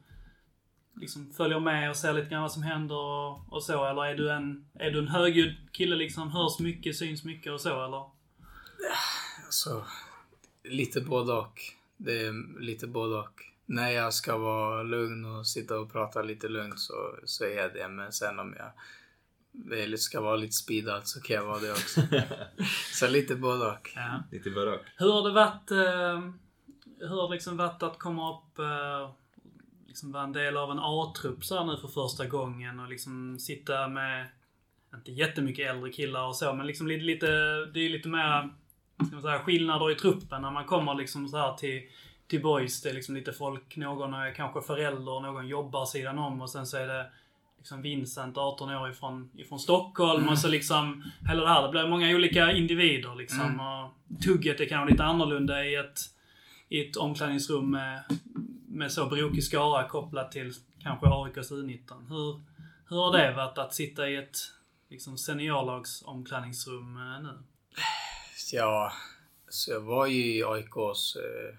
liksom 1.01 1.33
följer 1.37 1.61
med 1.61 1.91
och 1.91 1.97
ser 1.97 2.13
lite 2.13 2.29
grann 2.31 2.43
vad 2.43 2.53
som 2.53 2.63
händer 2.63 2.97
och, 2.97 3.53
och 3.53 3.63
så? 3.63 3.85
Eller 3.85 4.05
är 4.07 4.15
du 4.15 4.31
en, 4.33 4.65
är 4.75 4.91
du 4.91 4.99
en 4.99 5.09
högljudd 5.09 5.55
kille 5.73 5.97
liksom, 5.97 6.31
hörs 6.31 6.59
mycket, 6.59 6.97
syns 6.97 7.25
mycket 7.25 7.53
och 7.53 7.61
så 7.61 7.85
eller? 7.85 8.05
Alltså, 9.47 9.85
lite 10.65 11.01
både 11.01 11.33
och. 11.33 11.61
Det 12.05 12.27
är 12.27 12.61
lite 12.61 12.87
både 12.87 13.17
och. 13.17 13.43
När 13.67 13.91
jag 13.91 14.15
ska 14.15 14.39
vara 14.39 14.83
lugn 14.83 15.25
och 15.25 15.47
sitta 15.47 15.79
och 15.79 15.93
prata 15.93 16.23
lite 16.23 16.49
lugnt 16.49 16.81
så, 16.81 17.19
så 17.25 17.45
är 17.45 17.57
jag 17.57 17.75
det. 17.75 17.89
Men 17.89 18.13
sen 18.13 18.39
om 18.39 18.55
jag 18.59 18.73
väl 19.53 19.99
ska 19.99 20.21
vara 20.21 20.37
lite 20.37 20.53
speedad 20.53 21.07
så 21.09 21.21
kan 21.21 21.37
jag 21.37 21.45
vara 21.45 21.59
det 21.59 21.71
också. 21.71 22.01
så 22.93 23.09
lite 23.09 23.35
både 23.35 23.67
och. 23.67 23.91
Ja. 23.95 24.23
Lite 24.33 24.51
både 24.51 24.71
och. 24.71 24.81
Hur 24.97 25.13
har 25.13 25.29
det 25.29 25.35
varit, 25.35 25.71
eh, 25.71 26.31
hur 26.99 27.21
har 27.21 27.29
det 27.29 27.35
liksom 27.35 27.57
varit 27.57 27.83
att 27.83 27.99
komma 27.99 28.33
upp, 28.33 28.59
eh, 28.59 29.11
liksom 29.87 30.13
vara 30.13 30.25
en 30.25 30.33
del 30.33 30.57
av 30.57 30.71
en 30.71 30.79
A-trupp 30.81 31.45
så 31.45 31.59
här 31.59 31.65
nu 31.65 31.77
för 31.77 31.89
första 31.89 32.27
gången 32.27 32.81
och 32.81 32.89
liksom 32.89 33.39
sitta 33.39 33.89
med, 33.89 34.29
inte 34.95 35.13
jättemycket 35.13 35.71
äldre 35.71 35.93
killar 35.93 36.27
och 36.27 36.37
så, 36.37 36.53
men 36.53 36.67
liksom 36.67 36.87
lite, 36.87 37.05
lite 37.05 37.27
det 37.65 37.81
är 37.81 37.89
lite 37.89 38.09
mer, 38.09 38.51
ska 38.95 39.15
man 39.15 39.23
säga, 39.23 39.39
skillnader 39.39 39.91
i 39.91 39.95
truppen 39.95 40.43
när 40.43 40.51
man 40.51 40.65
kommer 40.65 40.95
liksom 40.95 41.29
så 41.29 41.37
här 41.37 41.55
till, 41.57 41.83
till 42.27 42.43
boys. 42.43 42.83
Det 42.83 42.91
är 42.91 42.95
liksom 42.95 43.15
lite 43.15 43.33
folk, 43.33 43.77
någon 43.77 44.15
är 44.15 44.35
kanske 44.35 44.63
förälder, 44.63 45.21
någon 45.21 45.49
jobbar 45.49 45.85
sidan 45.85 46.19
om 46.19 46.41
och 46.41 46.51
sen 46.51 46.67
så 46.67 46.77
är 46.77 46.87
det 46.87 47.07
liksom 47.63 47.83
Vincent, 47.83 48.39
18 48.39 48.71
år 48.71 48.91
ifrån, 48.91 49.31
ifrån 49.37 49.59
Stockholm 49.59 50.29
och 50.29 50.39
så 50.39 50.49
liksom 50.49 51.05
hela 51.29 51.43
det 51.43 51.49
här. 51.49 51.63
Det 51.63 51.69
blir 51.69 51.89
många 51.89 52.15
olika 52.17 52.53
individer 52.53 53.15
liksom. 53.15 53.61
Och 53.61 54.23
tugget 54.23 54.61
är 54.61 54.69
kanske 54.69 54.93
lite 54.93 55.05
annorlunda 55.05 55.65
i 55.65 55.75
ett, 55.75 56.01
i 56.69 56.89
ett 56.89 56.97
omklädningsrum 56.97 57.71
med, 57.71 58.03
med 58.67 58.93
så 58.93 59.07
brokig 59.07 59.45
skara 59.45 59.89
kopplat 59.89 60.33
till 60.33 60.53
kanske 60.83 61.07
AIKs 61.07 61.53
U19. 61.53 62.09
Hur, 62.09 62.41
hur 62.89 62.97
har 62.97 63.19
det 63.19 63.33
varit 63.33 63.59
att 63.59 63.75
sitta 63.75 64.09
i 64.09 64.17
ett 64.17 64.39
liksom 64.91 65.19
seniorlags 65.19 66.03
omklädningsrum 66.07 66.97
eh, 66.97 67.23
nu? 67.23 67.39
Ja, 68.53 68.93
så 69.49 69.71
jag 69.71 69.81
var 69.81 70.07
ju 70.07 70.37
i 70.37 70.45
AIKs 70.45 71.17
eh, 71.17 71.55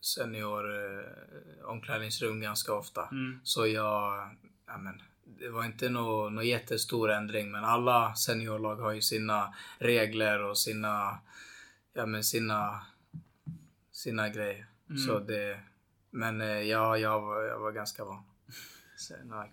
senior 0.00 0.74
eh, 0.76 1.64
omklädningsrum 1.64 2.40
ganska 2.40 2.72
ofta. 2.72 3.08
Mm. 3.12 3.40
Så 3.44 3.66
jag, 3.66 4.30
ja 4.66 4.78
men, 4.78 5.02
det 5.24 5.48
var 5.48 5.64
inte 5.64 5.88
någon 5.88 6.34
nå 6.34 6.42
jättestor 6.42 7.10
ändring 7.10 7.50
men 7.50 7.64
alla 7.64 8.14
seniorlag 8.14 8.76
har 8.76 8.92
ju 8.92 9.00
sina 9.00 9.54
regler 9.78 10.42
och 10.42 10.58
sina, 10.58 11.18
ja 11.94 12.06
men 12.06 12.24
sina, 12.24 12.86
sina 13.92 14.28
grejer. 14.28 14.66
Mm. 14.90 14.98
Så 14.98 15.18
det, 15.18 15.60
men 16.10 16.40
eh, 16.40 16.60
ja, 16.60 16.98
jag 16.98 17.20
var, 17.20 17.42
jag 17.42 17.58
var 17.58 17.72
ganska 17.72 18.04
van. 18.04 18.24
Sen 18.96 19.32
AIK. 19.32 19.50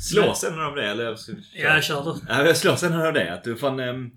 Slås 0.00 0.44
en 0.44 0.60
av 0.60 0.74
det 0.74 0.90
eller? 0.90 1.04
Ja, 1.04 1.74
jag 1.74 1.84
kör 1.84 2.04
du. 2.04 2.20
Ja, 2.28 2.54
slås 2.54 2.82
en 2.82 3.00
av 3.00 3.12
det. 3.12 3.34
Att 3.34 3.44
du 3.44 3.56
fan... 3.56 3.80
ehm, 3.80 4.10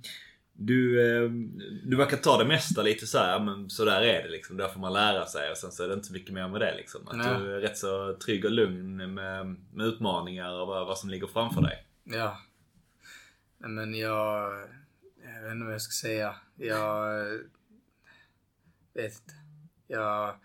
Du, 0.66 1.08
ehm, 1.26 1.60
du 1.84 1.96
verkar 1.98 2.18
ta 2.18 2.38
det 2.38 2.46
mesta 2.46 2.82
lite 2.82 3.08
så 3.08 3.18
här, 3.18 3.40
men 3.40 3.70
så 3.70 3.86
där 3.86 4.02
är 4.02 4.24
det 4.24 4.30
liksom. 4.30 4.58
Där 4.58 4.68
får 4.68 4.80
man 4.80 4.94
lära 4.94 5.26
sig 5.26 5.52
och 5.52 5.58
sen 5.58 5.72
så 5.72 5.84
är 5.84 5.88
det 5.88 5.94
inte 5.94 6.08
så 6.08 6.14
mycket 6.14 6.34
mer 6.34 6.48
med 6.48 6.62
det 6.62 6.76
liksom. 6.76 7.08
Att 7.08 7.18
Nej. 7.18 7.40
du 7.40 7.56
är 7.56 7.60
rätt 7.62 7.78
så 7.78 8.18
trygg 8.26 8.46
och 8.46 8.52
lugn 8.52 9.14
med, 9.14 9.46
med 9.74 9.86
utmaningar 9.88 10.52
och 10.62 10.68
vad, 10.68 10.88
vad 10.88 10.98
som 10.98 11.10
ligger 11.10 11.28
framför 11.28 11.62
dig. 11.62 11.86
Ja. 12.04 12.38
Men 13.58 13.96
jag... 13.96 14.52
Jag 15.24 15.44
vet 15.44 15.52
inte 15.52 15.66
vad 15.66 15.74
jag 15.74 15.82
ska 15.82 16.08
säga. 16.08 16.36
Jag... 16.56 17.20
eh, 17.20 17.40
Vet 18.94 19.14
inte. 19.14 19.34
Jag... 19.88 20.36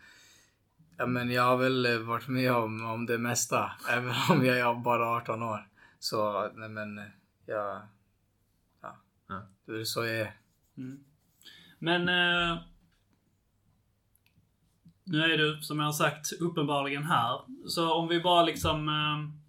Ja, 0.98 1.06
men 1.06 1.30
jag 1.30 1.42
har 1.42 1.56
väl 1.56 1.86
eh, 1.86 1.98
varit 1.98 2.28
med 2.28 2.52
om, 2.52 2.86
om 2.86 3.06
det 3.06 3.18
mesta. 3.18 3.72
Även 3.90 4.12
om 4.30 4.46
jag 4.46 4.58
är 4.58 4.74
bara 4.74 5.06
18 5.08 5.42
år. 5.42 5.68
Så, 5.98 6.50
nej 6.54 6.68
men... 6.68 6.98
eh, 6.98 7.04
Jag... 7.46 7.82
Ja. 9.26 9.48
Det 9.66 9.80
är 9.80 9.84
så 9.84 10.04
jag 10.04 10.20
är. 10.20 10.32
Men 11.78 12.08
eh, 12.08 12.58
nu 15.04 15.22
är 15.22 15.38
du, 15.38 15.58
som 15.62 15.78
jag 15.78 15.86
har 15.86 15.92
sagt, 15.92 16.32
uppenbarligen 16.40 17.04
här. 17.04 17.40
Så 17.66 17.92
om 17.94 18.08
vi 18.08 18.20
bara 18.20 18.42
liksom... 18.42 18.88
Eh, 18.88 19.46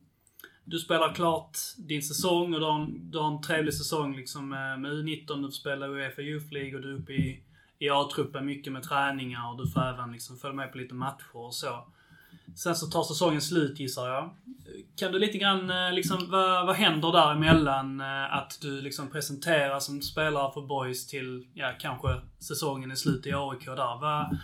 du 0.70 0.80
spelar 0.80 1.14
klart 1.14 1.58
din 1.78 2.02
säsong 2.02 2.54
och 2.54 2.60
du 2.60 2.66
har 2.66 2.80
en, 2.80 3.12
du 3.12 3.18
har 3.18 3.28
en 3.28 3.42
trevlig 3.42 3.74
säsong 3.74 4.16
liksom 4.16 4.50
med, 4.50 4.80
med 4.82 4.92
U19. 4.92 5.46
Du 5.46 5.52
spelar 5.52 5.90
Uefa 5.90 6.22
Youth 6.22 6.54
League 6.54 6.76
och 6.76 6.82
du 6.82 6.94
är 6.94 7.00
uppe 7.00 7.14
i, 7.14 7.44
i 7.80 7.90
A-truppen 7.90 8.46
mycket 8.46 8.74
med 8.74 8.84
träningar 8.84 9.52
och 9.52 9.58
du 9.58 9.72
får 9.72 9.82
även 9.82 10.12
liksom 10.12 10.38
följa 10.38 10.56
med 10.56 10.72
på 10.72 10.78
lite 10.78 10.94
matcher 10.94 11.36
och 11.38 11.56
så. 11.56 11.88
Sen 12.56 12.76
så 12.76 12.88
tar 12.88 13.04
säsongen 13.04 13.42
slut 13.42 13.80
gissar 13.80 14.08
jag. 14.08 14.30
Kan 14.96 15.12
du 15.12 15.20
lite 15.20 15.38
grann, 15.38 15.70
eh, 15.70 15.94
liksom, 15.94 16.32
vad, 16.32 16.66
vad 16.66 16.76
händer 16.76 17.12
däremellan? 17.12 18.02
Eh, 18.02 18.38
att 18.38 18.58
du 18.62 18.82
liksom 18.82 19.10
presenteras 19.10 19.86
som 19.86 20.02
spelare 20.02 20.54
för 20.54 20.62
Boys 20.62 21.08
till, 21.08 21.48
ja, 21.54 21.74
kanske 21.80 22.08
säsongen 22.40 22.92
är 22.92 22.96
slut 22.96 23.26
i 23.26 23.34
AIK 23.34 23.66
där. 23.66 24.00
Vad, 24.02 24.38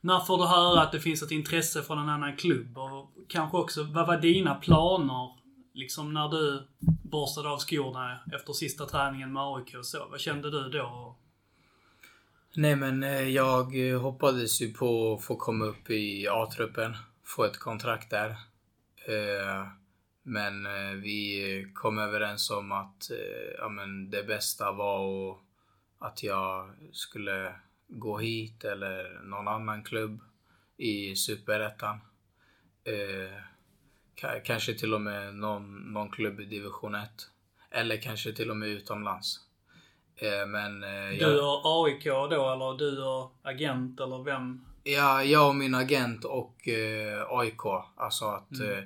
när 0.00 0.20
får 0.20 0.38
du 0.38 0.44
höra 0.44 0.80
att 0.80 0.92
det 0.92 1.00
finns 1.00 1.22
ett 1.22 1.30
intresse 1.30 1.82
från 1.82 1.98
en 1.98 2.08
annan 2.08 2.36
klubb? 2.36 2.78
Och 2.78 3.10
kanske 3.28 3.56
också, 3.56 3.82
vad 3.82 4.06
var 4.06 4.16
dina 4.16 4.54
planer? 4.54 5.30
Liksom 5.74 6.14
när 6.14 6.28
du 6.28 6.66
borstade 7.02 7.48
av 7.48 7.58
skorna 7.58 8.18
efter 8.32 8.52
sista 8.52 8.86
träningen 8.86 9.32
med 9.32 9.42
AIK 9.42 9.74
och 9.78 9.86
så. 9.86 10.06
Vad 10.10 10.20
kände 10.20 10.50
du 10.50 10.68
då? 10.68 11.16
Nej 12.54 12.76
men 12.76 13.02
eh, 13.02 13.28
jag 13.28 13.64
hoppades 14.00 14.62
ju 14.62 14.72
på 14.72 15.14
att 15.14 15.24
få 15.24 15.36
komma 15.36 15.64
upp 15.64 15.90
i 15.90 16.28
A-truppen. 16.28 16.96
Få 17.26 17.44
ett 17.44 17.58
kontrakt 17.58 18.10
där. 18.10 18.30
Eh, 19.08 19.66
Men 20.22 20.66
eh, 20.66 20.92
vi 20.92 21.66
kom 21.74 21.98
överens 21.98 22.50
om 22.50 22.72
att 22.72 23.10
eh, 23.10 23.54
ja, 23.58 23.68
men 23.68 24.10
det 24.10 24.22
bästa 24.22 24.72
var 24.72 25.36
att, 25.98 26.22
jag 26.22 26.70
skulle 26.92 27.54
gå 27.88 28.18
hit 28.18 28.64
eller 28.64 29.20
någon 29.22 29.48
annan 29.48 29.84
klubb 29.84 30.18
i 30.76 31.16
Superettan. 31.16 31.98
Ka- 34.16 34.40
kanske 34.44 34.74
till 34.74 34.94
och 34.94 35.00
med 35.00 35.34
någon, 35.34 35.92
någon 35.92 36.10
klubb 36.10 36.40
i 36.40 36.44
division 36.44 36.94
1. 36.94 37.10
Eller 37.70 37.96
kanske 37.96 38.32
till 38.32 38.50
och 38.50 38.56
med 38.56 38.68
utomlands. 38.68 39.40
Men 40.46 40.82
jag- 40.82 41.18
Du 41.18 41.40
och 41.40 41.62
AIK 41.86 42.04
då, 42.04 42.52
eller 42.52 42.78
du 42.78 43.02
och 43.04 43.36
agent, 43.42 44.00
eller 44.00 44.22
vem? 44.24 44.64
Ja, 44.88 45.22
jag 45.24 45.48
och 45.48 45.54
min 45.56 45.74
agent 45.74 46.24
och 46.24 46.68
eh, 46.68 47.26
AIK. 47.30 47.60
Alltså 47.96 48.24
att... 48.24 48.52
Mm. 48.52 48.78
Eh, 48.78 48.84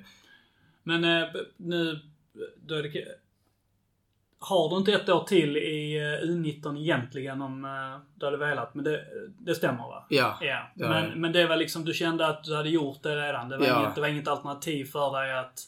Men 0.83 1.03
eh, 1.03 1.27
nu, 1.57 1.99
då 2.65 2.75
är 2.75 2.83
det... 2.83 3.05
har 4.39 4.69
du 4.69 4.77
inte 4.77 4.93
ett 4.93 5.09
år 5.09 5.23
till 5.23 5.57
i 5.57 5.95
eh, 5.97 6.27
U19 6.27 6.77
egentligen 6.79 7.41
om 7.41 7.65
eh, 7.65 8.19
du 8.19 8.25
hade 8.25 8.37
velat? 8.37 8.75
Men 8.75 8.83
det, 8.83 9.05
det 9.39 9.55
stämmer 9.55 9.83
va? 9.83 10.05
Ja. 10.09 10.37
Ja. 10.41 10.69
har 10.79 10.85
jag. 10.85 10.89
Men, 10.89 11.21
men 11.21 11.31
det 11.31 11.47
var 11.47 11.55
liksom, 11.55 11.85
du 11.85 11.93
kände 11.93 12.27
att 12.27 12.43
du 12.43 12.55
hade 12.55 12.69
gjort 12.69 13.03
det 13.03 13.15
redan? 13.27 13.49
Det 13.49 13.57
var, 13.57 13.65
Ja. 13.65 13.79
inget, 13.83 13.95
det 13.95 14.01
var 14.01 14.07
inget 14.07 14.27
alternativ 14.27 14.85
för 14.85 15.21
dig 15.21 15.37
att... 15.39 15.59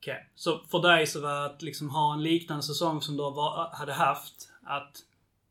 Okej. 0.00 0.30
Så 0.34 0.58
för 0.70 0.82
dig 0.82 1.06
så 1.06 1.20
var 1.20 1.46
att 1.46 1.62
liksom 1.62 1.90
ha 1.90 2.14
en 2.14 2.22
liknande 2.22 2.62
säsong 2.62 3.02
som 3.02 3.16
du 3.16 3.22
hade 3.72 3.92
haft, 3.92 4.48
att 4.62 4.96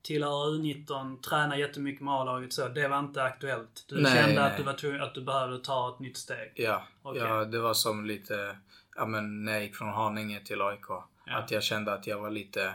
tillhöra 0.02 0.50
U19, 0.50 1.22
träna 1.22 1.58
jättemycket 1.58 2.02
med 2.02 2.14
A-laget 2.14 2.54
så, 2.54 2.68
det 2.68 2.88
var 2.88 3.00
inte 3.00 3.24
aktuellt? 3.24 3.86
Du 3.88 4.02
Nej, 4.02 4.14
kände 4.14 4.42
nej. 4.42 4.52
att 4.52 4.58
du, 4.58 4.64
var 4.64 4.74
tvungen, 4.74 5.02
att 5.02 5.16
du 5.16 5.22
behövde 5.22 5.60
ta 5.60 5.94
ett 5.94 6.00
nytt 6.00 6.18
steg? 6.18 6.52
Ja, 6.56 6.88
Okej. 7.02 7.22
ja, 7.22 7.46
det 7.46 7.60
var 7.60 7.74
som 7.74 8.06
lite, 8.06 8.58
ja 8.96 9.06
men 9.06 9.46
när 9.46 9.54
jag 9.54 9.64
gick 9.64 9.76
från 9.76 9.90
Haninge 9.90 10.40
till 10.46 10.62
AIK. 10.62 10.86
Att 11.26 11.52
jag 11.52 11.64
kände 11.64 11.94
att 11.94 12.08
jag 12.08 12.20
var 12.22 12.30
lite, 12.30 12.74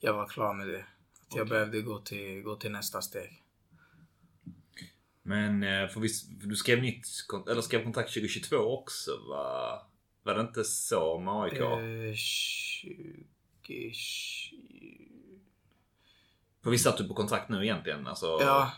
jag 0.00 0.12
var 0.14 0.26
klar 0.26 0.54
med 0.54 0.68
det. 0.68 0.78
Att 0.78 1.34
jag 1.34 1.42
Okej. 1.42 1.50
behövde 1.50 1.80
gå 1.80 1.98
till, 1.98 2.42
gå 2.42 2.56
till 2.56 2.72
nästa 2.72 3.02
steg. 3.02 3.42
Men 5.22 5.62
eh, 5.62 5.88
för 5.88 6.00
visst, 6.00 6.40
för 6.40 6.48
du 6.48 6.56
skrev 6.56 6.82
nytt, 6.82 7.06
eller 7.50 7.62
skrev 7.62 7.82
kontrakt 7.84 8.14
2022 8.14 8.56
också 8.56 9.10
va? 9.28 9.86
Var 10.22 10.34
det 10.34 10.40
inte 10.40 10.64
så 10.64 11.18
med 11.18 11.34
AIK? 11.34 11.60
Eh, 11.60 12.14
20, 12.14 13.92
20, 13.92 14.61
För 16.62 16.70
visst 16.70 16.84
satt 16.84 16.98
du 16.98 17.08
på 17.08 17.14
kontrakt 17.14 17.48
nu 17.48 17.62
egentligen? 17.64 18.06
Alltså 18.06 18.26
Ja. 18.26 18.72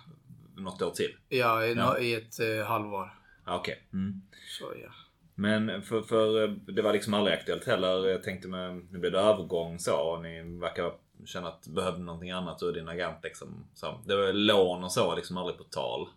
något 0.57 0.83
år 0.83 0.91
till? 0.91 1.17
ja, 1.29 1.65
i, 1.67 1.75
Ja. 1.75 1.99
i 1.99 2.15
ett 2.15 2.41
eh, 2.41 2.67
halvår. 2.67 3.15
Ja, 3.47 3.57
Okej. 3.57 3.87
Mm. 3.93 4.23
Så 4.59 4.73
ja. 4.83 4.91
Men 5.35 5.83
för, 5.83 6.03
för 6.03 6.45
eh, 6.45 6.51
det 6.51 6.83
var 6.83 6.93
liksom 6.93 7.15
aldrig 7.15 7.37
aktuellt 7.39 7.67
heller. 7.67 8.07
Jag 8.09 8.23
tänkte 8.23 8.49
med, 8.49 8.75
nu 8.91 8.99
blev 8.99 9.13
det 9.13 9.19
övergång 9.21 9.79
så 9.79 9.97
och 9.97 10.23
ni 10.23 10.59
verkar 10.61 10.93
känna 11.25 11.49
att 11.49 11.63
du 11.63 11.71
behövde 11.71 12.01
någonting 12.01 12.31
annat 12.31 12.63
ur 12.63 12.73
din 12.73 12.89
agent 12.89 13.19
liksom. 13.23 13.67
Så, 13.75 14.01
det 14.07 14.17
var 14.17 14.33
lån 14.33 14.85
och 14.85 14.93
så 14.93 15.17
liksom 15.17 15.37
aldrig 15.37 15.59
på 15.59 15.65
tal. 15.65 16.09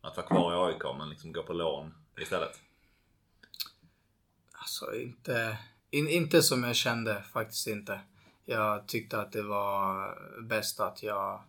Att 0.00 0.16
vara 0.16 0.26
kvar 0.26 0.52
i 0.52 0.72
AIK 0.72 0.82
men 0.98 1.08
liksom 1.10 1.32
gå 1.32 1.42
på 1.42 1.52
lån 1.52 1.94
istället. 2.20 2.60
Alltså 4.52 4.94
inte, 4.94 5.58
in, 5.90 6.08
inte 6.08 6.42
som 6.42 6.64
jag 6.64 6.76
kände, 6.76 7.22
faktiskt 7.32 7.66
inte. 7.66 8.00
Jag 8.48 8.88
tyckte 8.88 9.20
att 9.20 9.32
det 9.32 9.42
var 9.42 10.18
bäst 10.42 10.80
att 10.80 11.02
jag, 11.02 11.40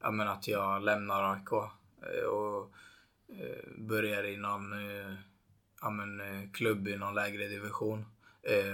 jag 0.00 0.14
menar, 0.14 0.32
att 0.32 0.48
jag 0.48 0.82
lämnar 0.82 1.32
AIK 1.32 1.52
eh, 1.52 2.24
och 2.24 2.70
eh, 3.28 3.78
börjar 3.78 4.24
i 4.24 4.36
någon 4.36 4.72
eh, 4.72 5.14
ja, 5.82 5.90
men, 5.90 6.20
klubb 6.52 6.88
i 6.88 6.96
någon 6.96 7.14
lägre 7.14 7.48
division. 7.48 8.06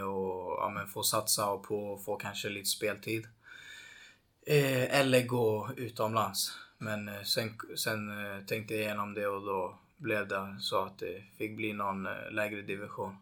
Och 0.05 0.59
ja, 0.61 0.73
men, 0.75 0.89
få 0.89 1.03
satsa 1.03 1.57
på 1.57 1.95
att 1.95 2.05
få 2.05 2.17
kanske 2.17 2.49
lite 2.49 2.69
speltid. 2.69 3.27
Eller 4.47 5.27
gå 5.27 5.71
utomlands. 5.77 6.59
Men 6.79 7.25
sen, 7.25 7.51
sen 7.77 8.11
tänkte 8.47 8.75
jag 8.75 8.83
igenom 8.83 9.15
det 9.15 9.27
och 9.27 9.43
då 9.43 9.79
blev 9.97 10.29
det 10.29 10.57
så 10.61 10.85
att 10.85 10.99
det 10.99 11.23
fick 11.39 11.57
bli 11.57 11.73
någon 11.73 12.09
lägre 12.31 12.63
division. 12.63 13.17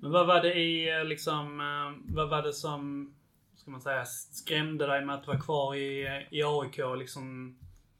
Men 0.00 0.10
vad 0.10 0.26
var 0.26 0.42
det 0.42 0.54
i 0.54 1.04
liksom, 1.04 1.58
vad 2.04 2.28
var 2.28 2.42
det 2.42 2.52
som, 2.52 3.14
ska 3.62 3.70
man 3.70 3.80
säga, 3.80 4.04
skrämde 4.04 4.86
dig 4.86 5.04
med 5.04 5.14
att 5.14 5.26
vara 5.26 5.40
kvar 5.40 5.74
i, 5.74 6.06
i 6.30 6.42
AIK 6.42 6.78
och 6.78 6.96
liksom 6.96 7.56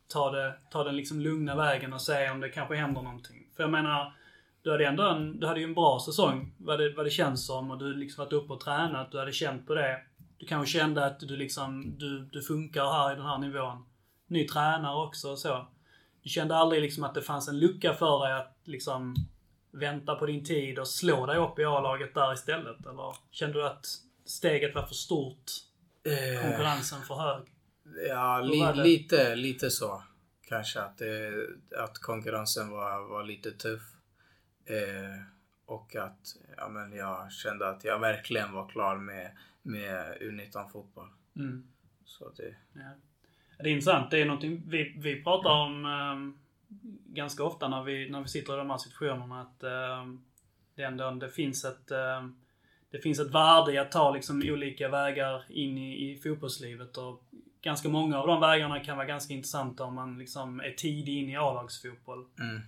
ta, 0.09 0.31
det, 0.31 0.55
ta 0.71 0.85
den 0.85 0.97
liksom 0.97 1.21
lugna 1.21 1.57
vägen 1.57 1.93
och 1.93 2.03
se 2.03 2.31
om 2.31 2.41
det 2.41 2.49
kanske 2.49 2.75
händer 2.75 3.03
någonting? 3.03 3.47
För 3.57 3.63
jag 3.63 3.71
menar, 3.71 4.13
du 4.63 4.71
hade 4.71 4.87
ändå 4.87 5.03
en, 5.03 5.41
du 5.41 5.47
hade 5.47 5.61
ju 5.61 5.65
en 5.65 5.75
bra 5.75 6.01
säsong 6.07 6.55
vad 6.59 6.79
det, 6.79 6.93
vad 6.97 7.07
det 7.07 7.11
känns 7.11 7.47
som 7.47 7.71
och 7.71 7.79
du 7.79 7.95
liksom 7.95 8.25
varit 8.25 8.33
uppe 8.33 8.53
och 8.53 8.61
tränat, 8.61 9.13
du 9.13 9.19
hade 9.19 9.33
känt 9.33 9.67
på 9.67 9.75
det. 9.75 10.01
Du 10.39 10.47
kanske 10.47 10.79
kände 10.79 11.07
att 11.07 11.21
du 11.21 11.37
liksom, 11.37 11.99
du, 11.99 12.25
du 12.25 12.43
funkar 12.43 12.93
här 12.93 13.13
i 13.13 13.17
den 13.17 13.27
här 13.27 13.39
nivån. 13.39 13.85
Ny 14.27 14.47
tränare 14.47 15.07
också 15.07 15.31
och 15.31 15.39
så. 15.39 15.67
Du 16.23 16.29
kände 16.29 16.57
aldrig 16.57 16.83
liksom 16.83 17.05
att 17.05 17.15
det 17.15 17.23
fanns 17.23 17.49
en 17.49 17.59
lucka 17.59 17.95
för 17.95 18.25
dig 18.25 18.33
att 18.33 18.57
liksom 18.65 19.15
vänta 19.71 20.15
på 20.15 20.27
din 20.27 20.45
tid 20.45 20.79
och 20.79 20.89
slå 20.89 21.27
dig 21.27 21.37
upp 21.37 21.59
i 21.59 21.65
A-laget 21.65 22.15
där 22.15 22.33
istället? 22.33 22.87
Eller 22.87 23.17
kände 23.31 23.59
du 23.59 23.67
att 23.67 23.87
steget 24.25 24.75
var 24.75 24.87
för 24.87 24.95
stort? 24.95 25.51
Eh, 26.05 26.43
Konkurrensen 26.43 27.03
för 27.03 27.15
hög? 27.15 27.43
Ja, 28.09 28.41
li, 28.41 28.83
lite, 28.83 29.37
lite 29.37 29.71
så. 29.71 30.03
Kanske 30.49 30.81
att, 30.81 30.99
det, 30.99 31.33
att 31.79 31.99
konkurrensen 31.99 32.71
var, 32.71 33.09
var 33.09 33.25
lite 33.25 33.51
tuff. 33.51 33.83
Eh, 34.65 35.23
och 35.67 35.97
att 35.97 36.37
ja, 36.57 36.69
men 36.69 36.93
jag 36.93 37.33
kände 37.33 37.69
att 37.69 37.85
jag 37.85 37.99
verkligen 37.99 38.53
var 38.53 38.69
klar 38.69 38.97
med, 38.97 39.37
med 39.63 40.19
U19-fotboll. 40.21 41.09
Mm. 41.37 41.69
Så 42.05 42.31
det, 42.37 42.55
Ja. 42.73 42.91
Det 43.59 43.69
är 43.69 43.73
intressant. 43.73 44.11
Det 44.11 44.21
är 44.21 44.25
någonting 44.25 44.63
vi, 44.67 44.95
vi 44.99 45.23
pratar 45.23 45.51
om 45.51 45.85
ehm, 45.85 46.39
ganska 47.07 47.45
ofta 47.45 47.69
när 47.69 47.83
vi, 47.83 48.11
när 48.11 48.21
vi 48.21 48.29
sitter 48.29 48.55
i 48.55 48.57
de 48.57 48.71
här 48.71 48.79
situationerna. 48.79 49.41
Att 49.41 49.63
ehm, 49.63 50.25
det, 50.75 50.83
ändå, 50.83 51.11
det, 51.11 51.29
finns 51.29 51.65
ett, 51.65 51.91
ehm, 51.91 52.37
det 52.93 52.99
finns 52.99 53.21
ett 53.21 53.35
värde 53.35 53.73
i 53.73 53.79
att 53.79 53.93
ta 53.93 54.11
liksom 54.11 54.43
olika 54.47 54.89
vägar 54.89 55.45
in 55.49 55.79
i, 55.79 56.11
i 56.11 56.21
fotbollslivet. 56.21 56.97
Och 56.97 57.25
ganska 57.63 57.89
många 57.89 58.19
av 58.19 58.27
de 58.27 58.41
vägarna 58.41 58.81
kan 58.81 58.97
vara 58.97 59.07
ganska 59.07 59.35
intressanta 59.35 59.85
om 59.85 59.95
man 59.95 60.19
liksom 60.19 60.61
är 60.61 60.71
tidig 60.71 61.19
in 61.19 61.31
i 61.31 61.37
A-lagsfotboll. 61.37 62.27
mm, 62.41 62.63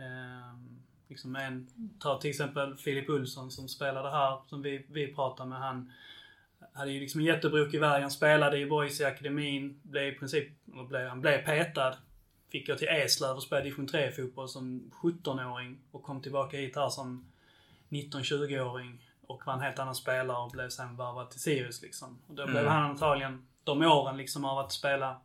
Ehm, 0.00 0.82
liksom 1.08 1.36
en, 1.36 1.68
ta 2.00 2.20
till 2.20 2.30
exempel 2.30 2.76
Filip 2.76 3.10
Olsson 3.10 3.50
som 3.50 3.68
spelade 3.68 4.10
här, 4.10 4.38
som 4.46 4.62
vi, 4.62 4.86
vi 4.88 5.14
pratade 5.14 5.48
med. 5.48 5.58
Han 5.58 5.92
hade 6.72 6.92
ju 6.92 7.00
liksom 7.00 7.20
en 7.20 7.26
jättebrokig 7.26 7.80
väg. 7.80 8.02
Han 8.02 8.10
spelade 8.10 8.58
i 8.58 8.66
Boys 8.66 9.00
i 9.00 9.04
akademin. 9.04 9.80
Blev 9.82 10.08
i 10.08 10.18
princip, 10.18 10.48
blev, 10.88 11.08
han 11.08 11.20
blev 11.20 11.44
petad. 11.44 11.96
Fick 12.48 12.66
gå 12.66 12.74
till 12.74 12.88
Eslöv 12.88 13.36
och 13.36 13.42
spela 13.42 13.60
division 13.60 13.88
3-fotboll 13.88 14.48
som 14.48 14.90
17-åring. 15.02 15.78
Och 15.90 16.02
kom 16.02 16.22
tillbaka 16.22 16.56
hit 16.56 16.76
här 16.76 16.88
som 16.88 17.26
19-20-åring. 17.88 19.09
Och 19.30 19.46
var 19.46 19.54
en 19.54 19.60
helt 19.60 19.78
annan 19.78 19.94
spelare 19.94 20.36
och 20.38 20.50
blev 20.50 20.68
sen 20.68 20.96
varvad 20.96 21.30
till 21.30 21.40
Sirius 21.40 21.82
liksom. 21.82 22.18
Och 22.26 22.34
då 22.34 22.44
blev 22.46 22.58
Mm. 22.58 22.72
han 22.72 22.90
antagligen, 22.90 23.46
de 23.64 23.82
åren 23.82 24.16
liksom 24.16 24.44
av 24.44 24.58
att 24.58 24.72
spela 24.72 25.16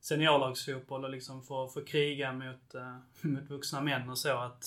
seniorlagsfotboll 0.00 1.04
och 1.04 1.10
liksom 1.10 1.42
få, 1.42 1.68
få 1.68 1.84
kriga 1.84 2.32
mot, 2.32 2.74
eh, 2.74 2.96
mot 3.30 3.50
vuxna 3.50 3.80
män 3.80 4.10
och 4.10 4.18
så. 4.18 4.38
att 4.38 4.64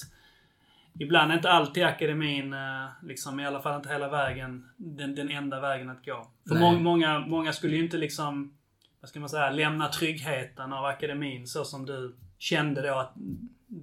Ibland 1.00 1.34
inte 1.34 1.52
alltid 1.52 1.84
akademin, 1.84 2.54
eh, 2.54 2.86
liksom 3.04 3.40
i 3.40 3.46
alla 3.46 3.62
fall 3.62 3.76
inte 3.76 3.90
hela 3.90 4.10
vägen, 4.10 4.70
den, 4.78 5.16
den 5.16 5.30
enda 5.32 5.60
vägen 5.60 5.90
att 5.90 6.06
gå. 6.06 6.28
För 6.48 6.56
må, 6.56 6.72
många, 6.72 7.20
många 7.20 7.54
skulle 7.54 7.76
ju 7.76 7.84
inte 7.84 7.98
liksom, 7.98 8.58
vad 9.02 9.10
ska 9.10 9.20
man 9.20 9.30
säga, 9.30 9.50
lämna 9.50 9.88
tryggheten 9.88 10.74
av 10.74 10.86
akademin 10.86 11.48
så 11.48 11.66
som 11.66 11.86
du 11.86 12.16
kände 12.38 12.88
då 12.88 12.96
att 12.96 13.12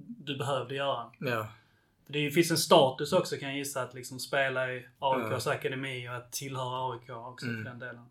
du 0.07 0.37
behövde 0.37 0.75
göra. 0.75 1.05
ja. 1.19 1.47
Det 2.13 2.31
finns 2.31 2.51
en 2.51 2.57
status 2.57 3.13
också 3.13 3.35
kan 3.37 3.49
jag 3.49 3.57
gissa 3.57 3.81
att 3.81 3.93
liksom 3.93 4.19
spela 4.19 4.71
i 4.73 4.85
AIKs 4.99 5.47
akademi 5.47 6.09
och 6.09 6.15
att 6.15 6.31
tillhöra 6.31 6.93
AIK 6.93 7.09
också 7.09 7.45
Mm. 7.45 7.63
för 7.63 7.69
den 7.69 7.79
delen. 7.79 8.05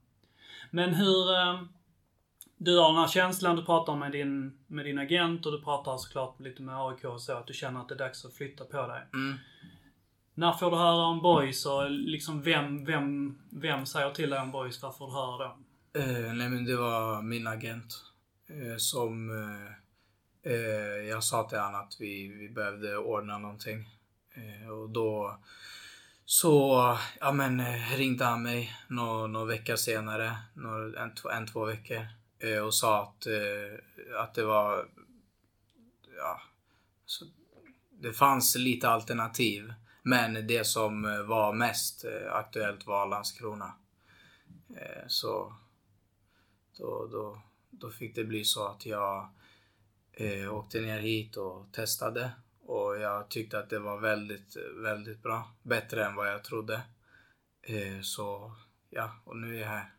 Men 0.70 0.94
hur... 0.94 1.32
eh, 1.34 1.62
Du 2.62 2.78
har 2.78 2.88
den 2.92 2.96
här 3.00 3.08
känslan 3.08 3.56
du 3.56 3.64
pratar 3.64 3.96
med 3.96 4.12
din, 4.12 4.58
med 4.66 4.84
din 4.84 4.98
agent 4.98 5.46
och 5.46 5.52
du 5.52 5.62
pratar 5.62 5.96
såklart 5.96 6.40
lite 6.40 6.62
med 6.62 6.76
AIK 6.76 7.04
och 7.04 7.20
så 7.22 7.32
att 7.32 7.46
du 7.46 7.54
känner 7.54 7.80
att 7.80 7.88
det 7.88 7.94
är 7.94 7.98
dags 7.98 8.24
att 8.24 8.34
flytta 8.34 8.64
på 8.64 8.86
dig. 8.86 9.02
Mm. 9.14 9.36
När 10.34 10.52
får 10.52 10.70
du 10.70 10.76
höra 10.76 11.04
om 11.06 11.20
Boys 11.22 11.66
och 11.66 11.90
liksom 11.90 12.42
vem, 12.42 12.84
vem, 12.84 13.38
vem 13.50 13.86
säger 13.86 14.10
till 14.10 14.30
dig 14.30 14.40
om 14.40 14.50
Boys? 14.50 14.82
Varför 14.82 15.06
du 15.06 15.12
hör 15.12 15.38
då? 15.38 15.56
Eh, 16.00 16.32
nej 16.34 16.48
men 16.48 16.64
det 16.64 16.76
var 16.76 17.22
min 17.22 17.46
agent 17.46 18.04
eh, 18.48 18.76
som 18.78 19.30
eh, 19.30 19.72
eh, 20.42 21.08
jag 21.08 21.24
sa 21.24 21.48
till 21.48 21.58
honom 21.58 21.80
att 21.80 21.96
vi, 22.00 22.28
vi 22.28 22.48
behövde 22.48 22.96
ordna 22.96 23.38
någonting. 23.38 23.88
Eh, 24.34 24.70
och 24.70 24.90
då 24.90 25.38
så 26.30 26.98
ja, 27.20 27.32
men, 27.32 27.60
eh, 27.60 27.96
ringde 27.96 28.24
han 28.24 28.42
mig 28.42 28.72
några 28.88 29.44
vecka 29.44 29.76
senare, 29.76 30.38
någon, 30.54 30.96
en, 30.96 31.14
två, 31.14 31.30
en, 31.30 31.46
två 31.46 31.64
veckor 31.64 32.06
eh, 32.38 32.58
och 32.58 32.74
sa 32.74 33.02
att, 33.02 33.26
eh, 33.26 34.20
att 34.22 34.34
det 34.34 34.44
var 34.44 34.88
ja, 36.16 36.40
så 37.06 37.24
det 37.90 38.12
fanns 38.12 38.56
lite 38.56 38.88
alternativ. 38.88 39.74
Men 40.02 40.46
det 40.46 40.66
som 40.66 41.04
eh, 41.04 41.22
var 41.22 41.52
mest 41.52 42.04
eh, 42.04 42.32
aktuellt 42.32 42.86
var 42.86 43.06
Landskrona. 43.06 43.74
Så 45.06 45.54
då, 46.78 47.06
då, 47.06 47.42
då 47.70 47.90
fick 47.90 48.14
det 48.14 48.24
bli 48.24 48.44
så 48.44 48.66
att 48.66 48.86
jag 48.86 49.28
eh, 50.20 50.54
åkte 50.54 50.80
ner 50.80 50.98
hit 50.98 51.36
och 51.36 51.72
testade. 51.72 52.30
Och 52.66 52.96
jag 53.00 53.28
tyckte 53.28 53.58
att 53.58 53.70
det 53.70 53.78
var 53.78 54.00
väldigt, 54.00 54.56
väldigt 54.82 55.22
bra. 55.22 55.50
Bättre 55.62 56.04
än 56.04 56.14
vad 56.14 56.28
jag 56.32 56.44
trodde. 56.44 56.74
Eh, 57.62 58.00
så 58.02 58.52
ja, 58.90 59.10
och 59.24 59.36
nu 59.36 59.56
är 59.56 59.60
jag 59.60 59.68
här. 59.68 59.92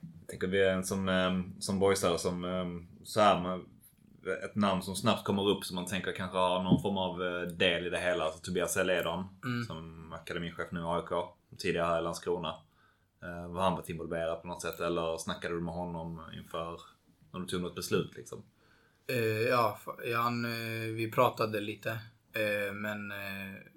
Jag 0.00 0.28
tänker 0.28 0.46
vi 0.46 0.62
är 0.62 0.72
en 0.72 0.84
som, 0.84 1.08
eh, 1.08 1.40
som 1.60 1.78
boysare 1.78 2.18
som 2.18 2.44
eh, 2.44 2.66
så 3.04 3.20
här 3.20 3.60
ett 4.44 4.54
namn 4.54 4.82
som 4.82 4.96
snabbt 4.96 5.24
kommer 5.24 5.48
upp 5.48 5.64
som 5.64 5.74
man 5.74 5.86
tänker 5.86 6.12
kanske 6.12 6.38
har 6.38 6.62
någon 6.62 6.82
form 6.82 6.98
av 6.98 7.22
eh, 7.22 7.40
del 7.42 7.86
i 7.86 7.90
det 7.90 7.98
hela. 8.00 8.24
Alltså 8.24 8.40
Tobias 8.40 8.76
Eledon 8.76 9.24
Mm. 9.44 9.64
som 9.64 10.12
akademichef 10.12 10.72
nu 10.72 10.80
i 10.80 10.84
AIK. 10.84 11.08
Tidigare 11.58 11.86
här 11.86 11.98
i 11.98 12.02
Landskrona. 12.02 12.54
Eh, 13.22 13.48
var 13.52 13.62
han 13.62 13.72
varit 13.72 13.88
involverad 13.88 14.42
på 14.42 14.48
något 14.48 14.62
sätt 14.62 14.80
eller 14.80 15.16
snackade 15.18 15.54
du 15.54 15.60
med 15.60 15.74
honom 15.74 16.22
inför 16.38 16.80
när 17.32 17.40
du 17.40 17.46
tog 17.46 17.60
något 17.62 17.74
beslut 17.74 18.16
liksom? 18.16 18.42
Eh, 19.10 19.48
ja, 19.48 19.78
han, 20.16 20.44
eh, 20.44 20.88
vi 20.88 21.10
pratade 21.10 21.60
lite. 21.60 21.90
Eh, 22.32 22.72
men 22.72 23.12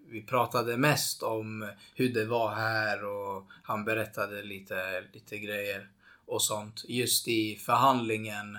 vi 0.10 0.22
pratade 0.22 0.78
mest 0.78 1.24
om 1.24 1.72
hur 1.96 2.14
det 2.14 2.26
var 2.26 2.56
här 2.56 3.06
och 3.06 3.48
han 3.64 3.86
berättade 3.86 4.44
lite, 4.44 5.04
lite 5.14 5.40
grejer 5.40 5.90
och 6.26 6.42
sånt. 6.42 6.84
Just 6.88 7.28
i 7.28 7.56
förhandlingen. 7.56 8.58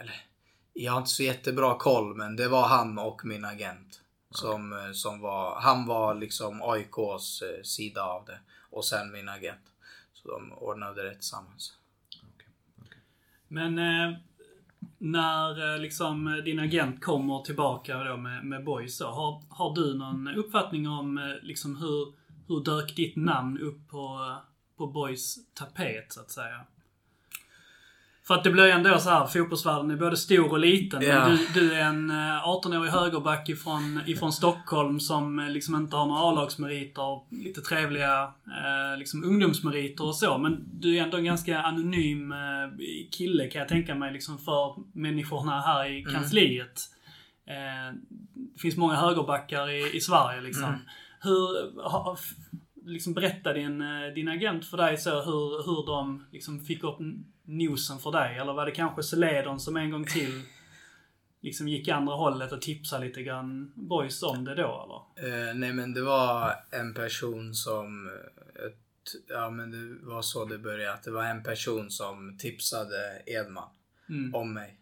Eller, 0.00 0.14
jag 0.72 0.92
har 0.92 0.98
inte 0.98 1.10
så 1.10 1.22
jättebra 1.22 1.74
koll 1.78 2.16
men 2.16 2.36
det 2.36 2.48
var 2.48 2.68
han 2.68 2.98
och 2.98 3.24
min 3.24 3.44
agent. 3.44 4.00
Som, 4.30 4.72
eh, 4.72 4.92
som 4.92 5.20
var, 5.20 5.60
han 5.60 5.86
var 5.86 6.14
liksom 6.14 6.62
AIKs 6.62 7.42
sida 7.62 8.02
av 8.02 8.24
det. 8.24 8.38
Och 8.70 8.84
sen 8.84 9.12
min 9.12 9.28
agent. 9.28 9.72
Så 10.12 10.30
de 10.30 10.52
ordnade 10.52 11.02
det 11.02 11.14
tillsammans. 11.14 11.72
Men 13.48 13.78
eh, 13.78 14.18
när 15.04 15.74
eh, 15.74 15.80
liksom 15.80 16.42
din 16.44 16.58
agent 16.58 17.04
kommer 17.04 17.42
tillbaka 17.42 18.04
då 18.04 18.16
med, 18.16 18.44
med 18.44 18.64
Boys 18.64 18.96
så, 18.96 19.06
har, 19.06 19.42
har 19.48 19.74
du 19.74 19.94
någon 19.98 20.28
uppfattning 20.28 20.88
om 20.88 21.18
eh, 21.18 21.24
liksom 21.42 21.76
hur, 21.76 22.14
hur 22.48 22.64
dök 22.64 22.96
ditt 22.96 23.16
namn 23.16 23.58
upp 23.58 23.88
på, 23.88 24.28
eh, 24.30 24.36
på 24.78 24.86
Boys 24.86 25.54
tapet 25.54 26.12
så 26.12 26.20
att 26.20 26.30
säga? 26.30 26.60
För 28.26 28.34
att 28.34 28.44
det 28.44 28.50
blir 28.50 28.64
ju 28.64 28.70
ändå 28.70 28.98
så 28.98 29.10
här, 29.10 29.26
fotbollsvärlden 29.26 29.90
är 29.90 29.96
både 29.96 30.16
stor 30.16 30.50
och 30.50 30.58
liten. 30.58 31.02
Ja. 31.02 31.28
Du, 31.28 31.60
du 31.60 31.74
är 31.74 31.84
en 31.84 32.10
eh, 32.10 32.46
18-årig 32.46 32.90
högerback 32.90 33.48
ifrån, 33.48 34.00
ifrån 34.06 34.32
Stockholm 34.32 35.00
som 35.00 35.38
eh, 35.38 35.50
liksom 35.50 35.74
inte 35.74 35.96
har 35.96 36.06
några 36.06 36.20
A-lagsmeriter, 36.20 37.34
lite 37.44 37.60
trevliga 37.60 38.22
eh, 38.46 38.98
liksom 38.98 39.24
ungdomsmeriter 39.24 40.04
och 40.04 40.16
så. 40.16 40.38
Men 40.38 40.64
du 40.72 40.96
är 40.96 41.02
ändå 41.02 41.16
en 41.16 41.24
ganska 41.24 41.58
anonym 41.58 42.32
eh, 42.32 42.38
kille 43.10 43.48
kan 43.48 43.58
jag 43.58 43.68
tänka 43.68 43.94
mig 43.94 44.12
liksom 44.12 44.38
för 44.38 44.74
människorna 44.92 45.60
här 45.60 45.86
i 45.86 46.04
kansliet. 46.04 46.80
Eh, 47.46 47.96
det 48.34 48.60
finns 48.60 48.76
många 48.76 48.94
högerbackar 48.94 49.70
i, 49.70 49.96
i 49.96 50.00
Sverige 50.00 50.40
liksom. 50.40 50.78
Hur, 51.20 51.82
ha, 51.82 52.16
liksom 52.86 53.14
berätta 53.14 53.52
din, 53.52 53.80
eh, 53.80 54.14
din 54.14 54.28
agent 54.28 54.66
för 54.66 54.76
dig 54.76 54.96
så 54.96 55.10
hur, 55.10 55.66
hur 55.66 55.86
de 55.86 56.24
liksom 56.32 56.60
fick 56.60 56.84
upp 56.84 56.98
nosen 57.44 57.98
för 57.98 58.12
dig? 58.12 58.38
Eller 58.38 58.52
var 58.52 58.66
det 58.66 58.72
kanske 58.72 59.02
Celedon 59.02 59.60
som 59.60 59.76
en 59.76 59.90
gång 59.90 60.04
till 60.04 60.42
liksom 61.40 61.68
gick 61.68 61.88
andra 61.88 62.14
hållet 62.14 62.52
och 62.52 62.62
tipsade 62.62 63.06
lite 63.06 63.22
grann 63.22 63.72
boys 63.74 64.22
om 64.22 64.44
det 64.44 64.54
då 64.54 65.08
eller? 65.16 65.48
Eh, 65.48 65.54
nej 65.54 65.72
men 65.72 65.94
det 65.94 66.02
var 66.02 66.54
en 66.70 66.94
person 66.94 67.54
som... 67.54 68.08
eh, 68.08 68.70
ja 69.28 69.50
men 69.50 69.70
det 69.70 70.06
var 70.06 70.22
så 70.22 70.44
det 70.44 70.58
började. 70.58 70.98
Det 71.04 71.10
var 71.10 71.24
en 71.24 71.42
person 71.42 71.90
som 71.90 72.38
tipsade 72.38 73.22
Edman 73.26 73.68
Mm. 74.08 74.34
om 74.34 74.52
mig. 74.54 74.78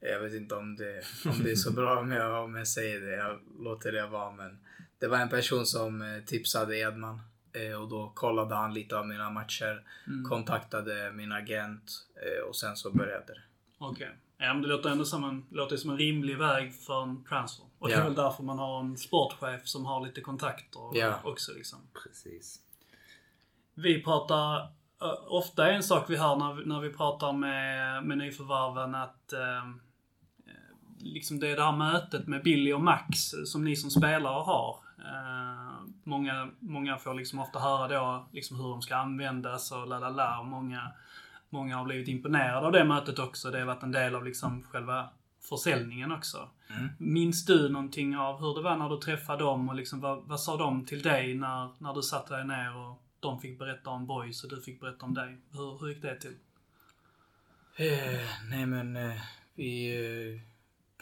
Jag 0.00 0.20
vet 0.20 0.34
inte 0.34 0.54
om 0.54 0.76
det, 0.76 1.02
om 1.26 1.42
det 1.44 1.50
är 1.50 1.56
så 1.56 1.72
bra 1.72 1.98
om 2.00 2.12
jag, 2.12 2.44
om 2.44 2.54
jag 2.54 2.68
säger 2.68 3.00
det. 3.00 3.16
Jag 3.16 3.40
låter 3.58 3.92
det 3.92 4.06
vara 4.06 4.30
men. 4.30 4.58
Det 4.98 5.06
var 5.06 5.18
en 5.18 5.28
person 5.28 5.66
som 5.66 6.02
eh, 6.02 6.24
tipsade 6.26 6.76
Edman. 6.78 7.20
Eh, 7.54 7.82
och 7.82 7.88
då 7.88 8.12
kollade 8.14 8.54
han 8.54 8.74
lite 8.74 8.98
av 8.98 9.06
mina 9.06 9.30
matcher. 9.30 9.82
Kontaktade 10.28 11.12
min 11.12 11.32
agent. 11.32 11.92
Eh, 12.14 12.48
och 12.48 12.56
sen 12.56 12.76
så 12.76 12.90
började 12.90 13.26
det. 13.34 13.40
Okej. 13.78 14.10
Ja 14.38 14.52
men 14.54 14.62
det 14.62 14.68
låter 14.68 14.90
ändå 14.90 15.04
som 15.04 15.24
en, 15.24 15.46
låter 15.50 15.76
som 15.76 15.90
en 15.90 15.98
rimlig 15.98 16.38
väg 16.38 16.74
för 16.74 17.02
en 17.02 17.24
transfer. 17.24 17.66
Och 17.78 17.88
det 17.88 17.94
är 17.94 18.04
väl 18.04 18.14
därför 18.14 18.42
man 18.42 18.58
har 18.58 18.80
en 18.80 18.96
sportchef 18.96 19.66
som 19.66 19.84
har 19.86 20.06
lite 20.06 20.20
kontakter 20.20 20.80
Ja. 20.94 21.20
också 21.24 21.52
liksom. 21.52 21.78
Precis. 22.04 22.60
Vi 23.74 24.02
pratar, 24.02 24.60
ö, 25.02 25.06
ofta 25.28 25.68
är 25.68 25.72
en 25.72 25.82
sak 25.82 26.10
vi 26.10 26.16
hör 26.16 26.36
när, 26.36 26.52
vi- 26.54 26.64
när 26.64 26.80
vi 26.80 26.90
pratar 26.90 27.32
med, 27.32 28.04
med 28.04 28.18
nyförvärven 28.18 28.94
att 28.94 29.32
eh, 29.32 29.64
liksom 31.00 31.40
det 31.40 31.48
är 31.48 31.56
det 31.56 31.64
här 31.64 31.76
mötet 31.76 32.26
med 32.26 32.42
Billy 32.42 32.72
och 32.72 32.80
Max 32.80 33.18
som 33.44 33.64
ni 33.64 33.76
som 33.76 33.90
spelare 33.90 34.42
har. 34.42 34.78
Eh, 34.98 35.53
många, 36.04 36.50
många 36.58 36.98
får 36.98 37.14
liksom 37.14 37.38
ofta 37.38 37.58
höra 37.58 37.88
då 37.88 38.26
liksom 38.32 38.56
hur 38.56 38.68
de 38.68 38.82
ska 38.82 38.96
användas 38.96 39.72
och 39.72 39.88
la 39.88 39.98
la 39.98 40.08
la. 40.08 40.42
Många, 40.42 40.92
många 41.50 41.76
har 41.76 41.84
blivit 41.84 42.08
imponerade 42.08 42.66
av 42.66 42.72
det 42.72 42.84
mötet 42.84 43.18
också. 43.18 43.50
Det 43.50 43.58
har 43.58 43.66
varit 43.66 43.82
en 43.82 43.92
del 43.92 44.14
av 44.14 44.24
liksom 44.24 44.62
själva 44.62 45.08
försäljningen 45.48 46.12
också. 46.12 46.48
Minns 46.98 47.44
du 47.44 47.68
någonting 47.68 48.16
av 48.16 48.40
hur 48.40 48.54
det 48.54 48.62
var 48.62 48.76
när 48.76 48.88
du 48.88 48.96
träffade 49.00 49.44
dem 49.44 49.68
och 49.68 49.74
liksom 49.74 50.00
vad, 50.00 50.24
vad 50.24 50.40
sa 50.40 50.56
de 50.56 50.86
till 50.86 51.02
dig 51.02 51.34
när, 51.34 51.68
när 51.78 51.94
du 51.94 52.02
satte 52.02 52.36
dig 52.36 52.46
ner 52.46 52.76
och 52.76 53.02
de 53.20 53.40
fick 53.40 53.58
berätta 53.58 53.90
om 53.90 54.06
boys 54.06 54.44
och 54.44 54.50
du 54.50 54.60
fick 54.60 54.80
berätta 54.80 55.06
om 55.06 55.14
dig? 55.14 55.38
Hur, 55.52 55.78
hur 55.80 55.88
gick 55.88 56.02
det 56.02 56.20
till? 56.20 56.36
Eh, 57.76 58.28
nej 58.50 58.66
men 58.66 58.96
eh, 58.96 59.20
vi 59.54 59.96
eh, 59.96 60.40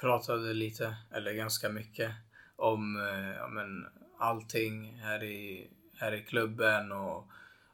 pratade 0.00 0.54
lite, 0.54 0.96
eller 1.10 1.32
ganska 1.32 1.68
mycket, 1.68 2.12
om 2.56 2.96
eh, 2.96 3.36
ja, 3.36 3.48
men, 3.48 3.86
allting 4.22 5.00
här 5.00 5.22
i, 5.22 5.70
här 5.96 6.12
i 6.12 6.22
klubben 6.22 6.92
och, 6.92 7.28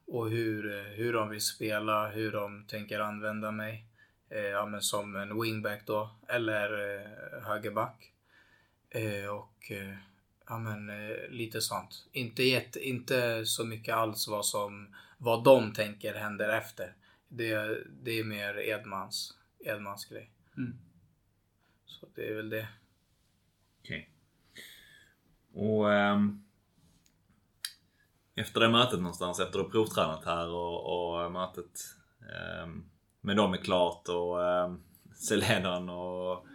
och 0.07 0.31
hur, 0.31 0.85
hur 0.97 1.13
de 1.13 1.29
vill 1.29 1.41
spela, 1.41 2.09
hur 2.09 2.33
de 2.33 2.65
tänker 2.65 3.01
använda 3.01 3.51
mig. 3.51 3.85
Eh, 4.31 4.41
ja, 4.41 4.67
men 4.67 4.83
som 4.83 5.17
en 5.17 5.41
wingback 5.41 5.87
då, 5.87 6.11
eller 6.29 6.97
eh, 6.97 7.43
högerback. 7.43 8.13
Eh, 8.91 9.27
och 9.27 9.73
ja, 10.47 10.59
men, 10.59 11.09
lite 11.29 11.61
sånt. 11.61 12.07
Inte, 12.13 12.43
jätte, 12.43 12.81
inte 12.81 13.47
så 13.47 13.65
mycket 13.65 13.95
alls 13.95 14.29
vad, 14.29 14.47
som, 14.47 14.95
vad 15.19 15.45
de 15.45 15.73
tänker 15.73 16.15
händer 16.15 16.49
efter. 16.49 16.95
Det, 17.29 17.79
det 18.03 18.11
är 18.11 18.25
mer 18.25 18.59
Edmans, 18.59 19.39
Edmans 19.59 20.05
grej. 20.05 20.31
Mm. 20.57 20.79
Så 21.87 22.07
det 22.15 22.29
är 22.29 22.35
väl 22.35 22.51
det. 22.51 22.69
Okej. 23.81 24.11
Och 25.55 25.93
ehm, 25.93 26.43
efter 28.37 28.61
det 28.61 28.69
mötet 28.69 29.01
någonstans, 29.01 29.41
efter 29.41 29.61
att 29.61 29.71
provtränat 29.71 30.25
här 30.25 30.49
och, 30.49 31.23
och 31.25 31.33
mötet 31.33 31.71
ehm, 32.33 32.85
med 33.21 33.37
dem 33.37 33.53
är 33.55 33.59
klart 33.59 34.09
och 34.09 34.39
um, 34.39 34.83
Selenon 35.15 35.89
och 35.89 36.47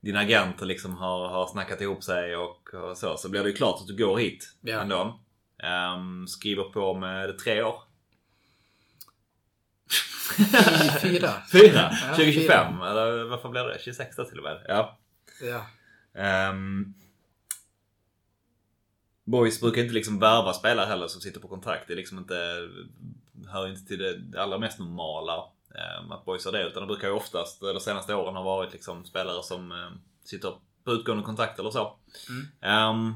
din 0.00 0.16
agent 0.16 0.60
liksom 0.60 0.96
har, 0.96 1.28
har 1.28 1.46
snackat 1.46 1.80
ihop 1.80 2.04
sig 2.04 2.36
och, 2.36 2.74
och 2.74 2.98
så. 2.98 3.16
Så 3.16 3.28
blir 3.28 3.42
det 3.42 3.48
ju 3.50 3.56
klart 3.56 3.80
att 3.80 3.86
du 3.86 3.96
går 3.96 4.18
hit 4.18 4.54
Ja. 4.60 4.80
ändå. 4.80 5.20
Ehm, 5.62 6.26
skriver 6.28 6.64
på 6.64 6.94
med 6.94 7.38
tre 7.38 7.62
år. 7.62 7.82
Fyra. 11.02 11.30
Fyra? 11.52 11.90
Ja, 12.02 12.14
2025? 12.14 12.82
Eller 12.82 13.24
varför 13.24 13.48
blir 13.48 13.62
det? 13.64 13.78
26 13.84 14.16
då 14.16 14.24
till 14.24 14.38
och 14.38 14.44
med? 14.44 14.64
Ja. 14.68 14.98
Ja. 15.42 15.66
Um, 16.50 16.94
Boys 19.26 19.60
brukar 19.60 19.82
inte 19.82 19.94
liksom 19.94 20.18
värva 20.18 20.52
spelare 20.52 20.86
heller 20.86 21.08
som 21.08 21.20
sitter 21.20 21.40
på 21.40 21.48
kontrakt. 21.48 21.84
Det 21.86 21.94
är 21.94 21.96
liksom 21.96 22.18
inte, 22.18 22.68
hör 23.48 23.68
inte 23.68 23.86
till 23.86 23.98
det, 23.98 24.42
allra 24.42 24.58
mest 24.58 24.78
normala 24.78 25.36
um, 26.00 26.12
att 26.12 26.24
Boys 26.24 26.44
har 26.44 26.52
det. 26.52 26.66
Utan 26.66 26.82
det 26.82 26.86
brukar 26.86 27.08
ju 27.08 27.14
oftast, 27.14 27.60
de 27.60 27.80
senaste 27.80 28.14
åren, 28.14 28.36
ha 28.36 28.42
varit 28.42 28.72
liksom 28.72 29.04
spelare 29.04 29.42
som 29.42 29.72
um, 29.72 30.00
sitter 30.24 30.52
på 30.84 30.92
utgående 30.92 31.24
kontrakt 31.24 31.58
eller 31.58 31.70
så. 31.70 31.96
Um, 32.62 33.14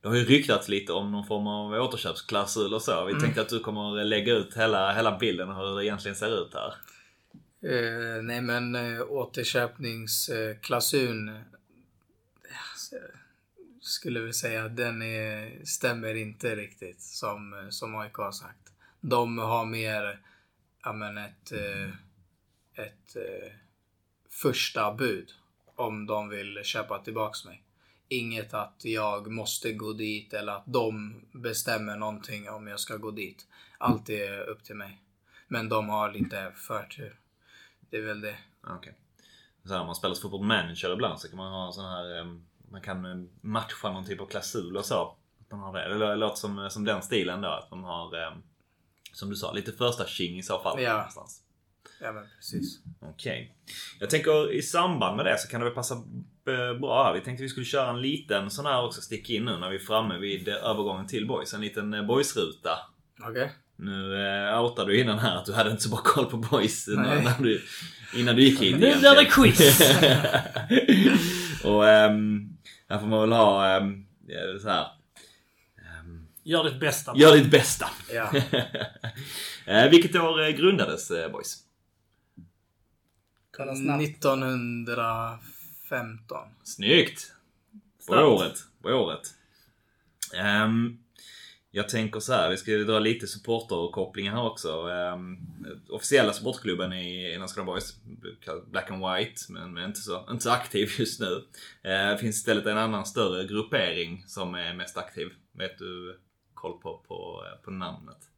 det 0.00 0.08
har 0.08 0.14
ju 0.14 0.24
ryktats 0.24 0.68
lite 0.68 0.92
om 0.92 1.12
någon 1.12 1.26
form 1.26 1.46
av 1.46 1.72
återköpsklausul 1.72 2.74
och 2.74 2.82
så. 2.82 3.04
Vi 3.04 3.20
tänkte 3.20 3.40
att 3.40 3.48
du 3.48 3.60
kommer 3.60 4.04
lägga 4.04 4.34
ut 4.34 4.56
hela, 4.56 4.94
hela 4.94 5.18
bilden 5.18 5.48
och 5.48 5.56
hur 5.56 5.76
det 5.76 5.84
egentligen 5.84 6.16
ser 6.16 6.42
ut 6.42 6.54
här. 6.54 6.74
Eh, 7.64 8.22
nej 8.22 8.40
men 8.40 8.74
eh, 8.74 9.02
återköpningsklausulen 9.08 11.28
eh, 11.28 11.34
skulle 14.02 14.20
vi 14.20 14.32
säga 14.32 14.68
den 14.68 15.02
är, 15.02 15.64
stämmer 15.64 16.14
inte 16.14 16.56
riktigt 16.56 17.02
som, 17.02 17.66
som 17.70 17.96
AIK 17.96 18.14
har 18.14 18.32
sagt. 18.32 18.72
De 19.00 19.38
har 19.38 19.64
mer 19.64 20.20
ja, 20.84 20.92
men 20.92 21.18
ett, 21.18 21.52
eh, 21.52 21.88
ett 22.84 23.16
eh, 23.16 23.52
första 24.30 24.94
bud 24.94 25.32
om 25.76 26.06
de 26.06 26.28
vill 26.28 26.60
köpa 26.64 26.98
tillbaks 26.98 27.44
mig. 27.44 27.62
Inget 28.08 28.54
att 28.54 28.84
jag 28.84 29.30
måste 29.30 29.72
gå 29.72 29.92
dit 29.92 30.32
eller 30.32 30.52
att 30.52 30.66
de 30.66 31.20
bestämmer 31.32 31.96
någonting 31.96 32.50
om 32.50 32.66
jag 32.66 32.80
ska 32.80 32.96
gå 32.96 33.10
dit. 33.10 33.46
Allt 33.78 34.10
är 34.10 34.40
upp 34.40 34.64
till 34.64 34.76
mig. 34.76 35.02
Men 35.48 35.68
de 35.68 35.88
har 35.88 36.12
lite 36.12 36.52
förtur. 36.56 37.16
Det 37.90 37.96
är 37.96 38.02
väl 38.02 38.20
det. 38.20 38.36
Okej. 38.66 38.94
Så 39.64 39.72
här, 39.72 39.80
om 39.80 39.86
man 39.86 39.94
spelar 39.94 40.14
fotboll 40.14 40.46
manager 40.46 40.92
ibland 40.92 41.20
så 41.20 41.28
kan 41.28 41.36
man 41.36 41.52
ha 41.52 41.66
en 41.66 41.72
sån 41.72 41.84
här... 41.84 42.20
um 42.20 42.46
man 42.72 42.80
kan 42.80 43.04
eh, 43.04 43.16
matcha 43.40 43.92
någon 43.92 44.04
typ 44.06 44.20
av 44.20 44.26
klausul 44.26 44.76
och 44.76 44.84
så. 44.84 45.16
Att 45.40 45.50
man 45.50 45.60
har 45.60 45.72
det. 45.72 45.88
Det 45.88 45.94
lå- 45.94 46.16
låter 46.16 46.36
som, 46.36 46.70
som 46.70 46.84
den 46.84 47.02
stilen 47.02 47.40
då. 47.40 47.48
Att 47.48 47.70
man 47.70 47.84
har, 47.84 48.22
eh, 48.22 48.32
som 49.12 49.30
du 49.30 49.36
sa, 49.36 49.52
lite 49.52 49.72
första 49.72 50.06
tjing 50.06 50.38
i 50.38 50.42
så 50.42 50.58
fall. 50.58 50.82
Ja. 50.82 50.92
Någonstans. 50.96 51.38
Ja 52.00 52.12
men 52.12 52.24
precis. 52.36 52.78
Okej. 53.00 53.56
Jag 54.00 54.10
tänker 54.10 54.52
i 54.52 54.62
samband 54.62 55.16
med 55.16 55.26
det 55.26 55.38
så 55.38 55.48
kan 55.48 55.60
det 55.60 55.64
väl 55.64 55.74
passa 55.74 55.94
eh, 55.94 56.80
bra. 56.80 57.12
Vi 57.12 57.20
tänkte 57.20 57.42
vi 57.42 57.48
skulle 57.48 57.66
köra 57.66 57.90
en 57.90 58.00
liten 58.00 58.50
sån 58.50 58.66
här 58.66 58.84
också, 58.84 59.00
sticka 59.00 59.32
in 59.32 59.44
nu 59.44 59.56
när 59.58 59.70
vi 59.70 59.76
är 59.76 59.80
framme 59.80 60.18
vid 60.18 60.48
eh, 60.48 60.54
övergången 60.54 61.06
till 61.06 61.26
boys. 61.26 61.54
En 61.54 61.60
liten 61.60 61.94
eh, 61.94 62.02
boysruta. 62.06 62.78
Okej. 63.28 63.52
Nu 63.76 64.26
eh, 64.26 64.60
outade 64.62 64.90
du 64.92 65.00
innan 65.00 65.18
här 65.18 65.36
att 65.36 65.44
du 65.46 65.52
hade 65.52 65.70
inte 65.70 65.82
så 65.82 65.88
bra 65.90 65.98
koll 66.04 66.26
på 66.26 66.36
boys 66.36 66.88
när, 66.88 67.22
när 67.22 67.42
du, 67.42 67.62
innan 68.16 68.36
du 68.36 68.42
gick 68.42 68.60
hit 68.62 68.72
Nu 68.72 68.78
blir 68.98 69.14
det 69.16 69.24
quiz! 69.24 69.80
Och 71.64 71.88
ehm, 71.88 72.51
här 72.92 72.98
får 72.98 73.06
man 73.06 73.20
väl 73.20 73.32
ha 73.32 73.80
ja, 74.26 74.58
så 74.62 74.68
här. 74.68 74.86
Ehm, 75.78 76.26
Gör 76.42 76.64
ditt 76.64 76.80
bästa. 76.80 77.12
gör 77.16 77.36
ditt 77.36 77.50
bästa. 77.50 77.90
Ja. 78.12 78.32
eh, 79.72 79.90
vilket 79.90 80.16
år 80.16 80.42
eh, 80.42 80.48
grundades 80.48 81.10
eh, 81.10 81.32
boys? 81.32 81.58
Kolla 83.56 83.74
snabbt. 83.74 84.02
1915. 84.02 86.38
Snyggt! 86.64 87.32
På 88.06 88.14
året. 88.14 88.58
På 88.82 88.88
året. 88.88 89.34
Ehm, 90.34 90.98
jag 91.74 91.88
tänker 91.88 92.20
så 92.20 92.32
här, 92.32 92.50
vi 92.50 92.56
ska 92.56 92.72
dra 92.72 92.98
lite 92.98 93.26
supporterkopplingar 93.26 94.32
här 94.32 94.46
också. 94.46 94.88
Um, 94.88 95.38
officiella 95.90 96.32
supportklubben 96.32 96.92
i, 96.92 97.38
Landskrona 97.38 97.66
Boys, 97.66 97.96
Black 98.70 98.90
and 98.90 99.04
White, 99.04 99.40
men, 99.48 99.74
men 99.74 99.84
inte, 99.84 100.00
så, 100.00 100.26
inte 100.30 100.42
så 100.42 100.50
aktiv 100.50 100.88
just 100.98 101.20
nu. 101.20 101.44
Uh, 101.90 102.16
finns 102.16 102.36
istället 102.36 102.66
en 102.66 102.78
annan 102.78 103.06
större 103.06 103.44
gruppering 103.44 104.24
som 104.26 104.54
är 104.54 104.74
mest 104.74 104.98
aktiv. 104.98 105.28
Vet 105.52 105.78
du 105.78 106.20
koll 106.54 106.78
på, 106.78 106.98
på, 107.08 107.44
på 107.64 107.70
namnet? 107.70 108.28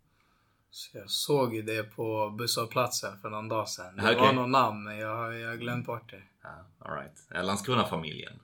Så 0.71 0.99
jag 0.99 1.11
såg 1.11 1.55
ju 1.55 1.63
det 1.63 1.83
på 1.83 2.31
busshållplatsen 2.39 3.19
för 3.19 3.31
någon 3.31 3.49
dag 3.49 3.69
sedan. 3.69 3.97
Det 3.97 4.03
okej. 4.03 4.17
var 4.17 4.33
någon 4.33 4.51
namn 4.51 4.85
men 4.85 4.99
jag, 4.99 5.17
har 5.17 5.57
glömt 5.57 5.87
bort 5.87 6.11
det. 6.11 6.23
Ja, 6.43 6.67
all 6.79 6.97
right. 6.97 7.33
Eh, 7.35 7.45
Landskrona-familjen. 7.45 8.41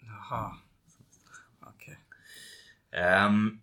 Jaha. 0.00 0.56
Okej. 1.60 1.98
Ehm, 2.90 3.60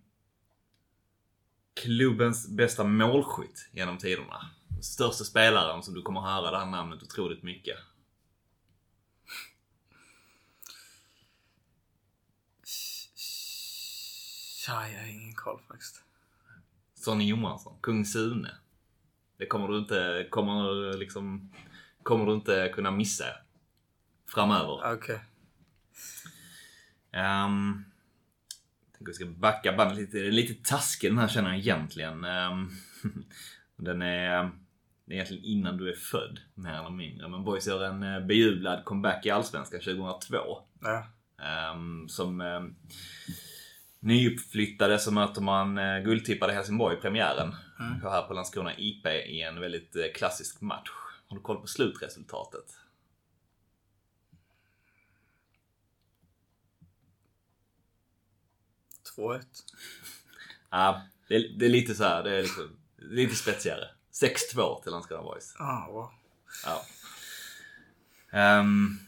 klubbens 1.75 2.47
bästa 2.49 2.83
målskytt 2.83 3.69
genom 3.71 3.97
tiderna. 3.97 4.49
Största 4.81 5.23
spelaren 5.23 5.83
som 5.83 5.93
du 5.93 6.01
kommer 6.01 6.21
höra 6.21 6.51
det 6.51 6.57
här 6.57 6.65
namnet 6.65 7.03
otroligt 7.03 7.43
mycket. 7.43 7.77
Ja, 14.67 14.87
jag 14.89 14.99
har 14.99 15.07
ingen 15.07 15.35
koll 15.35 15.61
faktiskt. 15.67 16.03
Sonny 16.93 17.27
Johansson, 17.27 17.77
Kung 17.81 18.05
Sune. 18.05 18.51
Det 19.37 19.45
kommer 19.47 19.67
du 19.67 19.77
inte, 19.77 20.27
kommer 20.29 20.97
liksom, 20.97 21.53
kommer 22.03 22.25
du 22.25 22.33
inte 22.33 22.71
kunna 22.73 22.91
missa 22.91 23.25
framöver. 24.27 24.93
Okej. 24.93 25.19
Um, 27.13 27.85
jag 29.05 29.15
ska 29.15 29.25
backa 29.25 29.73
bandet 29.73 29.97
lite. 29.97 30.17
Det 30.17 30.27
är 30.27 30.31
lite 30.31 30.69
taskig 30.69 31.11
den 31.11 31.17
här 31.17 31.27
känner 31.27 31.49
jag 31.49 31.59
egentligen. 31.59 32.23
Ehm, 32.23 32.69
den 33.77 34.01
är 34.01 34.51
egentligen 35.11 35.43
innan 35.43 35.77
du 35.77 35.89
är 35.89 35.95
född, 35.95 36.39
mer 36.53 36.73
eller 36.73 36.89
mindre. 36.89 37.27
Men 37.27 37.43
Boys 37.43 37.67
gör 37.67 37.83
en 37.83 38.03
eh, 38.03 38.25
bejublad 38.25 38.85
comeback 38.85 39.25
i 39.25 39.29
Allsvenskan 39.29 39.79
2002. 39.79 40.37
Ja. 40.81 41.07
Um, 41.73 42.09
som 42.09 42.41
um, 42.41 42.75
nyuppflyttade 43.99 44.99
så 44.99 45.11
möter 45.11 45.41
man 45.41 45.77
uh, 45.77 46.03
guldtippade 46.03 46.53
Helsingborg 46.53 46.97
i 46.97 47.01
premiären. 47.01 47.55
Mm. 47.79 48.01
Här 48.01 48.21
på 48.21 48.33
Landskrona 48.33 48.77
IP 48.77 49.05
i 49.05 49.41
en 49.41 49.59
väldigt 49.59 49.95
eh, 49.95 50.03
klassisk 50.15 50.61
match. 50.61 50.89
Har 51.27 51.37
du 51.37 51.41
koll 51.43 51.61
på 51.61 51.67
slutresultatet? 51.67 52.65
Två 59.15 59.33
ett. 59.33 59.47
Ja, 60.71 61.01
det, 61.27 61.35
är, 61.35 61.49
det 61.59 61.65
är 61.65 61.69
lite 61.69 61.95
så 61.95 62.03
här, 62.03 62.23
det 62.23 62.35
är 62.37 62.41
liksom, 62.41 62.77
lite 62.97 63.35
spetsigare. 63.35 63.85
6-2 64.55 64.83
till 64.83 64.91
Landskrona 64.91 65.23
Boys. 65.23 65.55
Ah, 65.59 65.87
wow. 65.91 66.09
Ja. 66.65 66.81
Ehm, 68.39 68.99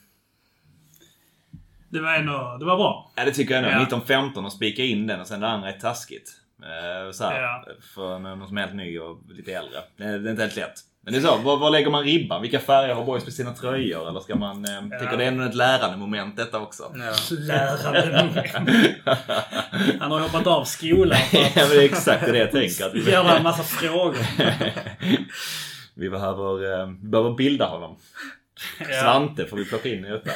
Det 1.89 1.99
var 1.99 2.14
ändå, 2.14 2.58
det 2.60 2.66
var 2.66 2.78
bra. 2.78 3.12
ja, 3.16 3.26
det 3.26 3.32
tycker 3.32 3.53
jag 3.53 3.62
nog. 3.64 3.72
Ja. 3.72 3.76
1915 3.82 4.45
och 4.45 4.53
spika 4.53 4.84
in 4.84 5.08
den 5.08 5.20
och 5.22 5.28
sen 5.28 5.39
det 5.39 5.47
andra 5.47 5.70
är 5.74 5.80
taskigt. 5.80 6.41
Uh, 6.60 7.12
så 7.12 7.24
här, 7.24 7.41
Ja. 7.41 7.66
För 7.82 8.20
någon 8.20 8.47
som 8.47 8.58
är 8.58 8.62
helt 8.62 8.76
ny 8.76 8.99
och 8.99 9.22
lite 9.30 9.53
äldre. 9.53 9.84
Det 9.97 10.03
är, 10.03 10.20
det 10.20 10.30
är 10.30 10.32
inte 10.32 10.43
helt 10.43 10.55
lätt. 10.55 10.80
Men 11.08 11.14
det 11.14 11.20
är 11.20 11.22
så, 11.22 11.38
var, 11.38 11.58
var 11.58 11.70
lägger 11.70 11.89
man 11.89 12.03
ribban? 12.03 12.41
Vilka 12.41 12.60
färger 12.60 12.93
har 12.95 13.05
boys 13.05 13.26
på 13.26 13.32
sina 13.32 13.53
tröjor? 13.53 14.10
Eller 14.10 14.20
ska 14.20 14.36
man... 14.36 14.66
Uh, 14.66 14.72
Ja. 14.91 14.99
Tycker 14.99 15.18
det 15.18 15.24
är 15.24 15.28
ändå 15.28 15.43
ett 15.43 15.55
lärande 15.55 15.97
moment 15.97 16.38
detta 16.38 16.60
också. 16.60 16.91
Ja. 16.95 17.36
Lärande 17.39 18.24
moment. 18.24 18.47
Han 19.99 20.12
har 20.12 20.20
hoppat 20.20 20.47
av 20.47 20.64
skolan 20.64 21.18
för 21.20 21.38
ja 21.38 21.47
att 21.47 21.55
men 21.55 21.70
det 21.70 21.76
är 21.76 21.86
exakt 21.86 22.26
det 22.26 22.38
jag 22.38 22.51
tänker. 22.51 22.86
Att 22.86 22.93
vi, 22.93 23.12
göra 23.12 23.38
en 23.38 23.43
massa 23.43 23.64
frågor. 23.64 24.26
vi 25.95 26.10
behöver, 26.10 26.86
vi 26.86 27.10
behöver 27.10 27.34
bilda 27.34 27.66
honom. 27.66 27.97
Ja. 28.80 29.01
Svante 29.01 29.45
får 29.45 29.58
vi 29.58 29.66
plocka 29.66 29.89
in 29.89 30.05
i 30.05 30.10
detta. 30.10 30.32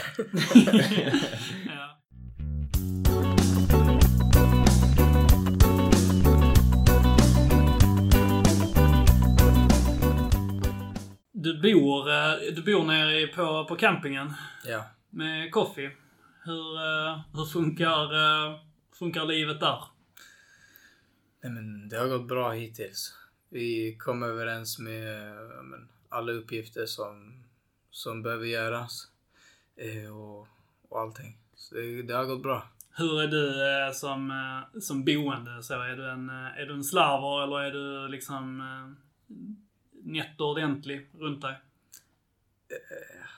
Du 11.42 11.62
bor, 11.62 12.10
eh, 12.10 12.54
du 12.56 12.62
bor 12.62 12.84
nere 12.86 13.28
på, 13.28 13.66
på 13.66 13.76
campingen 13.76 14.34
ja. 14.66 14.84
med 15.10 15.52
Coffee. 15.52 15.92
Hur, 16.44 16.76
eh, 16.76 17.20
hur 17.34 17.46
funkar, 17.46 18.04
eh, 18.04 18.60
funkar 19.00 19.26
livet 19.26 19.60
där? 19.60 19.84
Nej, 21.44 21.54
men 21.54 21.90
det 21.90 21.98
har 21.98 22.08
gått 22.08 22.28
bra 22.28 22.52
hittills. 22.52 23.14
Vi 23.50 23.96
kom 24.00 24.24
överens 24.24 24.80
med 24.80 25.36
men, 25.64 25.90
alla 26.10 26.32
uppgifter 26.32 26.86
som, 26.86 27.44
som 27.92 28.24
behöver 28.24 28.46
göras. 28.46 29.08
Och, 30.12 30.48
och 30.90 31.02
allting. 31.02 31.38
Så 31.56 31.76
det, 31.76 32.04
det 32.04 32.14
har 32.14 32.26
gått 32.26 32.44
bra. 32.44 32.70
Hur 32.98 33.22
är 33.22 33.28
du 33.28 33.94
som, 33.94 34.34
som 34.82 35.06
boende? 35.06 35.64
Så 35.64 35.74
är, 35.74 35.96
du 35.96 36.10
en, 36.10 36.30
är 36.30 36.66
du 36.66 36.74
en 36.74 36.84
slarver 36.84 37.44
eller 37.44 37.60
är 37.60 37.72
du 37.72 38.08
liksom 38.08 38.62
nätt 40.04 40.42
och 40.42 40.50
ordentlig 40.50 41.10
runt 41.14 41.42
dig? 41.42 41.56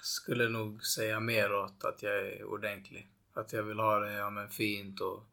Skulle 0.01 0.49
nog 0.49 0.85
säga 0.85 1.19
mer 1.19 1.53
åt 1.53 1.83
att 1.83 2.03
jag 2.03 2.27
är 2.27 2.43
ordentlig. 2.43 3.09
Att 3.33 3.53
jag 3.53 3.63
vill 3.63 3.79
ha 3.79 3.99
det 3.99 4.13
ja, 4.13 4.29
men, 4.29 4.49
fint, 4.49 5.01
och, 5.01 5.23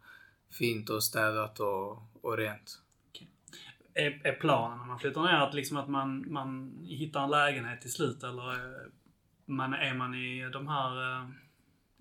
fint 0.50 0.90
och 0.90 1.04
städat 1.04 1.60
och, 1.60 1.98
och 2.22 2.36
rent. 2.36 2.82
Är, 3.94 4.26
är 4.26 4.32
planen 4.32 4.78
när 4.78 4.84
man 4.84 4.98
flyttar 4.98 5.22
ner 5.22 5.40
att, 5.40 5.54
liksom 5.54 5.76
att 5.76 5.88
man, 5.88 6.32
man 6.32 6.78
hittar 6.84 7.24
en 7.24 7.30
lägenhet 7.30 7.80
till 7.80 7.92
slut 7.92 8.22
eller 8.22 8.52
eh, 8.52 8.86
man, 9.46 9.74
är 9.74 9.94
man 9.94 10.14
i 10.14 10.50
de 10.52 10.68
här 10.68 11.12
eh, 11.12 11.28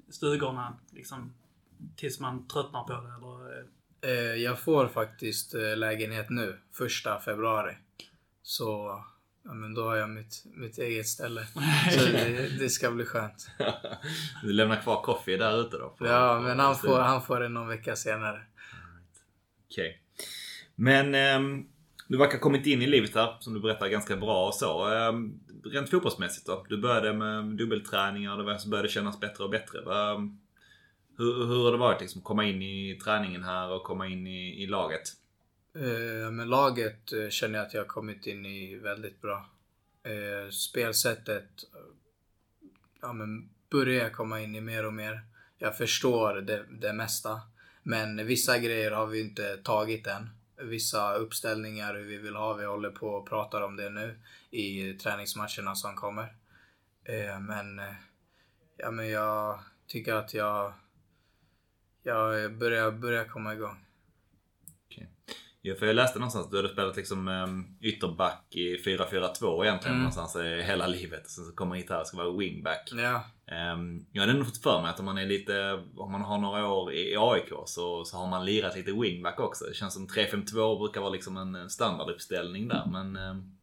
stugorna 0.10 0.80
liksom 0.92 1.34
tills 1.96 2.20
man 2.20 2.48
tröttnar 2.48 2.84
på 2.84 2.94
det? 2.94 3.16
Eller, 3.16 3.60
eh, 3.60 3.66
Eh, 4.02 4.36
jag 4.36 4.60
får 4.60 4.88
faktiskt 4.88 5.56
eh, 5.56 5.78
lägenhet 5.78 6.30
nu, 6.30 6.60
första 6.72 7.20
februari. 7.20 7.78
Så 8.42 9.04
ja, 9.50 9.56
men 9.56 9.74
då 9.74 9.84
har 9.84 9.96
jag 9.96 10.10
mitt, 10.10 10.44
mitt 10.46 10.78
eget 10.78 11.08
ställe. 11.08 11.48
Så 11.92 12.06
det, 12.06 12.60
det 12.60 12.70
ska 12.70 12.92
bli 12.92 13.06
skönt. 13.06 13.50
Du 14.44 14.54
lämnar 14.54 14.82
kvar 14.82 15.02
Coffee 15.02 15.38
där 15.38 15.62
ute 15.62 15.78
då? 15.78 15.96
Ja, 16.00 16.40
men 16.40 16.60
han 16.60 16.76
får, 16.76 17.00
han 17.00 17.22
får 17.22 17.40
det 17.40 17.50
någon 17.50 17.68
vecka 17.68 17.96
senare. 17.96 18.42
Okej. 19.72 20.02
Men 20.76 21.16
ehm, 21.16 21.66
du 22.08 22.18
verkar 22.18 22.34
ha 22.34 22.40
kommit 22.40 22.66
in 22.66 22.82
i 22.82 22.88
livet 22.88 23.16
här, 23.16 23.38
som 23.40 23.54
du 23.54 23.60
berättar, 23.60 23.88
ganska 23.88 24.18
bra 24.18 24.48
och 24.48 24.56
så. 24.56 24.88
Ehm, 24.88 25.40
rent 25.66 25.90
fotbollsmässigt 25.90 26.48
då? 26.48 26.66
Du 26.70 26.78
började 26.78 27.14
med 27.14 27.46
dubbelträningar 27.46 28.38
och 28.38 28.46
det 28.46 28.70
började 28.70 28.90
kännas 28.90 29.20
bättre 29.20 29.44
och 29.44 29.50
bättre. 29.50 29.80
Ehm, 29.80 30.40
hur, 31.18 31.46
hur 31.46 31.64
har 31.64 31.72
det 31.72 31.78
varit 31.78 32.02
liksom, 32.02 32.22
komma 32.22 32.46
in 32.46 32.62
i 32.62 33.00
träningen 33.04 33.44
här 33.44 33.72
och 33.72 33.84
komma 33.84 34.08
in 34.08 34.28
i, 34.28 34.64
i 34.64 34.68
laget? 34.68 35.02
Eh, 35.76 36.32
men 36.32 36.50
laget 36.50 37.14
eh, 37.14 37.30
känner 37.30 37.60
jag 37.60 37.68
att 37.68 37.74
jag 37.74 37.82
har 37.82 37.88
kommit 37.88 38.28
in 38.28 38.46
i 38.46 38.76
väldigt 38.76 39.22
bra. 39.22 39.50
Eh, 40.04 40.50
spelsättet 40.50 41.50
eh, 41.76 41.80
ja, 43.02 43.14
men 43.14 43.50
börjar 43.70 44.04
jag 44.04 44.14
komma 44.14 44.40
in 44.42 44.56
i 44.56 44.62
mer 44.62 44.86
och 44.86 44.94
mer. 44.94 45.22
Jag 45.58 45.78
förstår 45.78 46.36
det, 46.36 46.66
det 46.70 46.94
mesta. 46.94 47.42
Men 47.84 48.28
vissa 48.28 48.58
grejer 48.58 48.92
har 48.92 49.06
vi 49.06 49.22
inte 49.22 49.58
tagit 49.58 50.08
än. 50.08 50.30
Vissa 50.62 51.14
uppställningar, 51.14 51.96
hur 51.96 52.04
vi 52.04 52.18
vill 52.18 52.36
ha. 52.36 52.54
Vi 52.54 52.66
håller 52.66 52.92
på 52.92 53.08
och 53.08 53.30
pratar 53.30 53.62
om 53.62 53.76
det 53.76 53.90
nu 53.90 54.20
i 54.52 54.94
träningsmatcherna 54.94 55.76
som 55.76 55.96
kommer. 55.96 56.36
Eh, 57.04 57.40
men, 57.40 57.80
eh, 57.80 57.94
ja, 58.78 58.92
men 58.92 59.10
jag 59.10 59.60
tycker 59.88 60.14
att 60.14 60.34
jag, 60.34 60.74
jag 62.04 62.54
börjar, 62.58 62.92
börjar 62.92 63.26
komma 63.26 63.54
igång. 63.54 63.86
För 65.76 65.86
jag 65.86 65.96
läste 65.96 66.20
någonstans 66.20 66.46
att 66.46 66.52
du 66.52 66.58
hade 66.58 66.70
spelat 66.70 66.96
liksom 66.98 67.28
um, 67.28 67.78
ytterback 67.82 68.46
i 68.56 68.78
4-4-2 68.78 69.64
egentligen 69.66 69.96
Mm. 69.98 69.98
någonstans 69.98 70.36
hela 70.66 70.88
livet. 70.88 71.30
Sen 71.30 71.46
så 71.46 71.52
kommer 71.52 71.76
hit 71.76 71.90
här 71.90 72.00
och 72.02 72.08
ska 72.08 72.18
vara 72.18 72.38
wingback. 72.38 72.90
Ja. 72.92 73.24
Um, 73.74 74.06
jag 74.12 74.22
hade 74.22 74.34
nog 74.34 74.46
fått 74.46 74.64
för 74.64 74.82
mig 74.82 74.90
att 74.90 75.00
om 75.00 75.06
man 75.06 75.18
är 75.18 75.26
lite, 75.26 75.84
om 75.98 76.12
man 76.12 76.22
har 76.22 76.38
några 76.38 76.68
år 76.68 76.94
i, 76.94 77.16
AIK 77.18 77.50
så, 77.66 78.06
så 78.06 78.18
har 78.18 78.28
man 78.28 78.46
lirat 78.46 78.76
lite 78.76 78.92
wingback 78.92 79.40
också. 79.40 79.66
Det 79.66 79.74
känns 79.74 79.94
som 79.94 80.08
3-5-2 80.08 80.78
brukar 80.80 81.02
vara 81.02 81.12
liksom 81.12 81.38
en 81.38 81.70
standarduppställning 81.70 82.68
där. 82.68 82.84
Men 82.92 83.18
um, 83.18 83.56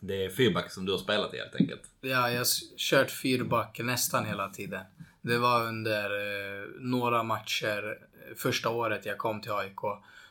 det 0.00 0.24
är 0.24 0.30
fyrback 0.30 0.70
som 0.72 0.86
du 0.86 0.92
har 0.92 0.98
spelat 0.98 1.34
i 1.34 1.38
helt 1.38 1.54
enkelt. 1.54 1.82
Ja, 2.00 2.30
jag 2.30 2.38
har 2.38 2.46
kört 2.76 3.10
fyrback 3.10 3.80
nästan 3.82 4.26
hela 4.26 4.48
tiden. 4.48 4.84
Det 5.22 5.38
var 5.38 5.66
under 5.66 6.04
eh, 6.04 6.68
några 6.80 7.22
matcher 7.22 7.98
eh, 8.28 8.34
första 8.36 8.68
året 8.70 9.06
jag 9.06 9.18
kom 9.18 9.40
till 9.40 9.52
AIK 9.52 9.80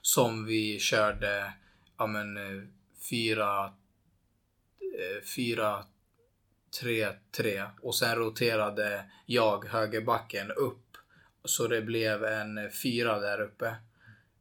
som 0.07 0.45
vi 0.45 0.79
körde 0.79 1.53
ja, 1.97 2.07
men, 2.07 2.37
eh, 2.37 2.63
fyra, 3.09 3.65
eh, 4.79 5.23
fyra, 5.35 5.85
tre, 6.81 7.07
tre 7.37 7.63
och 7.81 7.95
sen 7.95 8.15
roterade 8.15 9.05
jag 9.25 9.65
högerbacken 9.65 10.51
upp 10.51 10.97
så 11.43 11.67
det 11.67 11.81
blev 11.81 12.23
en 12.23 12.71
fyra 12.83 13.19
där 13.19 13.41
uppe. 13.41 13.67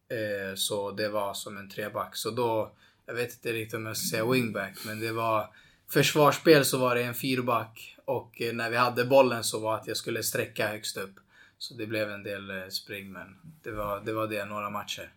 Eh, 0.08 0.54
så 0.54 0.90
det 0.90 1.08
var 1.08 1.34
som 1.34 1.56
en 1.56 1.70
treback. 1.70 2.16
Så 2.16 2.30
då, 2.30 2.72
jag 3.06 3.14
vet 3.14 3.32
inte 3.32 3.52
riktigt 3.52 3.74
om 3.74 3.86
jag 3.86 3.96
ska 3.96 4.16
säga 4.16 4.30
wingback, 4.30 4.78
men 4.86 5.00
det 5.00 5.12
var 5.12 5.54
försvarsspel 5.88 6.64
så 6.64 6.78
var 6.78 6.94
det 6.94 7.02
en 7.02 7.14
fyrback 7.14 7.96
och 8.04 8.40
eh, 8.40 8.52
när 8.52 8.70
vi 8.70 8.76
hade 8.76 9.04
bollen 9.04 9.44
så 9.44 9.60
var 9.60 9.74
att 9.74 9.86
jag 9.86 9.96
skulle 9.96 10.22
sträcka 10.22 10.68
högst 10.68 10.96
upp. 10.96 11.14
Så 11.58 11.74
det 11.74 11.86
blev 11.86 12.10
en 12.10 12.22
del 12.22 12.50
eh, 12.50 12.68
spring, 12.68 13.12
men 13.12 13.36
det 13.62 13.70
var 13.70 14.00
det, 14.00 14.12
var 14.12 14.26
det 14.26 14.44
några 14.44 14.70
matcher. 14.70 15.15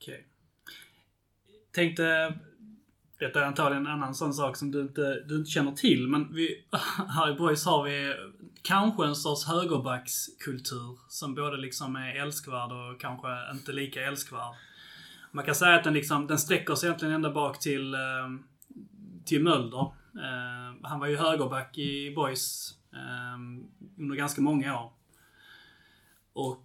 Okej. 0.00 0.26
Tänkte... 1.72 2.34
Detta 3.18 3.40
är 3.40 3.44
antagligen 3.44 3.86
en 3.86 3.92
annan 3.92 4.14
sån 4.14 4.34
sak 4.34 4.56
som 4.56 4.70
du 4.70 4.80
inte, 4.80 5.20
du 5.20 5.36
inte 5.36 5.50
känner 5.50 5.72
till, 5.72 6.08
men 6.08 6.34
vi, 6.34 6.64
här 7.08 7.30
i 7.30 7.34
Boys 7.34 7.64
har 7.64 7.84
vi 7.84 8.14
kanske 8.62 9.06
en 9.06 9.16
sorts 9.16 9.46
högerbackskultur 9.46 10.98
som 11.08 11.34
både 11.34 11.56
liksom 11.56 11.96
är 11.96 12.14
älskvärd 12.14 12.72
och 12.72 13.00
kanske 13.00 13.28
inte 13.52 13.72
lika 13.72 14.02
älskvärd. 14.02 14.54
Man 15.32 15.44
kan 15.44 15.54
säga 15.54 15.74
att 15.74 15.84
den 15.84 15.94
liksom, 15.94 16.26
den 16.26 16.38
sträcker 16.38 16.74
sig 16.74 16.86
egentligen 16.86 17.14
ända 17.14 17.30
bak 17.30 17.60
till, 17.60 17.94
ehm, 17.94 18.42
till 19.24 19.42
Mölder. 19.42 19.92
Ehm, 20.14 20.84
han 20.84 21.00
var 21.00 21.06
ju 21.06 21.16
högerback 21.16 21.78
i 21.78 22.14
Boys 22.14 22.74
ehm, 22.92 23.64
under 23.98 24.16
ganska 24.16 24.42
många 24.42 24.80
år. 24.80 24.92
Och 26.32 26.62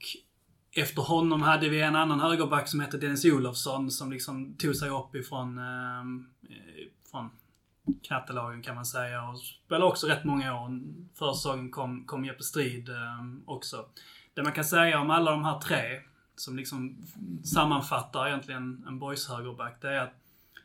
efter 0.76 1.02
honom 1.02 1.42
hade 1.42 1.70
vi 1.70 1.82
en 1.82 1.96
annan 1.96 2.20
högerback 2.20 2.68
som 2.68 2.80
hette 2.80 2.98
Dennis 2.98 3.26
Olofsson 3.26 3.92
som 3.92 4.12
liksom 4.12 4.56
tog 4.58 4.76
sig 4.76 4.90
upp 4.90 5.16
ifrån 5.16 5.58
ehm, 5.58 6.28
eh, 6.50 6.88
från 7.12 7.30
knattelagen 8.04 8.62
kan 8.62 8.76
man 8.76 8.86
säga 8.86 9.24
och 9.24 9.40
spelade 9.40 9.86
också 9.86 10.08
rätt 10.08 10.24
många 10.24 10.62
år. 10.62 10.82
Förra 11.14 11.34
säsongen 11.34 11.72
kom, 11.72 12.06
kom 12.06 12.26
Jeppe 12.26 12.44
Strid 12.44 12.90
eh, 12.90 12.96
också. 13.46 13.86
Det 14.34 14.44
man 14.44 14.52
kan 14.52 14.66
säga 14.66 15.00
om 15.00 15.10
alla 15.10 15.32
de 15.32 15.46
här 15.46 15.60
tre 15.60 16.02
som 16.36 16.58
liksom 16.58 17.06
sammanfattar 17.44 18.28
egentligen 18.28 18.86
en 18.88 19.00
boys 19.00 19.30
högerback 19.30 19.82
det 19.82 19.90
är 19.90 20.00
att 20.00 20.14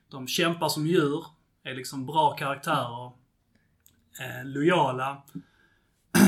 de 0.08 0.26
kämpar 0.26 0.68
som 0.68 0.86
djur, 0.86 1.24
är 1.62 1.74
liksom 1.74 2.06
bra 2.06 2.36
karaktärer, 2.36 3.06
eh, 4.20 4.44
lojala, 4.44 5.22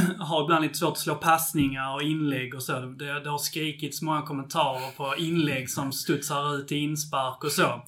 har 0.18 0.42
ibland 0.42 0.62
lite 0.62 0.78
svårt 0.78 0.92
att 0.92 0.98
slå 0.98 1.14
passningar 1.14 1.94
och 1.94 2.03
inlägg 2.03 2.55
och 2.55 2.62
så. 2.62 2.80
Det, 2.80 3.20
det 3.20 3.30
har 3.30 3.38
skrikits 3.38 4.03
många 4.03 4.22
kommentarer 4.22 4.96
på 4.96 5.16
inlägg 5.16 5.70
som 5.70 5.92
studsar 5.92 6.57
ut 6.57 6.72
i 6.72 6.76
inspark 6.76 7.44
och 7.44 7.53
så. 7.53 7.82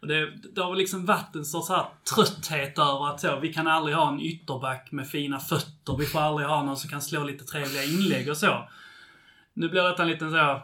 Och 0.00 0.08
det, 0.08 0.30
det 0.54 0.60
har 0.60 0.70
väl 0.70 0.78
liksom 0.78 1.06
varit 1.06 1.34
en 1.34 1.44
sorts 1.44 1.68
här 1.68 1.86
trötthet 2.14 2.78
över 2.78 3.08
att 3.08 3.20
så, 3.20 3.40
vi 3.40 3.52
kan 3.52 3.66
aldrig 3.66 3.96
ha 3.96 4.12
en 4.12 4.20
ytterback 4.20 4.92
med 4.92 5.08
fina 5.08 5.40
fötter. 5.40 5.96
Vi 5.98 6.06
får 6.06 6.20
aldrig 6.20 6.48
ha 6.48 6.62
någon 6.62 6.76
som 6.76 6.90
kan 6.90 7.02
slå 7.02 7.24
lite 7.24 7.44
trevliga 7.44 7.84
inlägg 7.84 8.30
och 8.30 8.36
så. 8.36 8.68
Nu 9.54 9.68
blir 9.68 9.82
detta 9.82 10.02
en 10.02 10.08
liten 10.08 10.30
så... 10.30 10.62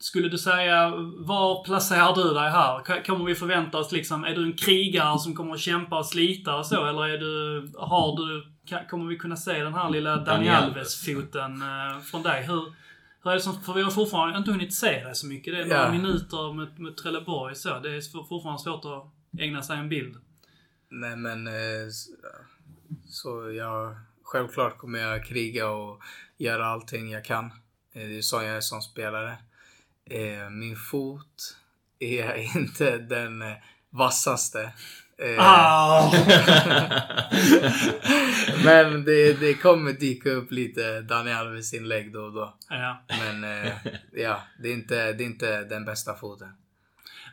Skulle 0.00 0.28
du 0.28 0.38
säga, 0.38 0.92
var 1.18 1.64
placerar 1.64 2.14
du 2.14 2.34
dig 2.34 2.50
här? 2.50 3.04
Kommer 3.04 3.24
vi 3.24 3.34
förvänta 3.34 3.78
oss 3.78 3.92
liksom, 3.92 4.24
är 4.24 4.34
du 4.34 4.42
en 4.42 4.56
krigare 4.56 5.18
som 5.18 5.34
kommer 5.34 5.54
att 5.54 5.60
kämpa 5.60 5.98
och 5.98 6.06
slita 6.06 6.56
och 6.56 6.66
så? 6.66 6.86
Eller 6.86 7.08
är 7.08 7.18
du, 7.18 7.72
har 7.78 8.16
du, 8.16 8.46
kommer 8.90 9.06
vi 9.06 9.16
kunna 9.16 9.36
se 9.36 9.62
den 9.62 9.74
här 9.74 9.90
lilla 9.90 10.16
Dani 10.16 10.48
Alves-foten 10.48 11.62
eh, 11.62 12.00
från 12.00 12.22
dig? 12.22 12.42
Hur, 12.46 12.74
hur 13.24 13.30
är 13.30 13.34
det 13.34 13.40
som, 13.40 13.62
för 13.62 13.72
vi 13.72 13.82
har 13.82 13.90
fortfarande 13.90 14.38
inte 14.38 14.50
hunnit 14.50 14.74
se 14.74 15.04
dig 15.04 15.14
så 15.14 15.26
mycket. 15.26 15.54
Det 15.54 15.60
är 15.60 15.66
några 15.66 15.82
Ja. 15.84 15.92
minuter 15.92 16.52
med, 16.52 16.78
med 16.78 16.96
Trelleborg 16.96 17.54
så. 17.54 17.78
Det 17.80 17.96
är 17.96 18.00
for- 18.12 18.24
fortfarande 18.28 18.62
svårt 18.62 18.84
att 18.84 19.40
ägna 19.40 19.62
sig 19.62 19.78
en 19.78 19.88
bild. 19.88 20.16
Nej 20.90 21.16
men 21.16 21.46
eh, 21.46 21.52
så 23.08 23.50
jag 23.52 23.96
självklart 24.22 24.78
kommer 24.78 24.98
jag 24.98 25.24
kriga 25.26 25.68
och 25.70 26.02
göra 26.38 26.66
allting 26.66 27.10
jag 27.10 27.24
kan. 27.24 27.44
Eh, 27.92 28.08
Det 28.08 28.18
är 28.18 28.22
så 28.22 28.36
jag 28.36 28.56
är 28.56 28.60
som 28.60 28.80
spelare. 28.80 29.36
Min 30.50 30.76
fot 30.76 31.56
är 31.98 32.56
inte 32.56 32.98
den 32.98 33.42
vassaste. 33.90 34.72
Eh, 35.22 35.36
Ah! 35.38 36.12
Men 38.64 39.04
det, 39.04 39.40
det 39.40 39.54
kommer 39.54 39.92
dyka 39.92 40.30
upp 40.30 40.50
lite 40.52 41.00
Dani 41.00 41.32
Alves 41.32 41.74
inlägg 41.74 42.12
då 42.12 42.20
och 42.20 42.32
då. 42.32 42.54
ja. 42.68 43.02
Men 43.08 43.44
eh, 43.44 43.72
ja, 44.12 44.42
det 44.62 44.68
är, 44.68 44.72
inte, 44.72 45.12
det 45.12 45.24
är 45.24 45.26
inte 45.26 45.64
den 45.64 45.84
bästa 45.84 46.14
foten. 46.14 46.48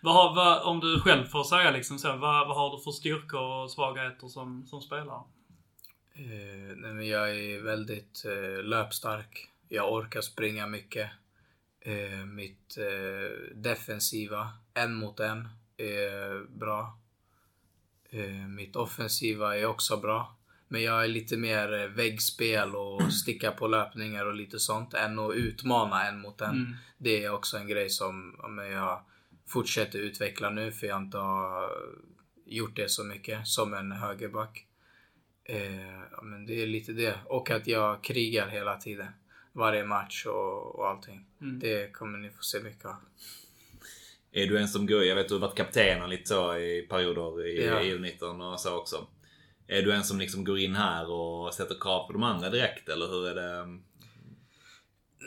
Vad 0.01 0.35
vad, 0.35 0.61
om 0.61 0.79
du 0.79 0.99
själv 0.99 1.25
får 1.25 1.43
säga 1.43 1.71
liksom 1.71 1.99
så, 1.99 2.07
vad, 2.17 2.47
vad 2.47 2.57
har 2.57 2.77
du 2.77 2.83
för 2.83 2.91
styrkor 2.91 3.41
och 3.41 3.71
svagheter 3.71 4.27
som, 4.27 4.67
som 4.67 4.81
spelare? 4.81 5.21
Eh, 6.15 6.75
nej, 6.77 6.93
men 6.93 7.07
jag 7.07 7.29
är 7.29 7.61
väldigt 7.63 8.25
eh, 8.25 8.63
löpstark. 8.63 9.47
Jag 9.69 9.93
orkar 9.93 10.21
springa 10.21 10.67
mycket. 10.67 11.09
Eh, 11.81 12.25
mitt 12.25 12.77
eh, 12.77 13.55
defensiva, 13.55 14.49
en 14.73 14.95
mot 14.95 15.19
en, 15.19 15.49
är 15.77 16.57
bra. 16.59 16.97
Eh, 18.15 18.47
mitt 18.47 18.75
offensiva 18.75 19.57
är 19.57 19.65
också 19.65 19.97
bra. 19.97 20.35
Men 20.67 20.83
jag 20.83 21.03
är 21.03 21.07
lite 21.07 21.37
mer 21.37 21.73
eh, 21.73 21.87
väggspel 21.87 22.75
och 22.75 23.13
sticka 23.13 23.51
på 23.51 23.67
löpningar 23.67 24.25
och 24.25 24.35
lite 24.35 24.59
sånt 24.59 24.93
än 24.93 25.19
att 25.19 25.35
utmana 25.35 26.07
en 26.07 26.19
mot 26.19 26.41
en. 26.41 26.49
Mm. 26.49 26.75
Det 26.97 27.23
är 27.23 27.33
också 27.33 27.57
en 27.57 27.67
grej 27.67 27.89
som 27.89 28.35
jag 28.71 29.01
fortsätter 29.47 29.99
utveckla 29.99 30.49
nu 30.49 30.71
för 30.71 30.87
jag 30.87 31.01
inte 31.01 31.17
har 31.17 31.69
gjort 32.45 32.75
det 32.75 32.89
så 32.89 33.03
mycket 33.03 33.47
som 33.47 33.73
en 33.73 33.91
högerback. 33.91 34.67
Eh, 35.43 36.23
men 36.23 36.45
det 36.45 36.63
är 36.63 36.67
lite 36.67 36.93
det. 36.93 37.19
Och 37.25 37.51
att 37.51 37.67
jag 37.67 38.03
krigar 38.03 38.47
hela 38.47 38.77
tiden. 38.77 39.07
Varje 39.51 39.85
match 39.85 40.25
och, 40.25 40.75
och 40.75 40.89
allting. 40.89 41.25
Mm. 41.41 41.59
Det 41.59 41.93
kommer 41.93 42.17
ni 42.17 42.29
få 42.29 42.41
se 42.41 42.59
mycket 42.59 42.85
av. 42.85 42.95
Är 44.37 44.47
du 44.47 44.57
en 44.59 44.67
som 44.67 44.87
går, 44.87 45.03
jag 45.03 45.15
vet 45.15 45.27
du 45.27 45.33
har 45.33 45.41
varit 45.41 45.57
kapten 45.57 46.01
och 46.01 46.09
lite 46.09 46.25
så 46.25 46.57
i 46.57 46.87
perioder 46.89 47.47
i 47.47 47.65
Ja. 47.65 47.79
EU-19 47.79 48.53
och 48.53 48.59
så 48.59 48.77
också. 48.77 49.07
Är 49.67 49.81
du 49.81 49.93
en 49.93 50.03
som 50.03 50.19
liksom 50.19 50.43
går 50.43 50.59
in 50.59 50.75
här 50.75 51.11
och 51.11 51.53
sätter 51.53 51.75
krav 51.79 52.07
på 52.07 52.13
de 52.13 52.23
andra 52.23 52.49
direkt 52.49 52.89
eller 52.89 53.07
hur 53.07 53.27
är 53.27 53.35
det? 53.35 53.79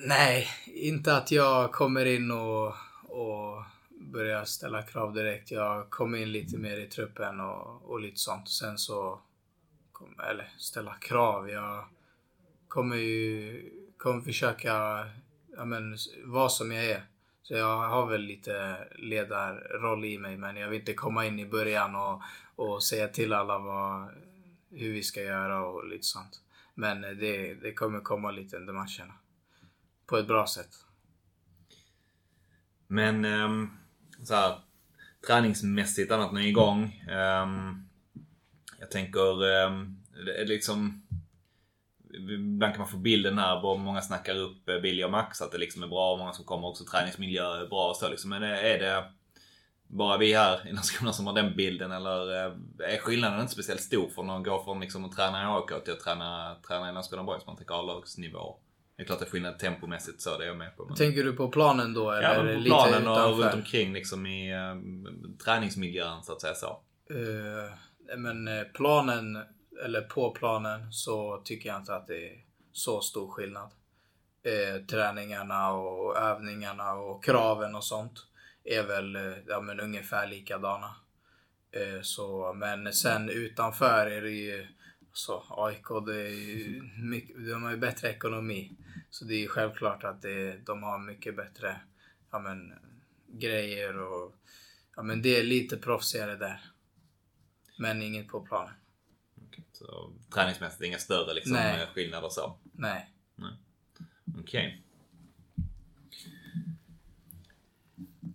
Nej, 0.07 0.47
inte 0.67 1.17
att 1.17 1.31
jag 1.31 1.73
kommer 1.73 2.05
in 2.05 2.31
och, 2.31 2.67
och 3.03 3.65
börjar 3.91 4.45
ställa 4.45 4.83
krav 4.83 5.15
direkt. 5.15 5.51
Jag 5.51 5.91
kommer 5.91 6.19
in 6.19 6.33
lite 6.33 6.59
mer 6.59 6.81
i 6.81 6.87
truppen 6.87 7.41
och, 7.41 7.91
och 7.91 8.01
lite 8.01 8.19
sånt. 8.19 8.49
Sen 8.49 8.79
så, 8.79 9.21
kom, 9.93 10.21
eller 10.31 10.53
ställa 10.59 10.95
krav. 10.95 11.51
Jag 11.51 11.85
kommer 12.69 12.97
ju 12.97 13.63
kommer 13.97 14.21
försöka 14.21 14.73
ja, 15.57 15.65
men, 15.65 15.97
vara 16.25 16.49
som 16.49 16.73
jag 16.73 16.85
är. 16.85 17.03
Så 17.49 17.55
jag 17.55 17.89
har 17.89 18.07
väl 18.07 18.23
lite 18.23 18.79
ledarroll 18.99 20.05
i 20.05 20.19
mig 20.19 20.37
men 20.37 20.57
jag 20.57 20.69
vill 20.69 20.81
inte 20.81 20.95
komma 20.95 21.27
in 21.27 21.39
i 21.39 21.47
början 21.47 21.95
och, 21.95 22.23
och 22.57 22.83
säga 22.83 23.09
till 23.09 23.33
alla 23.33 23.59
vad, 23.59 24.09
hur 24.71 24.93
vi 24.93 25.03
ska 25.03 25.23
göra 25.23 25.67
och 25.67 25.89
lite 25.89 26.07
sånt. 26.07 26.41
Men 26.75 27.05
eh, 27.05 27.11
det, 27.11 27.55
det 27.55 27.73
kommer 27.73 28.01
komma 28.01 28.31
lite 28.31 28.57
under 28.57 28.73
matcherna. 28.73 29.15
På 30.07 30.17
ett 30.17 30.27
bra 30.27 30.47
sätt. 30.47 30.71
Men 32.87 33.25
um, 33.25 33.71
så 34.25 34.35
här, 34.35 34.59
träningsmässigt 35.27 36.13
annat 36.13 36.31
än 36.31 36.39
igång. 36.39 37.05
Um, 37.09 37.89
jag 38.79 38.91
tänker 38.91 39.43
um, 39.45 39.97
liksom 40.47 41.03
Ibland 42.15 42.75
kan 42.75 42.79
man 42.79 42.89
få 42.89 42.97
bilden 42.97 43.37
bara 43.37 43.77
många 43.77 44.01
snackar 44.01 44.37
upp 44.37 44.69
eh, 44.69 44.79
Billy 44.79 45.05
och 45.05 45.11
Max 45.11 45.43
att 45.43 45.53
det 45.53 45.59
liksom 45.59 45.83
är 45.83 45.87
bra. 45.89 46.17
Många 46.17 46.33
som 46.33 46.45
kommer 46.45 46.69
också 46.69 46.85
träningsmiljö 46.85 47.63
är 47.63 47.67
bra 47.67 47.89
och 47.89 47.97
så 47.97 48.09
liksom. 48.09 48.31
Men 48.31 48.43
är 48.43 48.79
det 48.79 49.05
bara 49.89 50.19
vi 50.19 50.35
här 50.35 50.69
i 50.69 50.73
Landskrona 50.73 51.13
som 51.13 51.27
har 51.27 51.35
den 51.35 51.57
bilden 51.57 51.93
eller 51.93 52.47
eh, 52.47 52.53
är 52.79 52.99
skillnaden 52.99 53.41
inte 53.41 53.53
speciellt 53.53 53.81
stor 53.81 54.09
från 54.09 54.31
att 54.31 54.45
gå 54.45 54.65
från 54.65 54.81
liksom 54.81 55.05
att 55.05 55.13
träna 55.13 55.43
i 55.43 55.47
AIK 55.47 55.85
till 55.85 55.93
att 55.93 56.01
träna, 56.01 56.57
träna 56.69 56.91
i 56.91 56.93
Landskrona 56.93 57.25
Boys? 57.25 57.47
Man 57.47 57.57
tänker 57.57 57.75
A-lagsnivå. 57.75 58.57
Det 58.97 59.03
är 59.03 59.07
klart 59.07 59.19
det 59.19 59.25
är 59.25 59.31
skillnad 59.31 59.59
tempomässigt 59.59 60.21
så, 60.23 60.39
det 60.39 60.45
är 60.45 60.49
jag 60.49 60.57
med 60.57 60.77
på. 60.77 60.85
Men... 60.85 60.97
Tänker 60.97 61.25
du 61.25 61.33
på 61.33 61.49
planen 61.49 61.95
då 61.95 62.11
eller 62.11 62.35
Ja, 62.35 62.35
på 62.35 62.43
lite 62.43 62.65
planen 62.65 63.09
och 63.09 63.19
utanför? 63.19 63.43
runt 63.43 63.55
omkring 63.55 63.93
liksom 63.93 64.27
i 64.27 64.53
eh, 64.53 64.75
träningsmiljön 65.45 66.23
så 66.23 66.33
att 66.33 66.41
säga 66.41 66.55
så. 66.55 66.81
Eh, 67.11 68.17
men 68.19 68.49
planen, 68.75 69.39
eller 69.85 70.01
på 70.01 70.31
planen, 70.31 70.93
så 70.93 71.43
tycker 71.45 71.69
jag 71.69 71.79
inte 71.79 71.95
att 71.95 72.07
det 72.07 72.29
är 72.29 72.45
så 72.73 73.01
stor 73.01 73.31
skillnad. 73.31 73.71
Eh, 74.43 74.87
träningarna 74.87 75.73
och 75.73 76.17
övningarna 76.17 76.93
och 76.93 77.25
kraven 77.25 77.75
och 77.75 77.85
sånt 77.85 78.27
är 78.65 78.83
väl 78.83 79.17
eh, 79.17 79.39
ja, 79.47 79.61
men 79.61 79.81
ungefär 79.81 80.27
likadana. 80.27 80.95
Eh, 81.71 82.03
så, 82.03 82.53
men 82.53 82.93
sen 82.93 83.31
utanför 83.31 84.07
är 84.07 84.23
det 84.23 84.31
ju 84.31 84.67
alltså, 85.09 85.45
så 85.49 85.65
AIK, 85.65 86.07
det 86.07 86.21
är 86.21 86.29
ju 86.29 86.83
mycket, 87.03 87.37
de 87.49 87.63
har 87.63 87.71
ju 87.71 87.77
bättre 87.77 88.09
ekonomi. 88.09 88.73
Så 89.11 89.25
det 89.25 89.45
är 89.45 89.49
självklart 89.49 90.05
att 90.05 90.23
det, 90.23 90.57
de 90.67 90.83
har 90.83 90.99
mycket 90.99 91.37
bättre 91.37 91.81
ja, 92.31 92.39
men, 92.39 92.73
grejer 93.27 93.99
och 93.99 94.35
ja, 94.97 95.03
men 95.03 95.23
det 95.23 95.39
är 95.39 95.43
lite 95.43 95.77
proffsigare 95.77 96.37
där. 96.37 96.61
Men 97.79 98.03
inget 98.03 98.29
på 98.29 98.41
planen 98.41 98.75
så 99.79 100.13
träningsmässigt 100.35 100.83
inga 100.83 100.99
större 100.99 101.35
liksom, 101.35 101.53
Nej. 101.53 101.83
eh, 101.83 101.89
skillnader 101.89 102.29
så. 102.29 102.57
Nej. 102.73 103.11
Okej. 104.41 104.83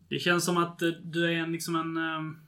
Det 0.10 0.20
känns 0.20 0.46
som 0.46 0.58
att 0.58 0.82
eh, 0.82 0.90
du 0.90 1.26
är 1.26 1.38
en 1.38 1.52
liksom 1.52 1.76
en... 1.76 1.98
ehm, 1.98 2.40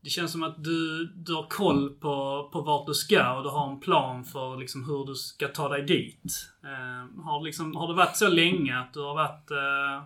Det 0.00 0.10
känns 0.10 0.32
som 0.32 0.42
att 0.42 0.64
du, 0.64 1.06
du 1.06 1.34
har 1.34 1.46
koll 1.48 1.90
på, 1.90 2.48
på 2.52 2.60
vart 2.60 2.86
du 2.86 2.94
ska 2.94 3.36
och 3.36 3.42
du 3.42 3.48
har 3.48 3.70
en 3.70 3.80
plan 3.80 4.24
för 4.24 4.56
liksom 4.56 4.84
hur 4.84 5.06
du 5.06 5.14
ska 5.14 5.48
ta 5.48 5.68
dig 5.68 5.82
dit. 5.82 6.50
Eh, 6.64 7.22
har, 7.24 7.44
liksom, 7.44 7.76
har 7.76 7.88
det 7.88 7.94
varit 7.94 8.16
så 8.16 8.28
länge 8.28 8.78
att 8.78 8.94
du 8.94 9.00
har 9.00 9.14
varit... 9.14 9.50
Eh, 9.50 10.02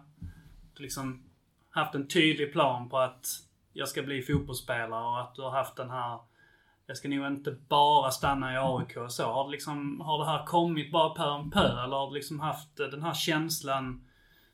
du 0.74 0.82
liksom 0.82 1.22
haft 1.70 1.94
en 1.94 2.08
tydlig 2.08 2.52
plan 2.52 2.88
på 2.88 2.98
att 2.98 3.26
jag 3.72 3.88
ska 3.88 4.02
bli 4.02 4.22
fotbollsspelare 4.22 5.04
och 5.04 5.20
att 5.20 5.34
du 5.34 5.42
har 5.42 5.50
haft 5.50 5.76
den 5.76 5.90
här... 5.90 6.18
Jag 6.92 6.96
ska 6.96 7.08
nog 7.08 7.26
inte 7.26 7.56
bara 7.68 8.10
stanna 8.10 8.54
i 8.54 8.56
AIK 8.56 8.96
och 8.96 9.12
så. 9.12 9.24
Har 9.24 9.44
det, 9.44 9.50
liksom, 9.50 10.00
har 10.00 10.18
det 10.18 10.30
här 10.30 10.46
kommit 10.46 10.92
bara 10.92 11.14
pö 11.14 11.28
om 11.28 11.50
pö 11.50 11.84
eller 11.84 11.96
har 11.96 12.08
du 12.08 12.14
liksom 12.14 12.40
haft 12.40 12.80
eh, 12.80 12.86
den 12.86 13.02
här 13.02 13.14
känslan 13.14 14.04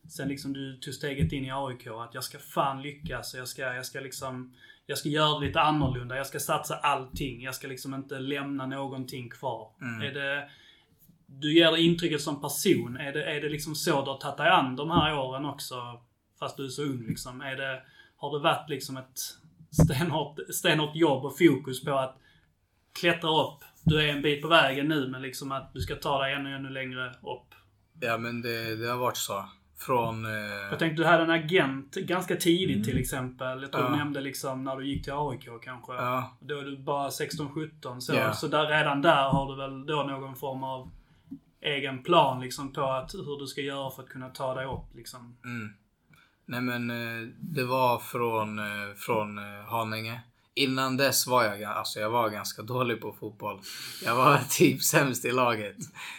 sen 0.08 0.28
liksom 0.28 0.52
du 0.52 0.76
tog 0.76 0.94
steget 0.94 1.32
in 1.32 1.44
i 1.44 1.50
AIK 1.50 1.86
att 1.86 2.14
jag 2.14 2.24
ska 2.24 2.38
fan 2.38 2.82
lyckas 2.82 3.34
och 3.34 3.40
jag 3.40 3.48
ska, 3.48 3.62
jag 3.62 3.86
ska 3.86 4.00
liksom, 4.00 4.54
jag 4.86 4.98
ska 4.98 5.08
göra 5.08 5.38
det 5.38 5.46
lite 5.46 5.60
annorlunda. 5.60 6.16
Jag 6.16 6.26
ska 6.26 6.40
satsa 6.40 6.76
allting. 6.76 7.42
Jag 7.42 7.54
ska 7.54 7.68
liksom 7.68 7.94
inte 7.94 8.18
lämna 8.18 8.66
någonting 8.66 9.30
kvar. 9.30 9.70
Är 10.02 10.14
det, 10.14 10.50
du 11.26 11.54
ger 11.54 11.72
det 11.72 11.82
intrycket 11.82 12.20
som 12.20 12.40
person. 12.40 12.96
Är 12.96 13.12
det, 13.12 13.24
är 13.24 13.40
det 13.40 13.48
liksom 13.48 13.74
så 13.74 14.04
du 14.04 14.10
har 14.10 14.18
tagit 14.18 14.36
dig 14.36 14.48
an 14.48 14.76
de 14.76 14.90
här 14.90 15.18
åren 15.18 15.44
också? 15.44 16.00
Fast 16.38 16.56
du 16.56 16.64
är 16.64 16.68
så 16.68 16.82
ung 16.82 17.06
liksom. 17.08 17.40
Är 17.40 17.56
det, 17.56 17.82
har 18.16 18.38
det 18.38 18.42
varit 18.42 18.70
liksom 18.70 18.96
ett 18.96 19.20
stenhårt, 19.70 20.38
stenhårt 20.54 20.96
jobb 20.96 21.24
och 21.24 21.38
fokus 21.38 21.84
på 21.84 21.94
att 21.94 22.18
klättra 23.00 23.30
upp? 23.30 23.58
Du 23.84 24.02
är 24.02 24.08
en 24.08 24.22
bit 24.22 24.42
på 24.42 24.48
vägen 24.48 24.88
nu 24.88 25.08
men 25.08 25.22
liksom 25.22 25.52
att 25.52 25.70
du 25.74 25.80
ska 25.80 25.94
ta 25.94 26.22
dig 26.22 26.34
ännu, 26.34 26.54
ännu 26.56 26.68
längre 26.70 27.06
upp. 27.08 27.54
Ja 28.00 28.18
men 28.18 28.42
det, 28.42 28.76
det 28.76 28.90
har 28.90 28.96
varit 28.98 29.16
så. 29.16 29.44
Från... 29.78 30.24
Eh, 30.24 30.30
Jag 30.70 30.78
tänkte 30.78 31.02
du 31.02 31.06
hade 31.08 31.22
en 31.22 31.30
agent 31.30 31.94
ganska 31.94 32.36
tidigt 32.36 32.84
till 32.84 32.98
exempel. 32.98 33.62
Jag 33.62 33.72
tror 33.72 33.84
Ja. 33.84 33.90
du 33.90 33.96
nämnde 33.96 34.20
liksom 34.20 34.64
när 34.64 34.76
du 34.76 34.86
gick 34.86 35.04
till 35.04 35.12
AIK 35.16 35.48
kanske. 35.64 35.92
ja, 35.92 36.36
Då 36.40 36.58
är 36.58 36.62
du 36.64 36.78
bara 36.78 37.08
16-17. 37.08 38.00
Så, 38.00 38.14
Ja. 38.14 38.32
så 38.32 38.48
där, 38.48 38.66
redan 38.66 39.02
där 39.02 39.28
har 39.28 39.50
du 39.52 39.56
väl 39.62 39.86
då 39.86 40.02
någon 40.02 40.36
form 40.36 40.64
av 40.64 40.90
egen 41.60 42.02
plan 42.02 42.40
liksom 42.40 42.72
på 42.72 42.82
att, 42.82 43.14
hur 43.14 43.40
du 43.40 43.46
ska 43.46 43.60
göra 43.60 43.90
för 43.90 44.02
att 44.02 44.08
kunna 44.08 44.28
ta 44.28 44.54
dig 44.54 44.66
upp 44.66 44.94
liksom. 44.94 45.36
mm. 45.44 45.72
Nej 46.46 46.60
men 46.60 46.90
eh, 46.90 47.28
det 47.40 47.64
var 47.64 47.98
från, 47.98 48.58
eh, 48.58 48.94
från 48.96 49.38
eh, 49.38 49.64
Haninge. 49.70 50.20
Innan 50.58 50.96
dess 50.96 51.26
var 51.26 51.44
jag, 51.44 51.62
alltså 51.62 52.00
jag 52.00 52.10
var 52.10 52.30
ganska 52.30 52.62
dålig 52.62 53.00
på 53.00 53.12
fotboll. 53.12 53.60
Jag 54.04 54.16
var 54.16 54.38
typ 54.50 54.82
sämst 54.82 55.24
i 55.24 55.32
laget 55.32 55.76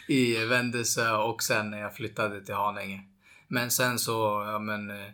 i 0.07 0.45
Vändelse 0.45 1.11
och 1.11 1.43
sen 1.43 1.69
när 1.71 1.79
jag 1.79 1.95
flyttade 1.95 2.45
till 2.45 2.55
Haninge. 2.55 3.03
Men 3.47 3.71
sen 3.71 3.99
så, 3.99 4.45
ja 4.47 4.59
men, 4.59 4.89
eh, 4.89 5.11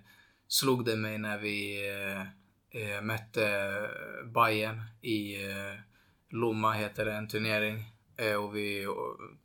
slog 0.47 0.85
det 0.85 0.95
mig 0.95 1.17
när 1.17 1.37
vi 1.37 1.87
eh, 1.89 2.21
eh, 2.81 3.01
mötte 3.01 3.71
Bayern 4.33 4.81
i 5.01 5.45
eh, 5.45 5.79
Lomma 6.29 6.73
heter 6.73 7.05
det, 7.05 7.13
en 7.13 7.27
turnering. 7.27 7.83
Eh, 8.17 8.35
och 8.35 8.55
vi 8.55 8.87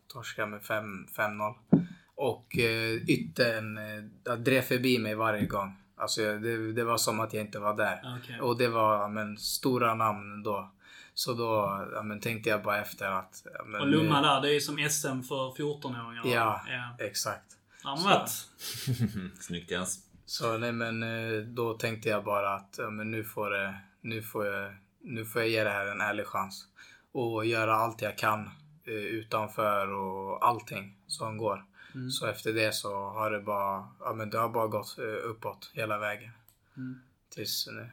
torskade 0.09 0.49
med 0.49 0.63
5 0.63 1.07
5-0. 1.17 1.55
Och 2.15 2.59
eh, 2.59 2.95
yttern 2.95 3.79
eh, 3.79 4.35
drev 4.35 4.63
förbi 4.63 4.99
mig 4.99 5.15
varje 5.15 5.47
gång. 5.47 5.77
Alltså 6.01 6.23
jag- 6.23 6.43
det, 6.43 6.73
det 6.73 6.85
var 6.85 6.97
som 6.97 7.21
att 7.21 7.33
jag 7.35 7.45
inte 7.45 7.59
var 7.59 7.77
där. 7.77 8.19
Okej. 8.21 8.41
Och 8.41 8.59
det 8.59 8.69
var 8.69 9.09
men, 9.09 9.39
stora 9.39 9.95
namn 9.95 10.43
då. 10.43 10.71
Så 11.15 11.33
då 11.35 11.87
ja, 11.95 12.03
men, 12.03 12.21
tänkte 12.21 12.51
jag 12.51 12.63
bara 12.63 12.81
efter 12.81 13.11
att... 13.11 13.47
Ja, 13.55 13.65
men, 13.65 13.81
Och 13.81 13.87
Lomma 13.89 14.23
där, 14.23 14.41
det 14.41 14.55
är 14.57 14.61
som 14.61 14.77
SM 14.91 15.23
för 15.23 15.51
14-åringar. 15.57 16.23
Ja, 16.25 16.61
ja. 16.69 17.05
exakt. 17.07 17.57
Varit? 17.85 18.31
Snyggt 19.41 19.71
Jens. 19.71 19.99
Så 20.27 20.59
nej 20.59 20.73
men 20.73 21.03
eh, 21.03 21.41
då 21.43 21.75
tänkte 21.75 22.09
jag 22.09 22.25
bara 22.25 22.55
att 22.55 22.75
ja, 22.79 22.91
men 22.91 23.11
nu, 23.11 23.25
får 23.25 23.51
det, 23.51 23.75
nu, 24.01 24.23
får 24.23 24.47
jag, 24.47 24.73
nu 25.03 25.25
får 25.25 25.43
jag 25.43 25.51
ge 25.51 25.65
det 25.65 25.71
här 25.71 25.87
en 25.87 26.01
ärlig 26.01 26.27
chans. 26.27 26.67
Och 27.13 27.47
göra 27.47 27.75
allt 27.75 28.03
jag 28.03 28.19
kan 28.19 28.51
eh, 28.85 28.93
utanför 28.95 29.93
och 29.93 30.47
allting 30.47 30.97
som 31.07 31.39
går. 31.39 31.65
Mm. 31.95 32.11
Så 32.11 32.27
efter 32.27 32.53
det 32.53 32.75
så 32.75 32.95
har 32.95 33.31
det 33.31 33.41
bara, 33.41 33.89
ja, 34.01 34.13
men 34.13 34.31
det 34.31 34.39
har 34.39 34.49
bara 34.49 34.67
gått 34.67 34.99
eh, 34.99 35.31
uppåt 35.31 35.71
hela 35.75 35.99
vägen. 35.99 36.31
Mm. 36.77 37.01
Tills 37.29 37.67
nu. 37.67 37.91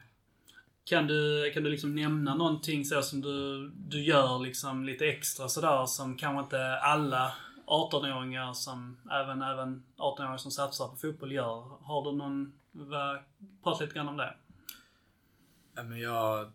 Kan 0.84 1.06
du, 1.06 1.50
kan 1.54 1.62
du 1.62 1.70
liksom 1.70 1.94
nämna 1.94 2.34
någonting 2.34 2.84
så 2.84 3.02
som 3.02 3.20
du, 3.20 3.68
du 3.68 4.02
gör 4.02 4.38
liksom 4.38 4.84
lite 4.84 5.06
extra 5.06 5.48
sådär 5.48 5.86
som 5.86 6.16
kanske 6.16 6.42
inte 6.42 6.78
alla 6.78 7.32
18-åringar 7.66 8.52
som, 8.52 8.96
även, 9.10 9.42
även 9.42 9.82
18-åringar 9.96 10.36
som 10.36 10.50
satsar 10.50 10.88
på 10.88 10.96
fotboll 10.96 11.32
gör. 11.32 11.60
Har 11.82 12.04
du 12.04 12.16
någon, 12.16 12.52
prata 13.62 13.84
lite 13.84 13.94
grann 13.94 14.08
om 14.08 14.16
det. 14.16 14.34
Ja, 15.74 15.82
men 15.82 16.00
jag 16.00 16.52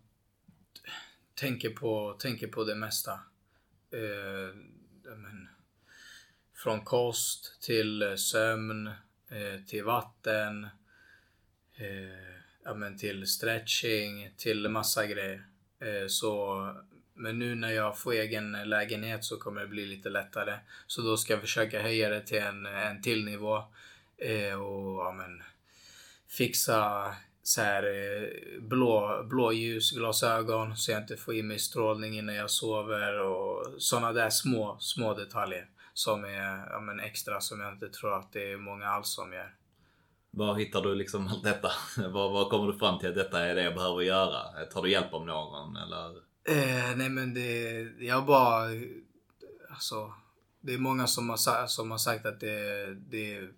tänker 1.34 1.70
på, 1.70 2.16
tänker 2.20 2.48
på 2.48 2.64
det 2.64 2.76
mesta. 2.76 3.12
Eh, 3.92 4.56
men, 5.04 5.50
från 6.64 6.82
kost 6.82 7.62
till 7.62 8.02
eh, 8.02 8.16
sömn, 8.16 8.88
eh, 9.30 9.66
till 9.68 9.84
vatten, 9.84 10.64
eh, 11.76 12.36
ja, 12.64 12.74
men 12.74 12.98
till 12.98 13.28
stretching, 13.28 14.34
till 14.38 14.70
massa 14.70 15.06
grejer. 15.06 15.46
Eh, 15.80 16.08
så, 16.08 16.58
men 17.14 17.40
nu 17.40 17.56
när 17.56 17.72
jag 17.72 18.00
får 18.00 18.14
egen 18.14 18.52
lägenhet 18.52 19.24
så 19.24 19.38
kommer 19.38 19.62
det 19.62 19.68
bli 19.68 19.86
lite 19.86 20.10
lättare. 20.10 20.60
Så 20.88 21.02
då 21.02 21.18
ska 21.18 21.34
jag 21.34 21.42
försöka 21.42 21.82
höja 21.82 22.10
det 22.10 22.22
till 22.22 22.42
en, 22.42 22.66
en 22.66 23.02
till 23.02 23.26
nivå. 23.26 23.64
Eh, 24.18 24.62
och 24.62 25.06
ja, 25.06 25.12
men, 25.12 25.44
fixa 26.28 27.16
så 27.44 27.62
här 27.62 27.84
eh, 27.84 28.62
blå, 28.62 29.24
blåljusglasögon 29.30 30.78
så 30.78 30.92
jag 30.92 31.02
inte 31.02 31.18
får 31.18 31.36
i 31.36 31.44
mig 31.44 31.60
strålning 31.60 32.18
innan 32.18 32.36
jag 32.36 32.50
sover 32.50 33.20
och 33.20 33.82
sådana 33.82 34.14
där 34.14 34.30
små, 34.30 34.78
små 34.80 35.14
detaljer 35.14 35.68
som 35.94 36.26
är 36.26 36.68
ja, 36.70 36.80
men 36.80 37.00
extra 37.00 37.42
som 37.42 37.62
jag 37.62 37.74
inte 37.74 37.90
tror 37.90 38.20
att 38.20 38.34
det 38.34 38.52
är 38.52 38.58
många 38.58 38.88
alls 38.88 39.10
som 39.10 39.34
gör. 39.34 39.56
Var 40.32 40.56
hittar 40.56 40.82
du 40.82 40.96
liksom 40.96 41.28
allt 41.28 41.44
detta? 41.44 41.72
Var, 41.98 42.32
var 42.32 42.50
kommer 42.50 42.72
du 42.72 42.80
fram 42.80 43.00
till 43.00 43.10
att 43.10 43.16
detta 43.16 43.46
är 43.46 43.56
det 43.56 43.64
jag 43.64 43.76
behöver 43.76 44.02
göra? 44.02 44.66
Tar 44.66 44.82
du 44.82 44.92
hjälp 44.92 45.14
av 45.14 45.26
någon 45.26 45.76
eller? 45.76 46.10
Eh, 46.50 46.96
nej 46.96 47.10
men 47.10 47.34
det, 47.34 47.82
jag 48.00 48.26
bara, 48.26 48.70
alltså, 49.70 50.14
det 50.62 50.74
är 50.74 50.78
många 50.78 51.08
som 51.08 51.30
har, 51.30 51.68
som 51.68 51.92
har 51.92 51.98
sagt 51.98 52.26
att 52.26 52.40
det, 52.40 52.94
det 52.94 53.36
är 53.36 53.52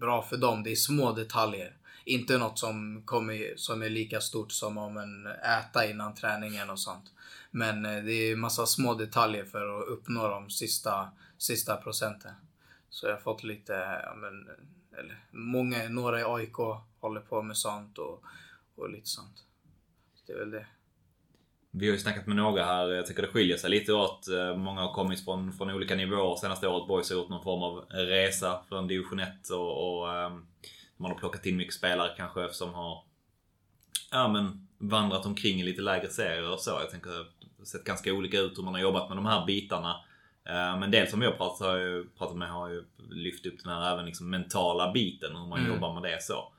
bra 0.00 0.22
för 0.22 0.36
dem. 0.36 0.62
Det 0.62 0.70
är 0.72 0.76
små 0.76 1.12
detaljer. 1.12 1.76
Inte 2.04 2.38
något 2.38 2.58
som, 2.58 3.02
kommer, 3.04 3.56
som 3.56 3.82
är 3.82 3.90
lika 3.90 4.20
stort 4.20 4.52
som 4.52 4.78
om 4.78 4.96
en 4.96 5.26
äta 5.26 5.90
innan 5.90 6.14
träningen 6.14 6.70
och 6.70 6.80
sånt. 6.80 7.04
Men 7.50 7.86
eh, 7.86 8.04
det 8.04 8.12
är 8.12 8.36
massa 8.36 8.66
små 8.66 8.94
detaljer 8.94 9.44
för 9.44 9.78
att 9.80 9.88
uppnå 9.88 10.28
de 10.28 10.50
sista, 10.50 11.08
sista 11.38 11.76
procenten. 11.76 12.32
Så 12.90 13.06
jag 13.06 13.12
har 13.12 13.20
fått 13.20 13.44
lite, 13.44 13.72
ja, 14.02 14.14
men, 14.14 14.48
eller 14.98 15.24
många, 15.30 15.88
några 15.88 16.20
i 16.20 16.24
AIK 16.24 16.56
håller 17.00 17.20
på 17.20 17.42
med 17.42 17.56
sånt 17.56 17.98
och, 17.98 18.24
och 18.74 18.90
lite 18.90 19.08
sånt. 19.08 19.44
Så 20.14 20.22
det 20.26 20.32
är 20.32 20.38
väl 20.38 20.50
det. 20.50 20.66
Vi 21.70 21.86
har 21.86 21.92
ju 21.92 21.98
snackat 21.98 22.26
med 22.26 22.36
några 22.36 22.64
här, 22.64 22.88
jag 22.88 23.06
tycker 23.06 23.22
det 23.22 23.28
skiljer 23.28 23.56
sig 23.56 23.70
lite 23.70 23.92
åt. 23.92 24.28
Eh, 24.28 24.56
många 24.56 24.80
har 24.80 24.94
kommit 24.94 25.24
från, 25.24 25.52
från 25.52 25.70
olika 25.70 25.94
nivåer. 25.94 26.36
Senaste 26.36 26.68
året 26.68 26.88
Boys 26.88 27.10
har 27.10 27.16
gjort 27.16 27.28
någon 27.28 27.44
form 27.44 27.62
av 27.62 27.84
resa 27.90 28.62
från 28.68 28.86
division 28.86 29.20
1 29.20 29.50
och, 29.50 29.98
och 29.98 30.14
ehm, 30.14 30.46
man 30.96 31.10
har 31.10 31.18
plockat 31.18 31.46
in 31.46 31.56
mycket 31.56 31.74
spelare 31.74 32.14
kanske 32.16 32.52
som 32.52 32.74
har 32.74 33.04
ja, 34.10 34.28
men, 34.28 34.68
vandrat 34.78 35.26
omkring 35.26 35.60
i 35.60 35.62
lite 35.62 35.82
lägre 35.82 36.10
serier 36.10 36.52
och 36.52 36.60
så. 36.60 36.70
Jag 36.70 36.90
tänker 36.90 37.10
det 37.10 37.16
har 37.58 37.64
sett 37.64 37.84
ganska 37.84 38.12
olika 38.12 38.38
ut 38.38 38.58
hur 38.58 38.62
man 38.62 38.74
har 38.74 38.80
jobbat 38.80 39.08
med 39.08 39.18
de 39.18 39.26
här 39.26 39.46
bitarna. 39.46 40.04
Eh, 40.48 40.78
Men 40.78 40.90
dels 40.90 41.10
som 41.10 41.22
har 41.22 41.30
pratat, 41.32 42.18
pratat 42.18 42.36
med 42.36 42.50
har 42.50 42.68
ju 42.68 42.84
lyft 43.10 43.46
upp 43.46 43.62
den 43.64 43.72
här 43.72 43.92
även 43.92 44.06
liksom 44.06 44.30
mentala 44.30 44.92
biten. 44.92 45.36
Hur 45.36 45.46
man 45.46 45.58
Mm. 45.60 45.72
jobbar 45.72 46.00
med 46.00 46.12
det 46.12 46.22
så. 46.22 46.52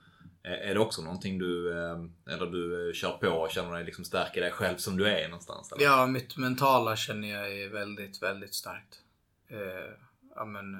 Eh, 0.43 0.69
Är 0.69 0.73
det 0.73 0.79
också 0.79 1.01
någonting 1.01 1.39
du, 1.39 1.71
eh, 1.79 2.33
eller 2.33 2.45
du 2.45 2.91
kör 2.95 3.11
på 3.11 3.27
och 3.27 3.51
känner 3.51 3.73
dig 3.73 3.83
liksom 3.85 4.05
stärker 4.05 4.41
dig 4.41 4.51
själv 4.51 4.77
som 4.77 4.97
du 4.97 5.07
är 5.07 5.27
någonstans? 5.27 5.71
Eller? 5.71 5.83
Ja, 5.83 6.05
mitt 6.07 6.37
mentala 6.37 6.95
känner 6.95 7.27
jag 7.27 7.53
är 7.61 7.69
väldigt, 7.69 8.23
väldigt 8.23 8.53
starkt. 8.53 9.01
Eh, 9.49 9.93
ja, 10.35 10.45
men 10.45 10.73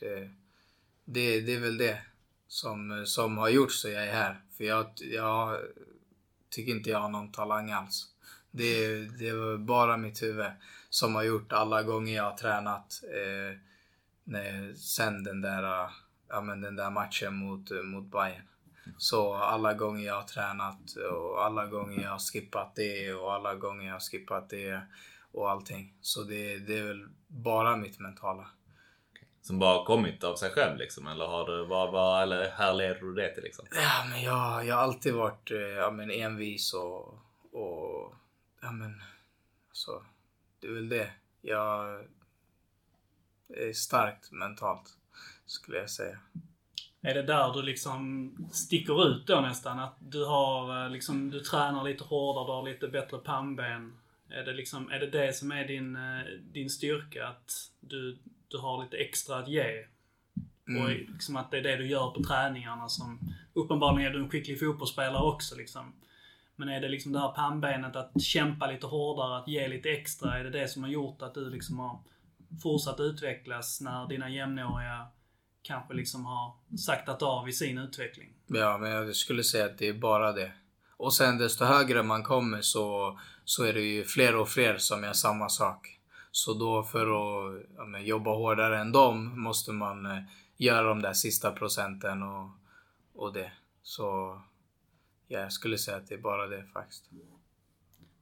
det, 0.00 0.30
det, 1.04 1.40
det 1.40 1.54
är 1.54 1.60
väl 1.60 1.78
det 1.78 1.98
som, 2.48 3.02
som 3.06 3.38
har 3.38 3.48
gjort 3.48 3.72
så 3.72 3.88
jag 3.88 4.06
är 4.08 4.12
här. 4.12 4.40
För 4.56 4.64
jag, 4.64 4.86
jag 5.12 5.58
tycker 6.50 6.72
inte 6.72 6.90
jag 6.90 6.98
har 6.98 7.08
någon 7.08 7.32
talang 7.32 7.70
alls. 7.72 8.08
Det, 8.52 8.98
det 9.18 9.32
var 9.32 9.56
bara 9.56 9.96
mitt 9.96 10.22
huvud 10.22 10.50
som 10.90 11.14
har 11.14 11.22
gjort 11.22 11.52
alla 11.52 11.82
gånger 11.82 12.16
jag 12.16 12.24
har 12.24 12.36
tränat. 12.36 13.02
Eh, 13.04 13.58
när, 14.24 14.74
sen 14.74 15.24
den 15.24 15.40
där, 15.40 15.90
ja, 16.28 16.40
men 16.40 16.60
den 16.60 16.76
där 16.76 16.90
matchen 16.90 17.34
mot, 17.34 17.70
mot 17.84 18.04
Bayern. 18.04 18.46
Så 18.98 19.34
alla 19.34 19.74
gånger 19.74 20.06
jag 20.06 20.14
har 20.14 20.22
tränat 20.22 20.96
och 21.12 21.44
alla 21.44 21.66
gånger 21.66 22.02
jag 22.02 22.10
har 22.10 22.18
skippat 22.18 22.76
det 22.76 23.14
och 23.14 23.34
alla 23.34 23.54
gånger 23.54 23.86
jag 23.86 23.92
har 23.92 24.00
skippat 24.00 24.50
det 24.50 24.80
och 25.32 25.50
allting. 25.50 25.94
Så 26.00 26.22
det, 26.22 26.58
det 26.58 26.78
är 26.78 26.84
väl 26.84 27.08
bara 27.26 27.76
mitt 27.76 28.00
mentala. 28.00 28.46
Som 29.42 29.58
bara 29.58 29.84
kommit 29.84 30.24
av 30.24 30.36
sig 30.36 30.50
själv 30.50 30.78
liksom? 30.78 31.06
Eller, 31.06 31.26
har 31.26 31.46
du, 31.46 31.64
vad, 31.64 31.92
vad, 31.92 32.22
eller 32.22 32.50
här 32.50 32.74
leder 32.74 33.00
du 33.00 33.14
det 33.14 33.34
till 33.34 33.42
liksom? 33.42 33.66
Ja, 33.74 34.04
men 34.10 34.22
jag, 34.22 34.66
jag 34.66 34.74
har 34.74 34.82
alltid 34.82 35.14
varit 35.14 35.50
eh, 35.50 35.58
ja, 35.58 35.90
men 35.90 36.10
envis 36.10 36.74
och, 36.74 37.18
och 37.52 38.14
ja, 38.62 38.72
men 38.72 39.02
alltså, 39.68 40.04
det 40.60 40.66
är 40.66 40.72
väl 40.72 40.88
det. 40.88 41.10
Jag 41.40 42.04
är 43.48 43.72
starkt 43.72 44.32
mentalt 44.32 44.96
skulle 45.46 45.78
jag 45.78 45.90
säga. 45.90 46.18
Är 47.00 47.14
det 47.14 47.22
där 47.22 47.52
du 47.52 47.62
liksom 47.62 48.32
sticker 48.52 49.08
ut 49.08 49.26
då 49.26 49.40
nästan? 49.40 49.78
Att 49.78 49.96
du 49.98 50.24
har 50.24 50.84
eh, 50.84 50.90
liksom, 50.90 51.30
du 51.30 51.40
tränar 51.40 51.84
lite 51.84 52.04
hårdare, 52.04 52.46
du 52.46 52.52
har 52.52 52.72
lite 52.72 52.88
bättre 52.88 53.18
pannben. 53.18 53.98
Är 54.28 54.44
det 54.44 54.52
liksom, 54.52 54.90
är 54.90 55.00
det 55.00 55.10
det 55.10 55.32
som 55.36 55.52
är 55.52 55.64
din, 55.64 55.96
eh, 55.96 56.24
din 56.52 56.70
styrka? 56.70 57.28
Att 57.28 57.70
du, 57.80 58.18
du 58.48 58.58
har 58.58 58.84
lite 58.84 58.96
extra 58.96 59.38
att 59.38 59.48
ge? 59.48 59.86
Och 60.80 60.88
liksom 60.88 61.36
att 61.36 61.50
det 61.50 61.58
är 61.58 61.62
det 61.62 61.76
du 61.76 61.86
gör 61.86 62.10
på 62.10 62.22
träningarna 62.22 62.88
som... 62.88 63.18
Uppenbarligen 63.54 64.10
är 64.10 64.14
du 64.14 64.22
en 64.22 64.30
skicklig 64.30 64.60
fotbollsspelare 64.60 65.22
också 65.22 65.56
liksom. 65.56 65.92
Men 66.62 66.68
är 66.68 66.80
det 66.80 66.88
liksom 66.88 67.12
det 67.12 67.18
här 67.18 67.32
pannbenet 67.32 67.96
att 67.96 68.22
kämpa 68.22 68.66
lite 68.66 68.86
hårdare, 68.86 69.38
att 69.38 69.48
ge 69.48 69.68
lite 69.68 69.90
extra? 69.90 70.38
Är 70.38 70.44
det 70.44 70.50
det 70.50 70.68
som 70.68 70.82
har 70.82 70.90
gjort 70.90 71.22
att 71.22 71.34
du 71.34 71.50
liksom 71.50 71.78
har 71.78 72.00
fortsatt 72.62 73.00
utvecklas 73.00 73.80
när 73.80 74.08
dina 74.08 74.30
jämnåriga 74.30 75.06
kanske 75.62 75.94
liksom 75.94 76.26
har 76.26 76.54
saktat 76.76 77.22
av 77.22 77.48
i 77.48 77.52
sin 77.52 77.78
utveckling? 77.78 78.28
Ja, 78.46 78.78
men 78.78 78.90
jag 78.90 79.16
skulle 79.16 79.44
säga 79.44 79.64
att 79.64 79.78
det 79.78 79.88
är 79.88 79.94
bara 79.94 80.32
det. 80.32 80.52
Och 80.96 81.14
sen 81.14 81.38
desto 81.38 81.64
högre 81.64 82.02
man 82.02 82.22
kommer 82.22 82.60
så, 82.60 83.18
så 83.44 83.64
är 83.64 83.72
det 83.72 83.80
ju 83.80 84.04
fler 84.04 84.36
och 84.36 84.48
fler 84.48 84.76
som 84.78 85.04
gör 85.04 85.12
samma 85.12 85.48
sak. 85.48 85.98
Så 86.30 86.54
då 86.54 86.82
för 86.82 87.02
att 87.02 87.62
ja, 87.76 87.84
men, 87.84 88.04
jobba 88.04 88.30
hårdare 88.30 88.80
än 88.80 88.92
dem 88.92 89.42
måste 89.42 89.72
man 89.72 90.06
eh, 90.06 90.22
göra 90.56 90.82
de 90.82 91.02
där 91.02 91.12
sista 91.12 91.50
procenten 91.52 92.22
och, 92.22 92.50
och 93.14 93.32
det. 93.32 93.52
Så 93.82 94.40
ja, 95.32 95.40
jag 95.40 95.52
skulle 95.52 95.78
säga 95.78 95.96
att 95.96 96.08
det 96.08 96.14
är 96.14 96.18
bara 96.18 96.46
det 96.46 96.64
faktiskt. 96.72 97.04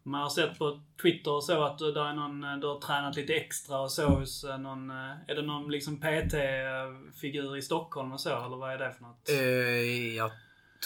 Man 0.02 0.22
har 0.22 0.30
sett 0.30 0.58
på 0.58 0.80
Twitter 1.02 1.30
och 1.32 1.44
så 1.44 1.64
att 1.64 1.78
du, 1.78 1.92
där 1.92 2.04
är 2.04 2.12
någon, 2.14 2.44
eh, 2.44 2.56
du 2.56 2.66
har 2.66 2.80
tränat 2.80 3.16
lite 3.16 3.34
extra 3.34 3.80
och 3.80 3.92
så 3.92 4.06
hos 4.08 4.44
eh, 4.44 4.58
någon... 4.58 4.90
eh, 4.90 4.96
Är 5.28 5.34
det 5.34 5.42
någon 5.42 5.70
liksom 5.70 6.00
PT-figur 6.00 7.56
i 7.56 7.62
Stockholm 7.62 8.12
och 8.12 8.20
så, 8.20 8.44
eller 8.46 8.56
vad 8.56 8.72
är 8.72 8.78
det 8.78 8.92
för 8.92 9.02
något? 9.02 9.28
Eh, 9.28 10.16
jag 10.16 10.30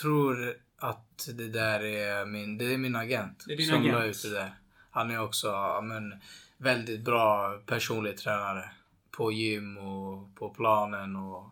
tror 0.01 0.55
att 0.79 1.29
det 1.35 1.49
där 1.49 1.81
är 1.85 2.27
min, 2.27 2.59
det 2.59 2.75
är 2.75 2.79
min 2.79 2.97
agent 2.97 3.45
Det 3.47 3.53
är 3.53 3.57
din 3.57 3.67
som 3.67 3.83
la 3.83 3.99
agent. 3.99 4.17
ut 4.17 4.23
det 4.23 4.31
där. 4.31 4.55
Han 4.91 5.11
är 5.11 5.21
också 5.23 5.81
men, 5.83 6.15
väldigt 6.57 7.01
bra 7.05 7.59
personlig 7.67 8.17
tränare. 8.19 8.71
På 9.11 9.33
gym 9.33 9.79
och 9.79 10.35
på 10.35 10.49
planen 10.51 11.17
och, 11.17 11.51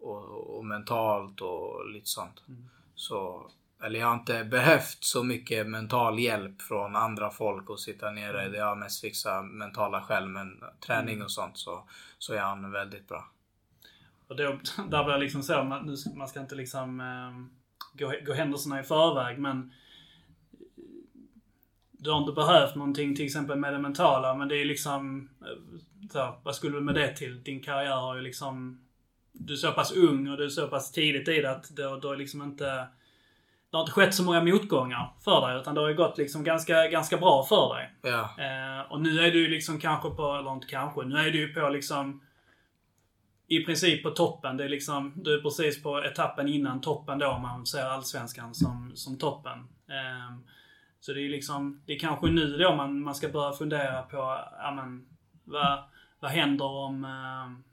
och, 0.00 0.56
och 0.58 0.64
mentalt 0.66 1.40
och 1.40 1.90
lite 1.90 2.06
sånt. 2.08 2.42
Mm. 2.48 2.68
Så, 2.94 3.50
eller 3.84 4.00
jag 4.00 4.06
har 4.06 4.14
inte 4.14 4.44
behövt 4.44 5.04
så 5.04 5.22
mycket 5.22 5.66
mental 5.66 6.18
hjälp 6.18 6.62
från 6.62 6.96
andra 6.96 7.30
folk 7.30 7.70
och 7.70 7.80
sitta 7.80 8.10
nere. 8.10 8.40
Mm. 8.40 8.52
Det 8.52 8.58
har 8.58 8.68
jag 8.68 8.78
mest 8.78 9.00
fixat 9.00 9.44
mentala 9.44 10.02
själv. 10.02 10.28
Men 10.28 10.60
träning 10.86 11.22
och 11.22 11.30
sånt 11.32 11.58
så, 11.58 11.88
så 12.18 12.34
är 12.34 12.40
han 12.40 12.72
väldigt 12.72 13.08
bra. 13.08 13.30
Och 14.28 14.36
då, 14.36 14.44
där 14.90 15.04
blir 15.04 15.14
det 15.14 15.20
liksom 15.20 15.42
så, 15.42 15.64
man, 15.64 15.86
nu 15.86 15.96
man 16.16 16.28
ska 16.28 16.40
inte 16.40 16.54
liksom 16.54 17.00
eh, 17.00 17.32
gå, 17.98 18.12
gå 18.26 18.32
händelserna 18.32 18.80
i 18.80 18.82
förväg, 18.82 19.38
men 19.38 19.72
du 21.92 22.10
har 22.10 22.18
inte 22.18 22.32
behövt 22.32 22.74
någonting 22.74 23.16
till 23.16 23.26
exempel 23.26 23.58
med 23.58 23.72
det 23.72 23.78
mentala, 23.78 24.34
men 24.34 24.48
det 24.48 24.56
är 24.56 24.64
liksom... 24.64 25.28
eh, 25.40 25.78
Så, 26.10 26.40
vad 26.42 26.54
skulle 26.54 26.76
du 26.76 26.80
med 26.80 26.94
det 26.94 27.16
till? 27.16 27.42
Din 27.42 27.62
karriär 27.62 27.96
har 27.96 28.16
ju 28.16 28.22
liksom... 28.22 28.80
Du 29.32 29.52
är 29.52 29.56
så 29.56 29.72
pass 29.72 29.92
ung 29.92 30.28
och 30.28 30.36
du 30.36 30.44
är 30.44 30.48
så 30.48 30.68
pass 30.68 30.92
tidigt 30.92 31.28
i 31.28 31.40
det 31.40 31.50
att 31.50 31.76
det, 31.76 32.00
det 32.00 32.08
har 32.08 32.16
liksom 32.16 32.42
inte... 32.42 32.86
Det 33.70 33.76
har 33.76 33.82
inte 33.82 33.92
skett 33.92 34.14
så 34.14 34.22
många 34.22 34.44
motgångar 34.44 35.12
för 35.24 35.48
dig, 35.48 35.60
utan 35.60 35.74
det 35.74 35.80
har 35.80 35.88
ju 35.88 35.94
gått 35.94 36.18
liksom 36.18 36.44
ganska, 36.44 36.88
ganska 36.88 37.16
bra 37.16 37.42
för 37.42 37.74
dig. 37.74 37.94
Ja, 38.02 38.30
Eh, 38.38 38.92
och 38.92 39.00
nu 39.00 39.20
är 39.20 39.30
du 39.30 39.38
ju 39.38 39.48
liksom 39.48 39.78
kanske 39.80 40.10
på, 40.10 40.34
eller 40.34 40.52
inte 40.52 40.66
kanske, 40.66 41.02
nu 41.02 41.16
är 41.16 41.30
du 41.30 41.38
ju 41.38 41.54
på 41.54 41.68
liksom 41.68 42.22
i 43.46 43.64
princip 43.64 44.02
på 44.02 44.10
toppen. 44.10 44.56
Det 44.56 44.64
är 44.64 44.68
liksom, 44.68 45.12
du 45.16 45.34
är 45.34 45.42
precis 45.42 45.82
på 45.82 46.04
etappen 46.04 46.48
innan 46.48 46.80
toppen 46.80 47.18
då, 47.18 47.28
om 47.28 47.42
man 47.42 47.66
ser 47.66 47.84
allsvenskan 47.84 48.54
som, 48.54 48.92
som 48.94 49.18
toppen. 49.18 49.58
Eh, 49.88 50.36
så 51.00 51.12
det 51.12 51.20
är 51.20 51.28
liksom, 51.28 51.82
det 51.86 51.92
är 51.92 51.98
kanske 51.98 52.26
nu 52.26 52.58
då 52.58 52.74
man, 52.74 53.00
man 53.00 53.14
ska 53.14 53.28
börja 53.28 53.52
fundera 53.52 54.02
på, 54.02 54.16
ja 54.62 54.70
men, 54.76 55.06
vad, 55.44 55.78
vad 56.20 56.30
händer 56.30 56.66
om, 56.66 57.04
eh, 57.04 57.69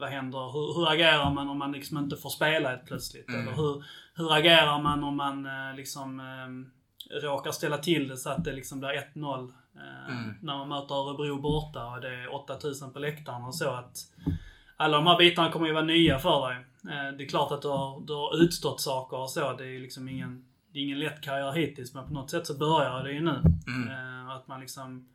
vad 0.00 0.10
händer, 0.10 0.52
hur, 0.52 0.74
hur 0.74 0.92
agerar 0.92 1.30
man 1.30 1.48
om 1.48 1.58
man 1.58 1.72
liksom 1.72 1.98
inte 1.98 2.16
får 2.16 2.30
spela 2.30 2.68
helt 2.68 2.86
plötsligt? 2.86 3.28
Eller 3.28 3.52
hur, 3.52 3.84
hur 4.14 4.32
agerar 4.32 4.82
man 4.82 5.04
om 5.04 5.16
man 5.16 5.46
eh, 5.46 5.76
liksom 5.76 6.20
eh, 6.20 7.20
råkar 7.22 7.50
ställa 7.50 7.78
till 7.78 8.08
det 8.08 8.16
så 8.16 8.30
att 8.30 8.44
det 8.44 8.52
liksom 8.52 8.80
blir 8.80 8.88
1-0 9.14 9.52
eh, 9.74 10.14
när 10.40 10.56
man 10.56 10.68
möter 10.68 10.94
Örebro 10.94 11.40
borta 11.40 11.86
och 11.86 12.00
det 12.00 12.14
är 12.14 12.34
8000 12.34 12.92
på 12.92 12.98
läktaren 12.98 13.44
och 13.44 13.54
så 13.54 13.70
att 13.70 13.96
alla 14.76 14.96
de 14.96 15.06
här 15.06 15.18
bitarna 15.18 15.52
kommer 15.52 15.66
ju 15.66 15.72
vara 15.72 15.84
nya 15.84 16.18
för 16.18 16.48
dig. 16.48 16.56
Eh, 16.84 17.16
det 17.16 17.24
är 17.24 17.28
klart 17.28 17.52
att 17.52 17.62
du 17.62 17.68
har, 17.68 18.00
du 18.00 18.12
har 18.12 18.42
utstått 18.42 18.80
saker 18.80 19.16
och 19.16 19.30
så. 19.30 19.52
Det 19.52 19.76
är 19.76 19.80
liksom 19.80 20.08
ingen, 20.08 20.44
det 20.72 20.78
är 20.78 20.82
ingen 20.82 20.98
lätt 20.98 21.20
karriär 21.20 21.52
hittills 21.52 21.94
men 21.94 22.06
på 22.06 22.12
något 22.12 22.30
sätt 22.30 22.46
så 22.46 22.58
börjar 22.58 23.04
det 23.04 23.12
ju 23.12 23.20
nu. 23.20 23.42
Eh, 23.90 24.30
att 24.36 24.48
man 24.48 24.60
liksom 24.60 25.08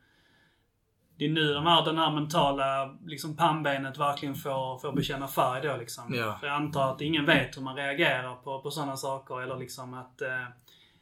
det 1.17 1.25
är 1.25 1.29
nu 1.29 1.53
de 1.53 1.65
här, 1.65 1.85
den 1.85 1.97
här 1.97 2.11
mentala 2.11 2.97
liksom 3.05 3.35
pannbenet 3.35 3.97
verkligen 3.97 4.35
får, 4.35 4.79
får 4.79 4.91
bekänna 4.91 5.27
färg 5.27 5.61
då 5.67 5.77
liksom. 5.77 6.13
Ja. 6.13 6.37
För 6.39 6.47
jag 6.47 6.55
antar 6.55 6.91
att 6.91 7.01
ingen 7.01 7.25
vet 7.25 7.57
hur 7.57 7.61
man 7.61 7.75
reagerar 7.75 8.35
på, 8.35 8.61
på 8.61 8.71
sådana 8.71 8.97
saker 8.97 9.41
eller 9.41 9.57
liksom 9.57 9.93
att 9.93 10.21
eh, 10.21 10.47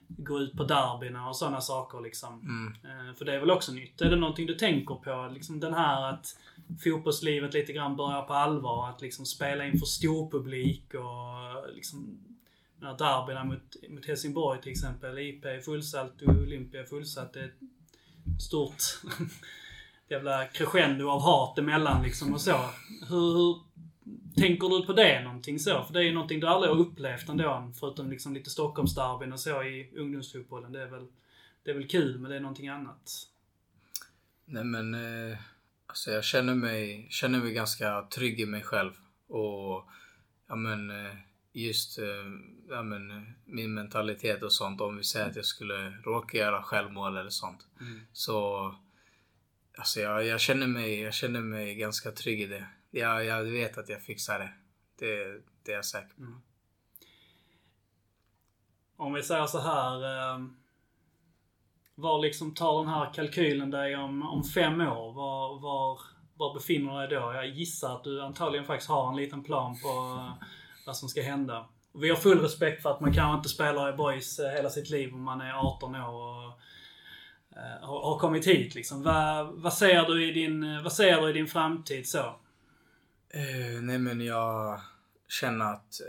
gå 0.07 0.39
ut 0.39 0.57
på 0.57 0.63
derbyna 0.63 1.29
och 1.29 1.35
sådana 1.35 1.61
saker 1.61 2.01
liksom. 2.01 2.41
Eh, 2.83 3.17
för 3.17 3.25
det 3.25 3.35
är 3.35 3.39
väl 3.39 3.51
också 3.51 3.71
nytt. 3.71 4.01
Är 4.01 4.09
det 4.09 4.15
någonting 4.15 4.47
du 4.47 4.53
tänker 4.53 4.95
på? 4.95 5.29
Liksom 5.33 5.59
den 5.59 5.73
här 5.73 6.09
att 6.09 6.37
fotbollslivet 6.83 7.53
lite 7.53 7.73
grann 7.73 7.95
börjar 7.95 8.21
på 8.21 8.33
allvar. 8.33 8.89
Att 8.89 9.01
liksom 9.01 9.25
spela 9.25 9.65
inför 9.65 9.85
stor 9.85 10.31
publik 10.31 10.93
och 10.93 11.75
liksom 11.75 12.19
den 12.79 12.97
derbyna 12.97 13.43
mot, 13.43 13.75
mot 13.89 14.05
Helsingborg 14.05 14.61
till 14.61 14.71
exempel. 14.71 15.19
IP 15.19 15.45
är 15.45 15.59
fullsatt 15.59 16.21
och 16.21 16.29
Olympia 16.29 16.85
fullsatt. 16.85 17.33
Det 17.33 17.39
är 17.39 17.45
ett 17.45 18.41
stort 18.41 18.81
jävla 20.13 20.45
crescendo 20.45 21.09
av 21.09 21.21
hat 21.21 21.57
emellan 21.57 22.03
liksom 22.03 22.33
och 22.33 22.41
så. 22.41 22.57
Hur, 23.09 23.33
hur 23.33 23.59
tänker 24.35 24.69
du 24.69 24.85
på 24.85 24.93
det 24.93 25.23
någonting 25.23 25.59
så? 25.59 25.83
För 25.83 25.93
det 25.93 25.99
är 25.99 26.03
ju 26.03 26.13
någonting 26.13 26.39
du 26.39 26.47
aldrig 26.47 26.73
har 26.73 26.79
upplevt 26.79 27.29
ändå. 27.29 27.71
Förutom 27.79 28.09
liksom 28.09 28.33
lite 28.33 28.49
Stockholmsderbyn 28.49 29.33
och 29.33 29.39
så 29.39 29.63
i 29.63 29.91
ungdomsfotbollen. 29.97 30.71
Det 30.71 30.81
är 30.81 30.87
väl, 30.87 31.07
det 31.63 31.71
är 31.71 31.75
väl 31.75 31.87
kul, 31.87 32.19
men 32.19 32.31
det 32.31 32.37
är 32.37 32.41
någonting 32.41 32.67
annat. 32.67 33.11
Nej 34.45 34.63
men, 34.63 34.93
eh, 34.93 35.37
alltså 35.87 36.11
jag 36.11 36.23
känner 36.23 36.55
mig, 36.55 37.07
känner 37.09 37.39
mig 37.39 37.53
ganska 37.53 38.01
trygg 38.01 38.39
i 38.39 38.45
mig 38.45 38.61
själv. 38.61 38.91
Och, 39.27 39.89
ja 40.47 40.55
men, 40.55 40.89
eh, 40.89 41.13
just, 41.53 41.99
eh, 41.99 42.05
ja 42.69 42.83
men, 42.83 43.33
min 43.45 43.73
mentalitet 43.73 44.43
och 44.43 44.53
sånt. 44.53 44.81
Om 44.81 44.97
vi 44.97 45.03
säger 45.03 45.29
att 45.29 45.35
jag 45.35 45.45
skulle 45.45 45.89
råka 45.89 46.37
göra 46.37 46.63
självmål 46.63 47.17
eller 47.17 47.29
sånt. 47.29 47.67
Så, 48.13 48.75
alltså 49.77 49.99
jag, 49.99 50.25
jag 50.25 50.39
känner 50.41 50.67
mig, 50.67 51.01
jag 51.01 51.13
känner 51.13 51.41
mig 51.41 51.75
ganska 51.75 52.11
trygg 52.11 52.41
i 52.41 52.47
det. 52.47 52.67
Jag, 52.91 53.25
jag 53.25 53.43
vet 53.43 53.77
att 53.77 53.89
jag 53.89 54.01
fixar 54.01 54.39
det. 54.39 54.53
Det, 54.99 55.41
det 55.63 55.71
är 55.71 55.75
jag 55.75 55.85
säker 55.85 56.15
på. 56.15 56.21
Mm. 56.21 56.41
Om 58.97 59.13
vi 59.13 59.23
säger 59.23 59.45
så 59.45 59.59
här. 59.59 60.03
Eh, 60.03 60.45
var 61.95 62.19
liksom 62.19 62.53
tar 62.53 62.79
den 62.79 62.93
här 62.93 63.13
kalkylen 63.13 63.71
dig 63.71 63.95
om, 63.95 64.23
om 64.23 64.43
fem 64.43 64.81
år? 64.81 65.13
Var, 65.13 65.59
var, 65.59 65.99
var 66.37 66.53
befinner 66.53 66.99
dig 66.99 67.07
då? 67.07 67.33
Jag 67.33 67.47
gissar 67.47 67.95
att 67.95 68.03
du 68.03 68.21
antagligen 68.21 68.65
faktiskt 68.65 68.89
har 68.89 69.09
en 69.09 69.15
liten 69.15 69.43
plan 69.43 69.77
på 69.83 69.89
eh, 69.89 70.47
vad 70.85 70.97
som 70.97 71.09
ska 71.09 71.21
hända. 71.21 71.65
Vi 71.93 72.09
har 72.09 72.15
full 72.15 72.39
respekt 72.39 72.81
för 72.81 72.91
att 72.91 73.01
man 73.01 73.13
kanske 73.13 73.37
inte 73.37 73.49
spelar 73.49 73.93
i 73.93 73.97
boys 73.97 74.39
eh, 74.39 74.51
hela 74.51 74.69
sitt 74.69 74.89
liv 74.89 75.13
om 75.13 75.23
man 75.23 75.41
är 75.41 75.53
18 75.53 75.95
år 75.95 76.47
och 76.47 76.59
har, 77.81 78.01
har 78.01 78.19
kommit 78.19 78.47
hit 78.47 78.75
liksom. 78.75 79.03
Vad, 79.03 79.47
vad, 79.47 79.73
ser 79.73 80.05
du 80.05 80.29
i 80.29 80.31
din, 80.31 80.63
eh, 80.63 80.83
vad 80.83 80.93
ser 80.93 81.21
du 81.21 81.29
i 81.29 81.33
din 81.33 81.47
framtid 81.47 82.09
så? 82.09 82.35
Eh, 83.29 83.81
nej 83.81 83.99
men 83.99 84.21
jag 84.21 84.81
känner 85.27 85.65
att, 85.65 86.01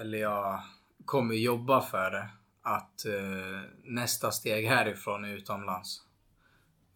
eller 0.00 0.18
jag 0.18 0.62
kommer 1.04 1.34
jobba 1.34 1.80
för 1.80 2.10
det. 2.10 2.28
Att 2.62 3.04
eh, 3.06 3.60
nästa 3.84 4.30
steg 4.30 4.68
härifrån 4.68 5.24
är 5.24 5.28
utomlands. 5.28 6.02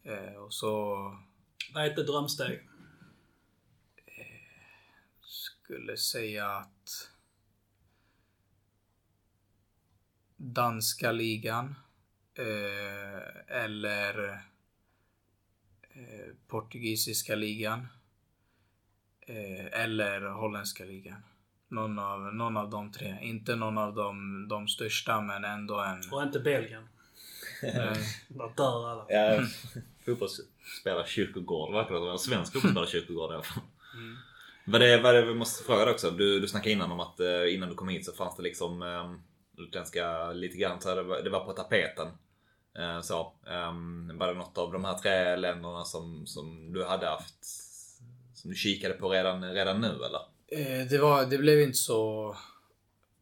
Eh, 0.03 0.33
och 0.33 0.53
så 0.53 0.95
Vad 1.73 1.85
är 1.85 1.89
ett 1.89 2.07
drömsteg? 2.07 2.67
skulle 5.67 5.97
säga 5.97 6.49
att 6.49 7.11
danska 10.35 11.11
ligan 11.11 11.75
eh, 12.37 13.61
eller 13.63 14.29
eh, 15.89 16.33
portugisiska 16.47 17.35
ligan 17.35 17.87
eh, 19.27 19.81
eller 19.83 20.21
holländska 20.21 20.85
ligan. 20.85 21.23
Någon 21.67 21.99
av, 21.99 22.35
någon 22.35 22.57
av 22.57 22.69
de 22.69 22.91
tre. 22.91 23.17
Inte 23.21 23.55
någon 23.55 23.77
av 23.77 23.95
de, 23.95 24.47
de 24.47 24.67
största 24.67 25.21
men 25.21 25.45
ändå 25.45 25.79
en... 25.79 26.01
Och 26.11 26.23
inte 26.23 26.39
Belgien. 26.39 26.87
Där 27.61 28.55
dör 28.57 28.89
alla. 28.89 29.05
Ja, 29.09 29.45
fotbollsspelare 30.05 31.07
kyrkogård 31.07 31.73
verkar 31.73 31.93
det 31.93 31.99
som. 31.99 32.09
En 32.09 32.17
svensk 32.19 32.53
fotbollsspelare 32.53 32.89
kyrkogård 32.89 33.31
i 33.31 33.33
alla 33.33 33.43
fall. 33.43 33.63
Vad 34.65 34.81
det, 34.81 35.01
vad 35.01 35.15
det 35.15 35.25
vi 35.25 35.33
måste 35.33 35.63
fråga 35.63 35.85
dig 35.85 35.93
också. 35.93 36.11
Du, 36.11 36.39
du 36.39 36.47
snackade 36.47 36.71
innan 36.71 36.91
om 36.91 36.99
att 36.99 37.19
eh, 37.19 37.53
innan 37.53 37.69
du 37.69 37.75
kom 37.75 37.89
hit 37.89 38.05
så 38.05 38.11
fanns 38.11 38.35
det 38.35 38.43
liksom 38.43 38.83
utländska 39.57 40.31
lite 40.31 40.57
grann 40.57 40.81
så 40.81 40.95
det, 40.95 41.03
var, 41.03 41.21
det 41.21 41.29
var 41.29 41.45
på 41.45 41.53
tapeten. 41.53 42.07
Eh, 42.77 43.01
så. 43.01 43.33
Ehm, 43.47 44.17
var 44.17 44.27
det 44.27 44.33
något 44.33 44.57
av 44.57 44.71
de 44.71 44.85
här 44.85 44.97
tre 44.97 45.35
länderna 45.35 45.85
som, 45.85 46.27
som 46.27 46.73
du 46.73 46.85
hade 46.85 47.07
haft 47.07 47.45
som 48.33 48.51
du 48.51 48.55
kikade 48.55 48.93
på 48.93 49.09
redan, 49.09 49.53
redan 49.53 49.81
nu 49.81 49.87
eller? 49.87 50.21
Eh, 50.47 50.87
det, 50.87 50.97
var, 50.97 51.25
det 51.25 51.37
blev 51.37 51.61
inte 51.61 51.77
så, 51.77 52.35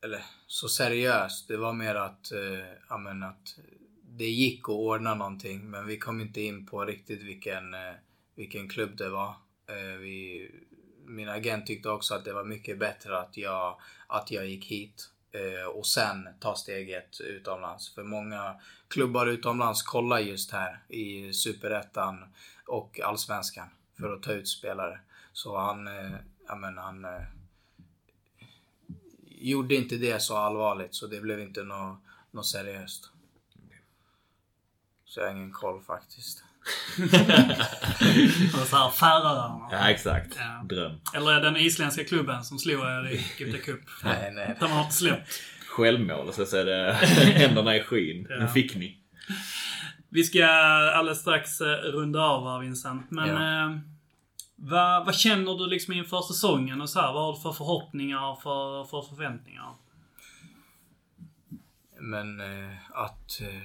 eller, 0.04 0.24
så 0.48 0.68
seriöst. 0.68 1.48
Det 1.48 1.58
var 1.58 1.74
mer 1.74 1.96
att, 1.96 2.32
eh, 2.32 2.68
ja, 2.90 2.98
men 2.98 3.24
att 3.24 3.60
det 4.02 4.30
gick 4.30 4.64
att 4.64 4.70
ordna 4.70 5.16
någonting 5.16 5.70
men 5.70 5.88
vi 5.88 5.98
kom 5.98 6.22
inte 6.22 6.42
in 6.42 6.66
på 6.66 6.86
riktigt 6.86 7.22
vilken, 7.22 7.64
vilken 8.36 8.70
klubb 8.70 8.98
det 8.98 9.10
var. 9.10 9.36
Vi, 10.00 10.52
min 11.06 11.30
agent 11.30 11.68
tyckte 11.68 11.90
också 11.90 12.16
att 12.16 12.26
det 12.26 12.34
var 12.34 12.44
mycket 12.44 12.80
bättre 12.80 13.20
att 13.20 13.38
jag, 13.38 13.80
att 14.08 14.32
jag 14.32 14.48
gick 14.48 14.66
hit 14.66 15.10
och 15.74 15.88
sen 15.88 16.28
ta 16.40 16.56
steget 16.56 17.22
utomlands. 17.22 17.96
För 17.96 18.04
många 18.04 18.56
klubbar 18.96 19.28
utomlands 19.28 19.82
kollar 19.82 20.20
just 20.20 20.52
här 20.52 20.80
i 20.90 21.34
Superettan 21.34 22.24
och 22.68 23.00
Allsvenskan 23.00 23.68
för 24.00 24.14
att 24.14 24.24
ta 24.24 24.32
ut 24.32 24.48
spelare. 24.48 25.00
Så 25.34 25.58
han, 25.58 25.88
eh, 25.88 26.12
ja 26.48 26.56
men 26.56 26.78
han 26.78 27.06
eh, 27.06 27.22
gjorde 29.28 29.76
inte 29.76 29.96
det 29.96 30.22
så 30.22 30.38
allvarligt 30.38 30.96
så 30.96 31.08
det 31.08 31.22
blev 31.22 31.40
inte 31.40 31.64
något 31.64 32.00
nå 32.32 32.44
seriöst. 32.44 33.10
Så 35.06 35.20
jag 35.20 35.28
har 35.28 35.36
ingen 35.36 35.52
koll 35.52 35.82
faktiskt. 35.82 36.44
Och 38.54 38.68
så 38.68 38.76
här 38.76 38.92
Färöarna. 38.92 39.68
Ja 39.72 39.90
exakt. 39.90 40.36
Ja. 40.38 40.64
Dröm. 40.64 41.00
Eller 41.14 41.42
den 41.42 41.58
isländska 41.58 42.04
klubben 42.04 42.44
som 42.44 42.60
slog 42.60 42.80
er 42.80 43.12
i 43.12 43.26
Gothia 43.40 43.62
Cup. 43.62 43.82
Nej, 44.04 44.32
nej. 44.34 44.56
De 44.60 44.72
har 44.72 44.84
inte 44.84 44.96
släppt. 44.96 45.42
Självmål 45.76 46.28
och 46.28 46.34
så 46.34 46.58
är 46.58 46.66
det 46.66 46.94
händerna 47.36 47.76
i 47.78 47.84
skyn. 47.84 48.28
Ja. 48.30 48.36
Nu 48.40 48.48
fick 48.48 48.76
ni. 48.76 48.98
Vi 50.10 50.24
ska 50.24 50.46
alldeles 50.46 51.20
strax 51.22 51.62
eh, 51.62 51.68
runda 51.68 52.22
av 52.22 52.52
här 52.52 52.60
Vincent. 52.60 53.12
Men 53.12 53.28
Ja. 53.30 53.66
eh, 53.66 53.78
vad, 54.56 55.06
vad 55.06 55.16
känner 55.16 55.58
du 55.58 55.68
liksom 55.68 55.94
inför 55.94 56.22
säsongen 56.22 56.82
och 56.82 56.90
så 56.90 57.00
här? 57.02 57.14
Vad 57.14 57.24
har 57.26 57.34
du 57.36 57.42
för 57.42 57.52
förhoppningar 57.52 58.32
och 58.32 58.42
för, 58.42 58.84
för 58.84 59.02
förväntningar? 59.02 59.74
Men 62.00 62.40
eh, 62.40 62.76
att, 62.92 63.42
eh, 63.42 63.62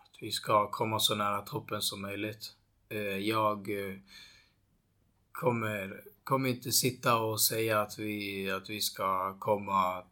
att 0.00 0.16
vi 0.20 0.30
ska 0.30 0.70
komma 0.70 0.98
så 0.98 1.14
nära 1.14 1.40
toppen 1.40 1.82
som 1.82 2.02
möjligt. 2.02 2.52
Eh, 2.88 2.98
jag 3.18 3.70
eh, 3.70 3.94
kommer, 5.32 6.00
kommer 6.24 6.48
inte 6.48 6.72
sitta 6.72 7.16
och 7.16 7.40
säga 7.40 7.80
att 7.80 7.98
vi, 7.98 8.50
att 8.50 8.70
vi 8.70 8.80
ska 8.80 9.38
komma 9.38 10.02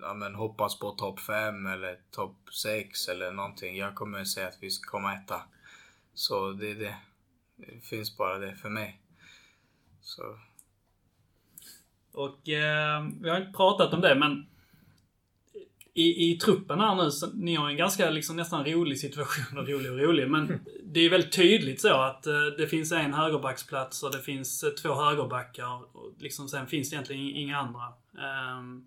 ja, 0.00 0.14
men 0.14 0.34
hoppas 0.34 0.78
på 0.78 0.90
topp 0.90 1.20
5 1.20 1.66
eller 1.66 1.98
topp 2.10 2.36
6 2.62 3.08
eller 3.08 3.32
någonting. 3.32 3.76
Jag 3.76 3.94
kommer 3.94 4.24
säga 4.24 4.48
att 4.48 4.58
vi 4.60 4.70
ska 4.70 4.90
komma 4.90 5.14
etta. 5.14 5.42
Så 6.14 6.52
det 6.52 6.70
är 6.70 6.74
det. 6.74 6.96
Det 7.56 7.84
finns 7.84 8.16
bara 8.16 8.38
det 8.38 8.56
för 8.56 8.68
mig. 8.68 9.00
Så 10.00 10.38
Och 12.12 12.48
eh, 12.48 13.06
vi 13.20 13.30
har 13.30 13.40
inte 13.40 13.56
pratat 13.56 13.92
om 13.94 14.00
det 14.00 14.14
men 14.14 14.46
i, 15.94 16.30
i 16.30 16.38
truppen 16.38 16.80
här 16.80 16.94
nu, 16.94 17.10
så, 17.10 17.26
ni 17.26 17.54
har 17.54 17.70
en 17.70 17.76
ganska 17.76 18.10
liksom 18.10 18.36
nästan 18.36 18.64
rolig 18.64 19.00
situation. 19.00 19.58
Och 19.58 19.68
rolig 19.68 19.92
och 19.92 19.98
rolig. 19.98 20.30
Men 20.30 20.60
det 20.84 21.00
är 21.00 21.10
väldigt 21.10 21.32
tydligt 21.32 21.80
så 21.80 21.94
att 21.94 22.26
eh, 22.26 22.34
det 22.58 22.66
finns 22.66 22.92
en 22.92 23.14
högerbacksplats 23.14 24.02
och 24.02 24.12
det 24.12 24.20
finns 24.20 24.62
eh, 24.62 24.70
två 24.70 24.94
högerbackar. 24.94 25.96
Och 25.96 26.12
liksom 26.18 26.48
sen 26.48 26.66
finns 26.66 26.90
det 26.90 26.94
egentligen 26.94 27.36
inga 27.36 27.58
andra. 27.58 27.92
Ehm, 28.18 28.84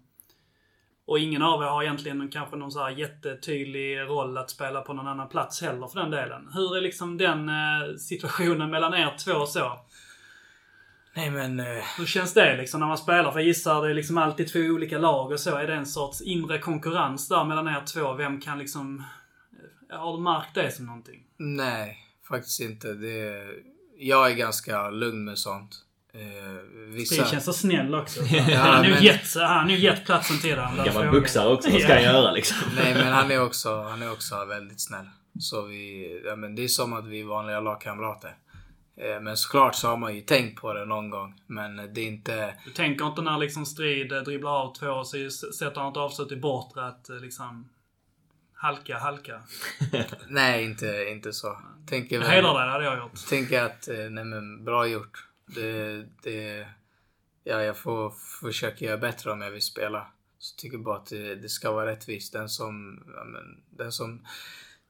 och 1.07 1.19
ingen 1.19 1.41
av 1.41 1.63
er 1.63 1.67
har 1.67 1.83
egentligen 1.83 2.29
kanske 2.29 2.55
någon 2.55 2.71
så 2.71 2.83
här 2.83 2.89
jättetydlig 2.89 3.99
roll 3.99 4.37
att 4.37 4.49
spela 4.49 4.81
på 4.81 4.93
någon 4.93 5.07
annan 5.07 5.29
plats 5.29 5.61
heller 5.61 5.87
för 5.87 5.99
den 5.99 6.11
delen. 6.11 6.49
Hur 6.53 6.77
är 6.77 6.81
liksom 6.81 7.17
den 7.17 7.49
eh, 7.49 7.95
situationen 7.99 8.69
mellan 8.69 8.93
er 8.93 9.15
två 9.25 9.45
så? 9.45 9.79
Nej 11.15 11.31
men... 11.31 11.59
Eh, 11.59 11.83
Hur 11.97 12.05
känns 12.05 12.33
det 12.33 12.57
liksom 12.57 12.79
när 12.79 12.87
man 12.87 12.97
spelar? 12.97 13.31
För 13.31 13.39
jag 13.39 13.47
gissar 13.47 13.81
det 13.81 13.89
är 13.89 13.93
liksom 13.93 14.17
alltid 14.17 14.47
två 14.47 14.59
olika 14.59 14.97
lag 14.97 15.31
och 15.31 15.39
så. 15.39 15.55
Är 15.55 15.67
det 15.67 15.73
en 15.73 15.85
sorts 15.85 16.21
inre 16.21 16.59
konkurrens 16.59 17.29
där 17.29 17.43
mellan 17.43 17.67
er 17.67 17.83
två? 17.93 18.13
Vem 18.13 18.41
kan 18.41 18.59
liksom... 18.59 19.03
Har 19.89 20.17
du 20.17 20.23
märkt 20.23 20.55
det 20.55 20.71
som 20.71 20.85
någonting? 20.85 21.23
Nej, 21.37 21.97
faktiskt 22.29 22.59
inte. 22.59 22.93
Det, 22.93 23.47
jag 23.97 24.31
är 24.31 24.35
ganska 24.35 24.89
lugn 24.89 25.25
med 25.25 25.37
sånt. 25.37 25.86
Eh, 26.17 26.53
vissa... 26.87 27.23
Det 27.23 27.29
känns 27.29 27.45
så 27.45 27.53
snäll 27.53 27.95
också. 27.95 28.23
Ja, 28.23 28.41
han 28.57 28.75
har 28.75 28.83
nu 28.83 28.89
men- 28.89 29.03
gett, 29.03 29.35
han 29.35 29.57
har 29.59 29.65
nu 29.65 29.75
gett 29.77 30.05
platsen 30.05 30.39
till 30.39 30.55
den. 30.55 30.75
Gammal 30.75 30.91
frågan. 30.91 31.11
boxare 31.13 31.53
också. 31.53 31.69
Vad 31.71 31.81
ska 31.81 31.93
han 31.93 32.03
göra 32.03 32.31
liksom? 32.31 32.57
Nej, 32.75 32.93
men 32.93 33.13
han 33.13 33.31
är 33.31 33.41
också, 33.43 33.81
han 33.81 34.01
är 34.01 34.11
också 34.11 34.45
väldigt 34.45 34.81
snäll. 34.81 35.05
Så 35.39 35.61
vi, 35.61 36.21
ja, 36.25 36.35
men 36.35 36.55
det 36.55 36.63
är 36.63 36.67
som 36.67 36.93
att 36.93 37.05
vi 37.05 37.19
är 37.19 37.25
vanliga 37.25 37.59
lagkamrater. 37.59 38.35
Eh, 39.01 39.21
men 39.21 39.37
såklart 39.37 39.75
så 39.75 39.87
har 39.87 39.97
man 39.97 40.15
ju 40.15 40.21
tänkt 40.21 40.61
på 40.61 40.73
det 40.73 40.85
någon 40.85 41.09
gång. 41.09 41.41
Men 41.47 41.75
det 41.93 42.01
är 42.01 42.07
inte... 42.07 42.53
Du 42.65 42.71
tänker 42.71 43.05
inte 43.07 43.21
när 43.21 43.37
liksom 43.37 43.65
Strid 43.65 44.11
eh, 44.11 44.19
dribblar 44.21 44.51
av 44.51 44.73
två 44.75 44.87
och 44.87 45.07
så 45.07 45.29
sätter 45.29 45.81
han 45.81 45.91
ett 45.91 45.97
avslut 45.97 46.31
i 46.31 46.35
bortre 46.35 46.87
att 46.87 47.09
eh, 47.09 47.15
liksom... 47.19 47.69
Halka, 48.59 48.97
halka. 48.97 49.41
Nej, 50.27 50.63
inte, 50.65 51.05
inte 51.11 51.33
så. 51.33 51.57
Tänker 51.89 52.15
Jag 52.15 52.21
väl- 52.23 52.31
hedrar 52.31 52.59
dig, 52.61 52.69
hade 52.71 52.83
jag 52.85 52.97
gjort. 52.97 53.27
tänker 53.29 53.63
att, 53.63 53.87
nej 54.09 54.25
men 54.25 54.63
bra 54.65 54.87
gjort. 54.87 55.26
Det, 55.47 56.05
det, 56.23 56.67
ja, 57.43 57.61
jag 57.63 57.77
får 57.77 58.13
försöka 58.41 58.85
göra 58.85 58.97
bättre 58.97 59.31
om 59.31 59.41
jag 59.41 59.51
vill 59.51 59.61
spela. 59.61 60.07
Så 60.39 60.53
jag 60.53 60.57
tycker 60.57 60.77
bara 60.77 60.97
att 60.97 61.05
det, 61.05 61.35
det 61.35 61.49
ska 61.49 61.71
vara 61.71 61.91
rättvist. 61.91 62.33
Den 62.33 62.49
som, 62.49 63.03
ja, 63.15 63.23
men, 63.23 63.63
den 63.69 63.91
som 63.91 64.25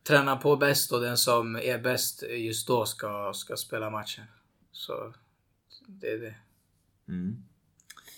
tränar 0.03 0.35
på 0.35 0.55
bäst 0.55 0.91
och 0.91 1.01
den 1.01 1.17
som 1.17 1.55
är 1.55 1.79
bäst 1.79 2.23
just 2.29 2.67
då 2.67 2.85
ska, 2.85 3.33
ska 3.33 3.55
spela 3.55 3.89
matchen. 3.89 4.25
Så 4.71 5.13
det 5.87 6.07
är 6.07 6.19
det. 6.19 6.35
Mm. 7.07 7.43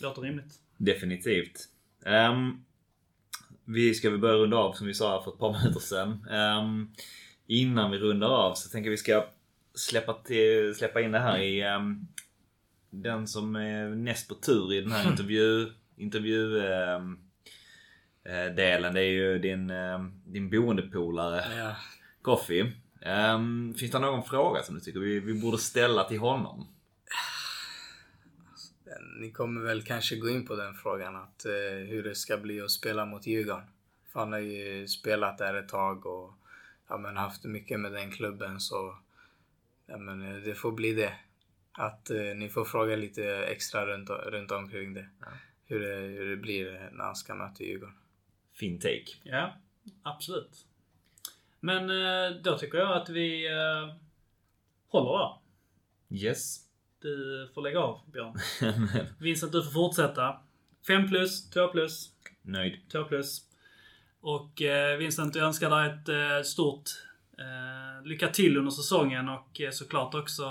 Låter 0.02 0.22
rimligt. 0.22 0.60
Definitivt. 0.78 1.70
Ehm, 2.06 2.64
vi 3.66 3.94
ska 3.94 4.10
väl 4.10 4.20
börja 4.20 4.36
runda 4.36 4.58
av 4.58 4.74
som 4.74 4.88
vi 4.88 4.94
sa 4.94 5.24
för 5.24 5.32
ett 5.32 5.40
par 5.40 5.54
minuter 5.60 5.80
sedan. 5.80 6.28
Ehm, 6.30 6.92
innan 7.48 7.92
vi 7.92 7.98
rundar 7.98 8.28
av 8.28 8.56
så 8.56 8.70
tänker 8.70 8.88
jag 8.88 8.92
vi 8.92 8.98
ska 8.98 9.28
släppa, 9.74 10.14
till, 10.14 10.76
släppa 10.76 11.02
in 11.02 11.12
det 11.12 11.20
här 11.20 11.38
i 11.38 11.62
ehm, 11.62 12.08
den 12.90 13.28
som 13.28 13.56
är 13.56 13.90
näst 13.90 14.28
på 14.28 14.36
tur 14.36 14.74
i 14.74 14.82
den 14.82 14.92
här 14.92 15.10
intervju, 15.12 15.72
intervju 15.98 16.60
ehm, 16.60 17.20
eh, 18.24 18.56
delen. 18.56 18.94
Det 18.94 19.02
är 19.02 19.12
ju 19.12 19.40
din, 19.40 19.70
ehm, 19.70 20.22
din 20.26 20.50
boendepolare 20.50 21.44
Ja. 21.58 21.76
Coffee. 22.22 22.72
Ehm, 23.02 23.74
finns 23.74 23.92
det 23.92 24.00
någon 24.00 24.24
fråga 24.24 24.64
som 24.64 24.76
du 24.76 24.82
tycker 24.82 25.00
vi, 25.00 25.20
vi 25.20 25.42
borde 25.42 25.58
ställa 25.58 26.04
till 26.04 26.20
honom? 26.20 26.68
Ni 29.20 29.32
kommer 29.32 29.62
väl 29.62 29.84
kanske 29.84 30.16
gå 30.16 30.30
in 30.30 30.46
på 30.46 30.56
den 30.56 30.74
frågan 30.74 31.16
att 31.16 31.46
eh, 31.46 31.88
hur 31.88 32.04
det 32.04 32.16
ska 32.16 32.38
bli 32.38 32.62
att 32.62 32.72
spela 32.72 33.06
mot 33.06 33.28
Djurgården. 33.28 33.68
För 34.14 34.20
han 34.20 34.32
har 34.32 34.40
ju 34.40 34.88
spelat 34.88 35.38
där 35.38 35.54
ett 35.54 35.70
tag 35.70 36.06
och 36.06 36.34
ja, 36.88 36.98
men 36.98 37.18
haft 37.18 37.44
mycket 37.44 37.80
med 37.80 37.92
den 37.92 38.12
klubben 38.12 38.60
så 38.60 38.98
ja, 39.86 39.98
men, 39.98 40.22
eh, 40.22 40.36
det 40.44 40.56
får 40.56 40.72
bli 40.72 40.94
det. 40.94 41.14
Att 41.80 42.10
eh, 42.10 42.36
ni 42.36 42.50
får 42.50 42.66
fråga 42.66 42.96
lite 42.96 43.24
extra 43.26 43.86
runt, 43.86 44.10
runt 44.10 44.52
omkring 44.52 44.94
det. 44.94 45.10
Hur, 45.66 45.80
det. 45.80 45.96
hur 45.96 46.30
det 46.30 46.38
blir 46.38 46.90
när 46.92 47.04
han 47.04 47.16
ska 47.16 47.36
möta 47.36 47.64
Djurgården. 47.64 47.96
Fin 48.54 48.80
take. 48.80 49.06
Ja, 49.24 49.58
absolut. 50.04 50.66
Men 51.60 51.90
eh, 51.90 52.42
då 52.42 52.58
tycker 52.58 52.78
jag 52.78 52.98
att 52.98 53.10
vi 53.10 53.48
eh, 53.48 53.96
håller 54.88 55.20
där. 55.20 55.38
Yes. 56.26 56.60
Du 57.02 57.50
får 57.54 57.62
lägga 57.62 57.80
av 57.80 58.02
Björn. 58.12 58.36
Vincent, 59.20 59.52
du 59.52 59.64
får 59.64 59.72
fortsätta. 59.72 60.40
5 60.88 61.08
plus, 61.08 61.50
2 61.50 61.68
plus, 61.68 62.10
Nöjd. 62.42 62.90
2 62.92 63.04
plus. 63.04 63.42
Och 64.22 64.62
eh, 64.62 64.98
Vincent, 64.98 65.36
jag 65.36 65.46
önskar 65.46 65.70
dig 65.70 65.90
ett 65.90 66.10
eh, 66.10 66.44
stort 66.44 66.90
eh, 67.40 68.06
lycka 68.06 68.28
till 68.28 68.58
under 68.58 68.72
säsongen 68.72 69.30
och 69.30 69.62
eh, 69.62 69.72
såklart 69.72 70.16
också 70.16 70.46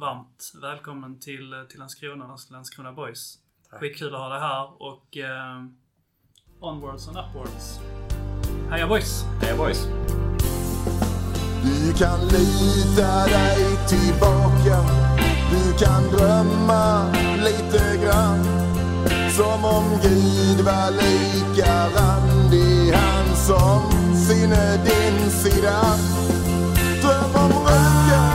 varmt 0.00 0.52
välkommen 0.62 1.18
till, 1.18 1.66
till 1.68 1.78
Landskrona, 1.78 2.36
Landskrona 2.50 2.92
Boys. 2.92 3.38
Skitkul 3.70 4.14
att 4.14 4.20
ha 4.20 4.28
dig 4.28 4.40
här 4.40 4.82
och 4.82 5.16
eh, 5.16 5.64
onwards 6.60 7.08
and 7.08 7.16
upwards. 7.16 7.80
Heja 8.70 8.86
boys! 8.88 9.24
Heja 9.42 9.56
boys! 9.56 9.88
Du 11.62 11.92
kan 11.98 12.20
lita 12.20 13.26
dig 13.26 13.76
tillbaka 13.88 14.76
Du 15.50 15.84
kan 15.84 16.02
drömma 16.02 17.12
lite 17.36 18.04
grann 18.04 18.44
Som 19.30 19.64
om 19.64 19.84
Gud 20.02 20.64
var 20.64 20.90
lika 20.90 21.88
randig 21.88 22.92
Han 22.92 23.36
som 23.36 24.14
sinne 24.16 24.76
din 24.76 25.30
sida 25.30 25.82
Dröm 27.02 27.44
om 27.44 27.52
röd 27.66 28.29